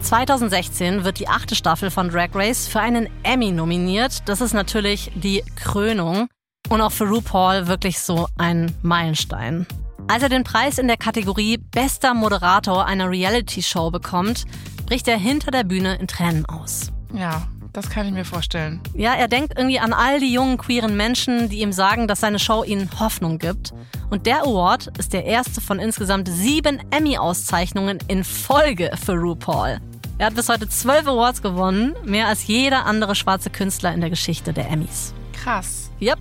2016 0.00 1.04
wird 1.04 1.18
die 1.18 1.28
achte 1.28 1.54
Staffel 1.54 1.90
von 1.90 2.08
Drag 2.08 2.30
Race 2.34 2.68
für 2.68 2.80
einen 2.80 3.08
Emmy 3.22 3.50
nominiert. 3.50 4.22
Das 4.26 4.40
ist 4.40 4.52
natürlich 4.52 5.10
die 5.14 5.42
Krönung 5.56 6.28
und 6.68 6.80
auch 6.80 6.92
für 6.92 7.04
RuPaul 7.04 7.66
wirklich 7.66 7.98
so 7.98 8.28
ein 8.38 8.74
Meilenstein. 8.82 9.66
Als 10.06 10.22
er 10.22 10.28
den 10.28 10.44
Preis 10.44 10.78
in 10.78 10.86
der 10.86 10.96
Kategorie 10.96 11.58
Bester 11.58 12.14
Moderator 12.14 12.86
einer 12.86 13.10
Reality-Show 13.10 13.90
bekommt, 13.90 14.44
bricht 14.86 15.06
er 15.08 15.18
hinter 15.18 15.50
der 15.50 15.64
Bühne 15.64 15.96
in 15.96 16.06
Tränen 16.06 16.46
aus. 16.46 16.92
Ja, 17.12 17.46
das 17.72 17.90
kann 17.90 18.06
ich 18.06 18.12
mir 18.12 18.24
vorstellen. 18.24 18.80
Ja, 18.94 19.14
er 19.14 19.28
denkt 19.28 19.54
irgendwie 19.56 19.78
an 19.78 19.92
all 19.92 20.20
die 20.20 20.32
jungen 20.32 20.58
queeren 20.58 20.96
Menschen, 20.96 21.48
die 21.48 21.60
ihm 21.60 21.72
sagen, 21.72 22.08
dass 22.08 22.20
seine 22.20 22.38
Show 22.38 22.64
ihnen 22.64 22.88
Hoffnung 22.98 23.38
gibt. 23.38 23.72
Und 24.10 24.26
der 24.26 24.42
Award 24.42 24.98
ist 24.98 25.12
der 25.12 25.24
erste 25.24 25.60
von 25.60 25.78
insgesamt 25.78 26.28
sieben 26.28 26.80
Emmy-Auszeichnungen 26.90 27.98
in 28.08 28.24
Folge 28.24 28.90
für 29.04 29.12
RuPaul. 29.12 29.78
Er 30.18 30.26
hat 30.26 30.34
bis 30.34 30.48
heute 30.48 30.68
zwölf 30.68 31.06
Awards 31.06 31.42
gewonnen, 31.42 31.94
mehr 32.04 32.26
als 32.26 32.46
jeder 32.46 32.86
andere 32.86 33.14
schwarze 33.14 33.50
Künstler 33.50 33.92
in 33.92 34.00
der 34.00 34.10
Geschichte 34.10 34.52
der 34.52 34.68
Emmys. 34.68 35.14
Krass. 35.32 35.90
Yep. 36.00 36.18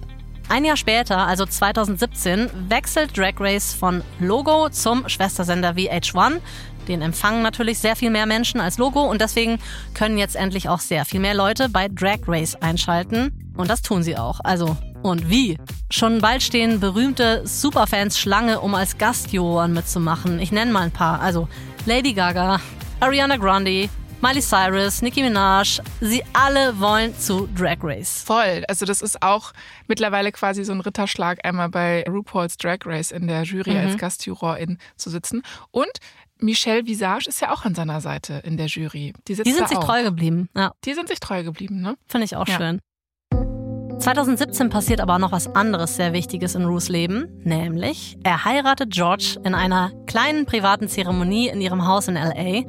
Ein 0.49 0.63
Jahr 0.63 0.77
später, 0.77 1.27
also 1.27 1.45
2017, 1.45 2.49
wechselt 2.69 3.17
Drag 3.17 3.33
Race 3.39 3.73
von 3.73 4.01
Logo 4.19 4.69
zum 4.69 5.07
Schwestersender 5.09 5.71
VH1, 5.71 6.39
den 6.87 7.01
empfangen 7.01 7.41
natürlich 7.41 7.79
sehr 7.79 7.97
viel 7.97 8.09
mehr 8.09 8.25
Menschen 8.25 8.61
als 8.61 8.77
Logo 8.77 9.01
und 9.01 9.19
deswegen 9.19 9.59
können 9.93 10.17
jetzt 10.17 10.37
endlich 10.37 10.69
auch 10.69 10.79
sehr 10.79 11.03
viel 11.03 11.19
mehr 11.19 11.33
Leute 11.33 11.67
bei 11.67 11.89
Drag 11.89 12.19
Race 12.27 12.55
einschalten. 12.55 13.53
Und 13.57 13.69
das 13.69 13.81
tun 13.81 14.03
sie 14.03 14.17
auch. 14.17 14.39
Also, 14.41 14.77
und 15.03 15.29
wie? 15.29 15.57
Schon 15.91 16.21
bald 16.21 16.41
stehen 16.43 16.79
berühmte 16.79 17.41
Superfans 17.45 18.17
Schlange, 18.17 18.61
um 18.61 18.73
als 18.73 18.97
Gastjuroren 18.97 19.73
mitzumachen. 19.73 20.39
Ich 20.39 20.53
nenne 20.53 20.71
mal 20.71 20.83
ein 20.83 20.91
paar. 20.91 21.19
Also 21.19 21.49
Lady 21.85 22.13
Gaga, 22.13 22.61
Ariana 23.01 23.35
Grande, 23.35 23.89
Miley 24.19 24.41
Cyrus, 24.41 25.03
Nicki 25.03 25.21
Minaj, 25.21 25.79
sie 26.01 26.23
alle 26.33 26.79
wollen 26.79 27.15
zu 27.19 27.47
Drag 27.55 27.77
Race. 27.83 28.23
Voll. 28.25 28.63
Also 28.67 28.85
das 28.85 29.03
ist 29.03 29.21
auch 29.21 29.53
mittlerweile 29.87 30.31
quasi 30.31 30.63
so 30.63 30.71
ein 30.71 30.81
Ritterschlag, 30.81 31.45
einmal 31.45 31.69
bei 31.69 32.03
RuPaul's 32.09 32.57
Drag 32.57 32.79
Race 32.85 33.11
in 33.11 33.27
der 33.27 33.43
Jury 33.43 33.75
mhm. 33.75 33.77
als 33.77 33.97
Gastjurorin 33.97 34.79
zu 34.95 35.11
sitzen. 35.11 35.43
Und 35.69 35.91
Michelle 36.39 36.85
Visage 36.85 37.29
ist 37.29 37.41
ja 37.41 37.51
auch 37.51 37.63
an 37.63 37.75
seiner 37.75 38.01
Seite 38.01 38.41
in 38.43 38.57
der 38.57 38.67
Jury. 38.67 39.13
Die, 39.27 39.35
die 39.35 39.51
sind 39.51 39.69
sich 39.69 39.77
auch. 39.77 39.85
treu 39.85 40.03
geblieben. 40.03 40.49
Ja. 40.55 40.73
Die 40.83 40.93
sind 40.95 41.07
sich 41.09 41.19
treu 41.19 41.43
geblieben, 41.43 41.81
ne? 41.81 41.95
Finde 42.07 42.25
ich 42.25 42.35
auch 42.35 42.47
ja. 42.47 42.57
schön. 42.57 42.81
2017 43.99 44.69
passiert 44.69 45.01
aber 45.01 45.17
noch 45.17 45.31
was 45.31 45.53
anderes 45.55 45.95
sehr 45.95 46.13
Wichtiges 46.13 46.55
in 46.55 46.65
Ruths 46.65 46.87
Leben, 46.87 47.27
nämlich 47.43 48.17
er 48.23 48.45
heiratet 48.45 48.91
George 48.91 49.39
in 49.43 49.55
einer 49.55 49.91
kleinen 50.05 50.45
privaten 50.45 50.87
Zeremonie 50.87 51.49
in 51.49 51.61
ihrem 51.61 51.85
Haus 51.87 52.07
in 52.07 52.15
LA. 52.15 52.63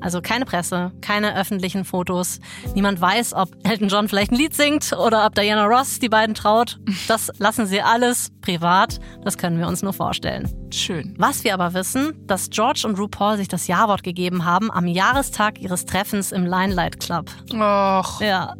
Also 0.00 0.20
keine 0.20 0.44
Presse, 0.44 0.92
keine 1.00 1.34
öffentlichen 1.34 1.86
Fotos. 1.86 2.38
Niemand 2.74 3.00
weiß, 3.00 3.32
ob 3.32 3.48
Elton 3.64 3.88
John 3.88 4.08
vielleicht 4.08 4.32
ein 4.32 4.36
Lied 4.36 4.54
singt 4.54 4.92
oder 4.92 5.24
ob 5.24 5.34
Diana 5.34 5.64
Ross 5.64 5.98
die 5.98 6.10
beiden 6.10 6.34
traut. 6.34 6.78
Das 7.08 7.30
lassen 7.38 7.66
sie 7.66 7.80
alles 7.80 8.30
privat. 8.42 9.00
Das 9.24 9.38
können 9.38 9.58
wir 9.58 9.66
uns 9.66 9.82
nur 9.82 9.94
vorstellen. 9.94 10.52
Schön. 10.70 11.14
Was 11.18 11.44
wir 11.44 11.54
aber 11.54 11.72
wissen, 11.72 12.26
dass 12.26 12.50
George 12.50 12.82
und 12.86 12.98
RuPaul 12.98 13.38
sich 13.38 13.48
das 13.48 13.66
Jawort 13.66 14.02
gegeben 14.02 14.44
haben 14.44 14.70
am 14.70 14.86
Jahrestag 14.86 15.58
ihres 15.58 15.86
Treffens 15.86 16.32
im 16.32 16.44
Limelight 16.44 17.00
Club. 17.00 17.30
Och. 17.54 18.20
Ja. 18.20 18.54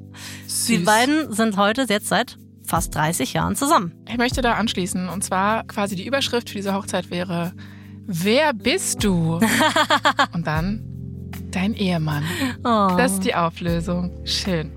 Süß. 0.46 0.66
Die 0.66 0.78
beiden 0.78 1.32
sind 1.32 1.56
heute 1.56 1.86
jetzt 1.88 2.08
seit 2.14 2.38
fast 2.64 2.94
30 2.94 3.32
Jahren 3.32 3.56
zusammen. 3.56 3.92
Ich 4.08 4.16
möchte 4.16 4.40
da 4.40 4.54
anschließen. 4.54 5.08
Und 5.08 5.24
zwar 5.24 5.64
quasi 5.64 5.96
die 5.96 6.06
Überschrift 6.06 6.48
für 6.48 6.56
diese 6.56 6.74
Hochzeit 6.74 7.10
wäre, 7.10 7.52
wer 8.06 8.52
bist 8.54 9.02
du? 9.02 9.40
und 10.32 10.46
dann 10.46 10.94
Dein 11.50 11.74
Ehemann. 11.74 12.24
Oh. 12.64 12.96
Das 12.96 13.12
ist 13.12 13.24
die 13.24 13.34
Auflösung. 13.34 14.10
Schön. 14.24 14.72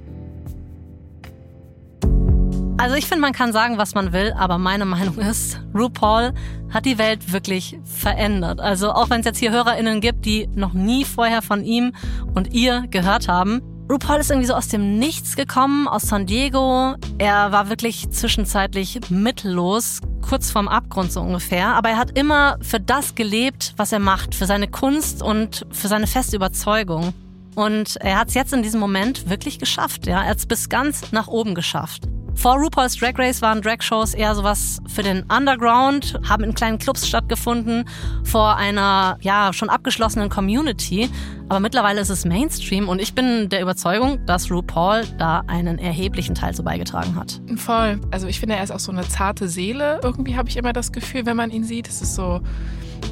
Also 2.77 2.95
ich 2.95 3.07
finde, 3.07 3.21
man 3.21 3.33
kann 3.33 3.51
sagen, 3.51 3.79
was 3.79 3.95
man 3.95 4.13
will, 4.13 4.33
aber 4.37 4.59
meine 4.59 4.85
Meinung 4.85 5.17
ist, 5.17 5.59
RuPaul 5.73 6.33
hat 6.69 6.85
die 6.85 6.99
Welt 6.99 7.33
wirklich 7.33 7.79
verändert. 7.83 8.59
Also 8.59 8.91
auch 8.91 9.09
wenn 9.09 9.21
es 9.21 9.25
jetzt 9.25 9.39
hier 9.39 9.51
HörerInnen 9.51 10.01
gibt, 10.01 10.25
die 10.25 10.47
noch 10.53 10.73
nie 10.73 11.03
vorher 11.03 11.41
von 11.41 11.63
ihm 11.63 11.93
und 12.35 12.53
ihr 12.53 12.85
gehört 12.91 13.27
haben, 13.27 13.61
RuPaul 13.89 14.19
ist 14.19 14.29
irgendwie 14.29 14.47
so 14.47 14.53
aus 14.53 14.67
dem 14.67 14.99
Nichts 14.99 15.37
gekommen, 15.37 15.87
aus 15.87 16.03
San 16.03 16.25
Diego. 16.25 16.95
Er 17.19 17.53
war 17.53 17.69
wirklich 17.69 18.09
zwischenzeitlich 18.09 18.99
mittellos, 19.09 20.01
kurz 20.27 20.51
vorm 20.51 20.67
Abgrund 20.67 21.13
so 21.13 21.21
ungefähr. 21.21 21.67
Aber 21.69 21.89
er 21.89 21.97
hat 21.97 22.17
immer 22.17 22.57
für 22.61 22.81
das 22.81 23.15
gelebt, 23.15 23.73
was 23.77 23.93
er 23.93 23.99
macht, 23.99 24.35
für 24.35 24.45
seine 24.45 24.67
Kunst 24.67 25.21
und 25.21 25.65
für 25.71 25.87
seine 25.87 26.05
feste 26.05 26.35
Überzeugung. 26.35 27.13
Und 27.55 27.95
er 28.01 28.19
hat 28.19 28.27
es 28.27 28.33
jetzt 28.33 28.51
in 28.51 28.61
diesem 28.61 28.81
Moment 28.81 29.29
wirklich 29.29 29.57
geschafft. 29.57 30.05
Ja? 30.05 30.21
Er 30.21 30.31
hat 30.31 30.37
es 30.37 30.45
bis 30.45 30.67
ganz 30.67 31.13
nach 31.13 31.27
oben 31.27 31.55
geschafft. 31.55 32.03
Vor 32.37 32.55
RuPaul's 32.59 32.95
Drag 32.95 33.17
Race 33.17 33.41
waren 33.41 33.63
Drag-Shows 33.63 34.13
eher 34.13 34.35
sowas 34.35 34.79
für 34.87 35.01
den 35.01 35.23
Underground, 35.23 36.19
haben 36.29 36.43
in 36.43 36.53
kleinen 36.53 36.77
Clubs 36.77 37.07
stattgefunden, 37.07 37.85
vor 38.23 38.55
einer 38.55 39.17
ja 39.21 39.51
schon 39.53 39.69
abgeschlossenen 39.69 40.29
Community. 40.29 41.09
Aber 41.49 41.59
mittlerweile 41.59 41.99
ist 41.99 42.09
es 42.09 42.25
Mainstream 42.25 42.89
und 42.89 43.01
ich 43.01 43.15
bin 43.15 43.49
der 43.49 43.61
Überzeugung, 43.61 44.23
dass 44.27 44.51
RuPaul 44.51 45.03
da 45.17 45.43
einen 45.47 45.79
erheblichen 45.79 46.35
Teil 46.35 46.53
zu 46.53 46.63
beigetragen 46.63 47.15
hat. 47.15 47.41
Voll. 47.55 47.99
Also 48.11 48.27
ich 48.27 48.39
finde, 48.39 48.55
er 48.55 48.63
ist 48.63 48.71
auch 48.71 48.79
so 48.79 48.91
eine 48.91 49.07
zarte 49.07 49.49
Seele. 49.49 49.99
Irgendwie 50.03 50.37
habe 50.37 50.47
ich 50.47 50.57
immer 50.57 50.73
das 50.73 50.91
Gefühl, 50.91 51.25
wenn 51.25 51.37
man 51.37 51.49
ihn 51.49 51.63
sieht, 51.63 51.89
es 51.89 52.03
ist 52.03 52.13
so 52.13 52.41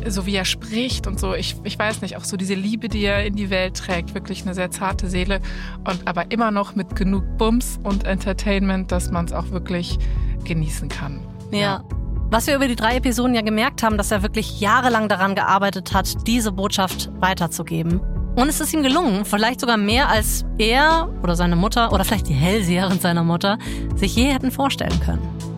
so 0.07 0.25
wie 0.25 0.35
er 0.35 0.45
spricht 0.45 1.07
und 1.07 1.19
so. 1.19 1.33
Ich, 1.33 1.55
ich 1.63 1.77
weiß 1.77 2.01
nicht, 2.01 2.17
auch 2.17 2.23
so 2.23 2.37
diese 2.37 2.53
Liebe, 2.53 2.89
die 2.89 3.03
er 3.03 3.25
in 3.25 3.35
die 3.35 3.49
Welt 3.49 3.77
trägt, 3.77 4.13
wirklich 4.13 4.43
eine 4.43 4.53
sehr 4.53 4.71
zarte 4.71 5.09
Seele 5.09 5.39
und 5.87 6.07
aber 6.07 6.31
immer 6.31 6.51
noch 6.51 6.75
mit 6.75 6.95
genug 6.95 7.23
Bums 7.37 7.79
und 7.83 8.05
Entertainment, 8.05 8.91
dass 8.91 9.11
man 9.11 9.25
es 9.25 9.33
auch 9.33 9.51
wirklich 9.51 9.97
genießen 10.43 10.89
kann. 10.89 11.19
ja. 11.51 11.59
ja. 11.59 11.83
Was 12.31 12.47
wir 12.47 12.55
über 12.55 12.67
die 12.67 12.75
drei 12.75 12.97
Episoden 12.97 13.35
ja 13.35 13.41
gemerkt 13.41 13.83
haben, 13.83 13.97
dass 13.97 14.09
er 14.09 14.23
wirklich 14.23 14.59
jahrelang 14.59 15.07
daran 15.07 15.35
gearbeitet 15.35 15.93
hat, 15.93 16.27
diese 16.27 16.51
Botschaft 16.51 17.11
weiterzugeben. 17.19 18.01
Und 18.35 18.49
es 18.49 18.59
ist 18.59 18.73
ihm 18.73 18.83
gelungen, 18.83 19.25
vielleicht 19.25 19.61
sogar 19.61 19.77
mehr 19.77 20.09
als 20.09 20.43
er 20.57 21.07
oder 21.23 21.35
seine 21.35 21.55
Mutter 21.55 21.93
oder 21.93 22.03
vielleicht 22.03 22.27
die 22.27 22.33
Hellseherin 22.33 22.99
seiner 22.99 23.23
Mutter 23.23 23.57
sich 23.95 24.15
je 24.15 24.25
hätten 24.25 24.51
vorstellen 24.51 24.99
können. 24.99 25.54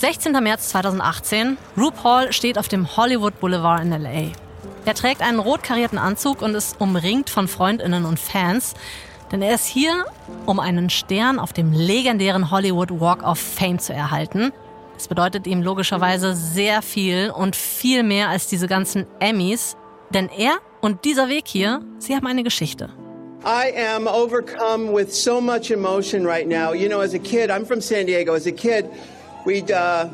16. 0.00 0.32
März 0.32 0.70
2018. 0.70 1.58
RuPaul 1.76 2.32
steht 2.32 2.56
auf 2.56 2.68
dem 2.68 2.96
Hollywood 2.96 3.38
Boulevard 3.38 3.82
in 3.82 3.90
LA. 3.90 4.32
Er 4.86 4.94
trägt 4.94 5.20
einen 5.20 5.38
rot 5.38 5.62
karierten 5.62 5.98
Anzug 5.98 6.40
und 6.40 6.54
ist 6.54 6.80
umringt 6.80 7.28
von 7.28 7.48
Freundinnen 7.48 8.06
und 8.06 8.18
Fans, 8.18 8.72
denn 9.30 9.42
er 9.42 9.54
ist 9.54 9.66
hier, 9.66 10.06
um 10.46 10.58
einen 10.58 10.88
Stern 10.88 11.38
auf 11.38 11.52
dem 11.52 11.74
legendären 11.74 12.50
Hollywood 12.50 12.98
Walk 12.98 13.22
of 13.22 13.38
Fame 13.38 13.78
zu 13.78 13.92
erhalten. 13.92 14.54
Das 14.94 15.06
bedeutet 15.06 15.46
ihm 15.46 15.60
logischerweise 15.60 16.34
sehr 16.34 16.80
viel 16.80 17.30
und 17.30 17.54
viel 17.54 18.02
mehr 18.02 18.30
als 18.30 18.46
diese 18.46 18.68
ganzen 18.68 19.04
Emmys, 19.18 19.76
denn 20.14 20.30
er 20.34 20.60
und 20.80 21.04
dieser 21.04 21.28
Weg 21.28 21.44
hier, 21.46 21.82
sie 21.98 22.16
haben 22.16 22.26
eine 22.26 22.42
Geschichte. 22.42 22.88
I 23.44 23.70
am 23.94 24.06
overcome 24.06 24.94
with 24.94 25.12
so 25.12 25.42
much 25.42 25.70
emotion 25.70 26.26
right 26.26 26.48
now. 26.48 26.72
You 26.72 26.88
know, 26.88 27.02
as 27.02 27.12
a 27.12 27.18
kid, 27.18 27.50
I'm 27.50 27.66
from 27.66 27.82
San 27.82 28.06
Diego. 28.06 28.34
As 28.34 28.46
a 28.46 28.50
kid, 28.50 28.86
we'd 29.44 29.70
uh, 29.70 30.08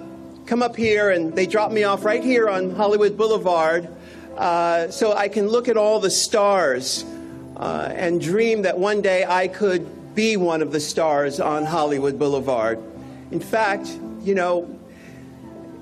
come 0.47 0.62
up 0.62 0.77
here 0.77 1.11
and 1.11 1.35
they 1.35 1.47
dropped 1.47 1.72
me 1.72 1.85
off 1.85 2.05
right 2.05 2.22
here 2.22 2.49
on 2.49 2.70
Hollywood 2.70 3.16
Boulevard 3.16 3.89
uh, 4.37 4.91
so 4.91 5.12
I 5.12 5.29
can 5.29 5.49
look 5.49 5.68
at 5.68 5.77
all 5.77 6.01
the 6.01 6.11
stars 6.11 7.05
uh, 7.57 7.91
and 7.95 8.20
dream 8.20 8.62
that 8.62 8.79
one 8.79 9.03
day 9.03 9.24
I 9.24 9.49
could 9.49 10.14
be 10.14 10.37
one 10.37 10.62
of 10.62 10.72
the 10.72 10.81
stars 10.81 11.41
on 11.41 11.64
Hollywood 11.64 12.18
Boulevard. 12.18 12.79
In 13.31 13.41
fact, 13.41 13.89
you 14.22 14.35
know, 14.35 14.68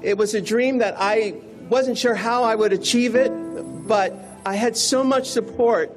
it 0.03 0.17
was 0.17 0.35
a 0.35 0.41
dream 0.41 0.79
that 0.79 0.95
I 0.99 1.35
wasn't 1.69 1.99
sure 1.99 2.15
how 2.15 2.45
I 2.45 2.55
would 2.55 2.73
achieve 2.73 3.15
it, 3.15 3.31
but 3.87 4.13
I 4.45 4.57
had 4.57 4.77
so 4.77 5.03
much 5.03 5.27
support. 5.27 5.91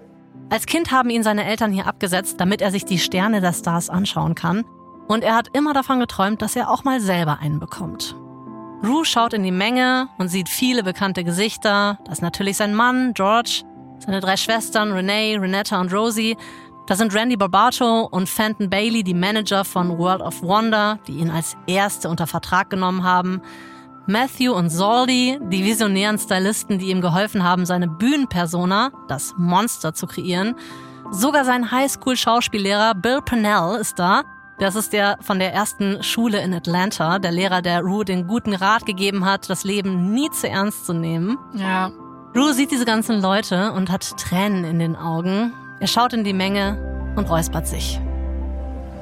Als 0.49 0.65
Kind 0.65 0.91
haben 0.91 1.09
ihn 1.09 1.23
seine 1.23 1.43
Eltern 1.45 1.73
hier 1.73 1.87
abgesetzt, 1.87 2.39
damit 2.39 2.61
er 2.61 2.71
sich 2.71 2.85
die 2.85 2.99
Sterne 2.99 3.41
der 3.41 3.53
Stars 3.53 3.89
anschauen 3.89 4.33
kann. 4.33 4.63
Und 5.07 5.23
er 5.23 5.35
hat 5.35 5.49
immer 5.53 5.73
davon 5.73 5.99
geträumt, 5.99 6.41
dass 6.41 6.55
er 6.55 6.69
auch 6.69 6.83
mal 6.83 6.99
selber 6.99 7.39
einen 7.39 7.59
bekommt. 7.59 8.15
Rue 8.83 9.05
schaut 9.05 9.33
in 9.33 9.43
die 9.43 9.51
Menge 9.51 10.09
und 10.17 10.27
sieht 10.27 10.49
viele 10.49 10.83
bekannte 10.83 11.23
Gesichter. 11.23 11.97
Das 12.05 12.15
ist 12.15 12.21
natürlich 12.21 12.57
sein 12.57 12.75
Mann, 12.75 13.13
George, 13.13 13.63
seine 13.99 14.19
drei 14.19 14.37
Schwestern, 14.37 14.91
Renee, 14.91 15.37
Renetta 15.37 15.79
und 15.81 15.91
Rosie. 15.91 16.37
Da 16.85 16.95
sind 16.95 17.13
Randy 17.13 17.35
Barbato 17.35 18.07
und 18.11 18.29
Fenton 18.29 18.69
Bailey, 18.69 19.03
die 19.03 19.13
Manager 19.13 19.65
von 19.65 19.97
World 19.97 20.21
of 20.21 20.41
Wonder, 20.41 20.99
die 21.07 21.17
ihn 21.17 21.31
als 21.31 21.57
erste 21.65 22.07
unter 22.07 22.27
Vertrag 22.27 22.69
genommen 22.69 23.03
haben. 23.03 23.41
Matthew 24.05 24.53
und 24.53 24.69
Zaldi, 24.69 25.37
die 25.51 25.65
visionären 25.65 26.17
Stylisten, 26.17 26.79
die 26.79 26.91
ihm 26.91 27.01
geholfen 27.01 27.43
haben, 27.43 27.65
seine 27.65 27.89
Bühnenpersona, 27.89 28.91
das 29.09 29.33
Monster, 29.37 29.93
zu 29.93 30.07
kreieren. 30.07 30.55
Sogar 31.11 31.43
sein 31.43 31.71
Highschool-Schauspiellehrer 31.71 32.95
Bill 32.95 33.21
Pennell 33.21 33.77
ist 33.81 33.99
da. 33.99 34.23
Das 34.59 34.75
ist 34.75 34.91
der 34.91 35.17
von 35.21 35.37
der 35.37 35.53
ersten 35.53 36.01
Schule 36.01 36.41
in 36.41 36.51
Atlanta, 36.51 37.19
der 37.19 37.31
Lehrer, 37.31 37.61
der 37.61 37.81
Rue 37.81 38.03
den 38.03 38.25
guten 38.25 38.53
Rat 38.53 38.87
gegeben 38.87 39.23
hat, 39.23 39.51
das 39.51 39.63
Leben 39.63 40.13
nie 40.13 40.31
zu 40.31 40.49
ernst 40.49 40.87
zu 40.87 40.93
nehmen. 40.93 41.37
Ja. 41.53 41.91
Rue 42.35 42.53
sieht 42.53 42.71
diese 42.71 42.85
ganzen 42.85 43.21
Leute 43.21 43.71
und 43.73 43.91
hat 43.91 44.17
Tränen 44.17 44.63
in 44.63 44.79
den 44.79 44.95
Augen. 44.95 45.53
Er 45.79 45.85
schaut 45.85 46.13
in 46.13 46.23
die 46.23 46.33
Menge 46.33 47.13
und 47.15 47.29
räuspert 47.29 47.67
sich. 47.67 47.99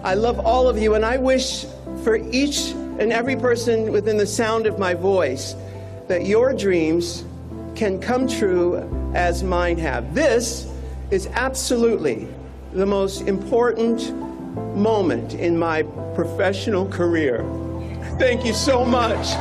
I 0.06 0.14
love 0.14 0.40
all 0.46 0.68
of 0.68 0.78
you 0.78 0.94
and 0.94 1.06
I 1.06 1.18
wish 1.18 1.66
for 2.04 2.16
each 2.16 2.76
and 3.00 3.14
every 3.14 3.38
person 3.38 3.94
within 3.94 4.20
the 4.20 4.28
sound 4.28 4.68
of 4.68 4.78
my 4.78 4.94
voice 4.94 5.56
that 6.10 6.28
your 6.28 6.54
dreams 6.54 7.24
can 7.76 8.00
come 8.02 8.28
true 8.28 8.84
as 9.14 9.42
mine 9.42 9.78
have. 9.78 10.04
This 10.14 10.68
is 11.12 11.30
absolutely 11.34 12.28
the 12.74 12.86
most 12.86 13.22
important 13.22 14.14
moment 14.76 15.34
in 15.34 15.58
my 15.58 15.84
professional 16.16 16.86
career. 16.86 17.44
Thank 18.18 18.46
you 18.46 18.54
so 18.54 18.86
much. 18.86 19.36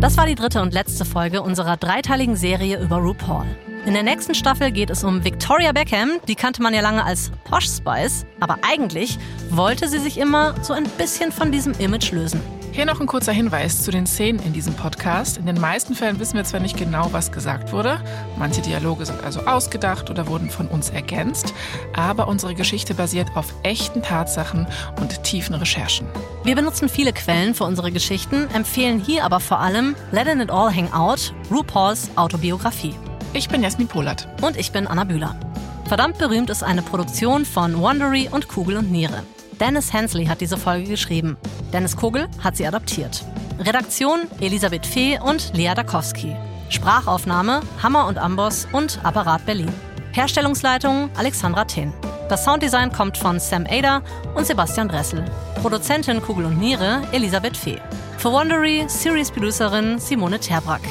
Das 0.00 0.16
war 0.16 0.26
die 0.26 0.34
dritte 0.34 0.62
und 0.62 0.72
letzte 0.72 1.04
Folge 1.04 1.42
unserer 1.42 1.76
dreiteiligen 1.76 2.34
Serie 2.34 2.80
über 2.80 2.96
RuPaul. 2.96 3.44
In 3.84 3.92
der 3.92 4.02
nächsten 4.02 4.34
Staffel 4.34 4.70
geht 4.70 4.88
es 4.88 5.04
um 5.04 5.24
Victoria 5.24 5.72
Beckham. 5.72 6.20
Die 6.26 6.34
kannte 6.34 6.62
man 6.62 6.72
ja 6.72 6.80
lange 6.80 7.04
als 7.04 7.30
Posh 7.44 7.66
Spice, 7.66 8.24
aber 8.40 8.58
eigentlich 8.62 9.18
wollte 9.50 9.88
sie 9.88 9.98
sich 9.98 10.18
immer 10.18 10.54
so 10.62 10.72
ein 10.72 10.84
bisschen 10.96 11.32
von 11.32 11.52
diesem 11.52 11.74
Image 11.78 12.12
lösen. 12.12 12.40
Hier 12.80 12.86
noch 12.86 12.98
ein 12.98 13.06
kurzer 13.06 13.32
Hinweis 13.32 13.82
zu 13.82 13.90
den 13.90 14.06
Szenen 14.06 14.40
in 14.42 14.54
diesem 14.54 14.72
Podcast. 14.72 15.36
In 15.36 15.44
den 15.44 15.60
meisten 15.60 15.94
Fällen 15.94 16.18
wissen 16.18 16.36
wir 16.36 16.44
zwar 16.44 16.60
nicht 16.60 16.78
genau, 16.78 17.12
was 17.12 17.30
gesagt 17.30 17.74
wurde. 17.74 18.02
Manche 18.38 18.62
Dialoge 18.62 19.04
sind 19.04 19.22
also 19.22 19.40
ausgedacht 19.40 20.08
oder 20.08 20.28
wurden 20.28 20.48
von 20.48 20.66
uns 20.66 20.88
ergänzt. 20.88 21.52
Aber 21.94 22.26
unsere 22.26 22.54
Geschichte 22.54 22.94
basiert 22.94 23.36
auf 23.36 23.52
echten 23.64 24.00
Tatsachen 24.00 24.66
und 24.98 25.22
tiefen 25.24 25.56
Recherchen. 25.56 26.08
Wir 26.42 26.54
benutzen 26.54 26.88
viele 26.88 27.12
Quellen 27.12 27.54
für 27.54 27.64
unsere 27.64 27.92
Geschichten, 27.92 28.48
empfehlen 28.54 28.98
hier 28.98 29.24
aber 29.24 29.40
vor 29.40 29.58
allem 29.58 29.94
Letting 30.10 30.40
It 30.40 30.50
All 30.50 30.74
Hang 30.74 30.90
Out, 30.90 31.34
RuPaul's 31.50 32.08
Autobiografie. 32.16 32.94
Ich 33.34 33.50
bin 33.50 33.62
Jasmin 33.62 33.88
Polat. 33.88 34.26
Und 34.40 34.56
ich 34.56 34.72
bin 34.72 34.86
Anna 34.86 35.04
Bühler. 35.04 35.38
Verdammt 35.86 36.16
berühmt 36.16 36.48
ist 36.48 36.62
eine 36.62 36.80
Produktion 36.80 37.44
von 37.44 37.78
Wondery 37.78 38.30
und 38.30 38.48
Kugel 38.48 38.78
und 38.78 38.90
Niere. 38.90 39.22
Dennis 39.60 39.92
Hensley 39.92 40.24
hat 40.24 40.40
diese 40.40 40.56
Folge 40.56 40.88
geschrieben. 40.88 41.36
Dennis 41.70 41.94
Kogel 41.94 42.28
hat 42.42 42.56
sie 42.56 42.66
adaptiert. 42.66 43.22
Redaktion 43.58 44.20
Elisabeth 44.40 44.86
Fee 44.86 45.18
und 45.20 45.52
Lea 45.54 45.74
Dakowski. 45.76 46.34
Sprachaufnahme 46.70 47.60
Hammer 47.82 48.06
und 48.06 48.16
Amboss 48.16 48.66
und 48.72 48.98
Apparat 49.04 49.44
Berlin. 49.44 49.72
Herstellungsleitung 50.12 51.10
Alexandra 51.16 51.66
Tin. 51.66 51.92
Das 52.30 52.44
Sounddesign 52.44 52.90
kommt 52.90 53.18
von 53.18 53.38
Sam 53.38 53.66
Ada 53.68 54.02
und 54.34 54.46
Sebastian 54.46 54.88
Dressel. 54.88 55.24
Produzentin 55.60 56.22
Kugel 56.22 56.46
und 56.46 56.58
Niere 56.58 57.02
Elisabeth 57.12 57.56
Fee. 57.56 57.80
Für 58.16 58.32
Wondery 58.32 58.84
Series 58.88 59.30
Producerin 59.30 59.98
Simone 59.98 60.40
Terbrack. 60.40 60.82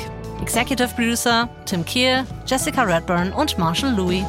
Executive 0.41 0.89
Producer 0.95 1.49
Tim 1.65 1.83
Kehl, 1.83 2.23
Jessica 2.45 2.83
Redburn 2.83 3.33
und 3.33 3.57
Marshall 3.57 3.95
Louis. 3.95 4.23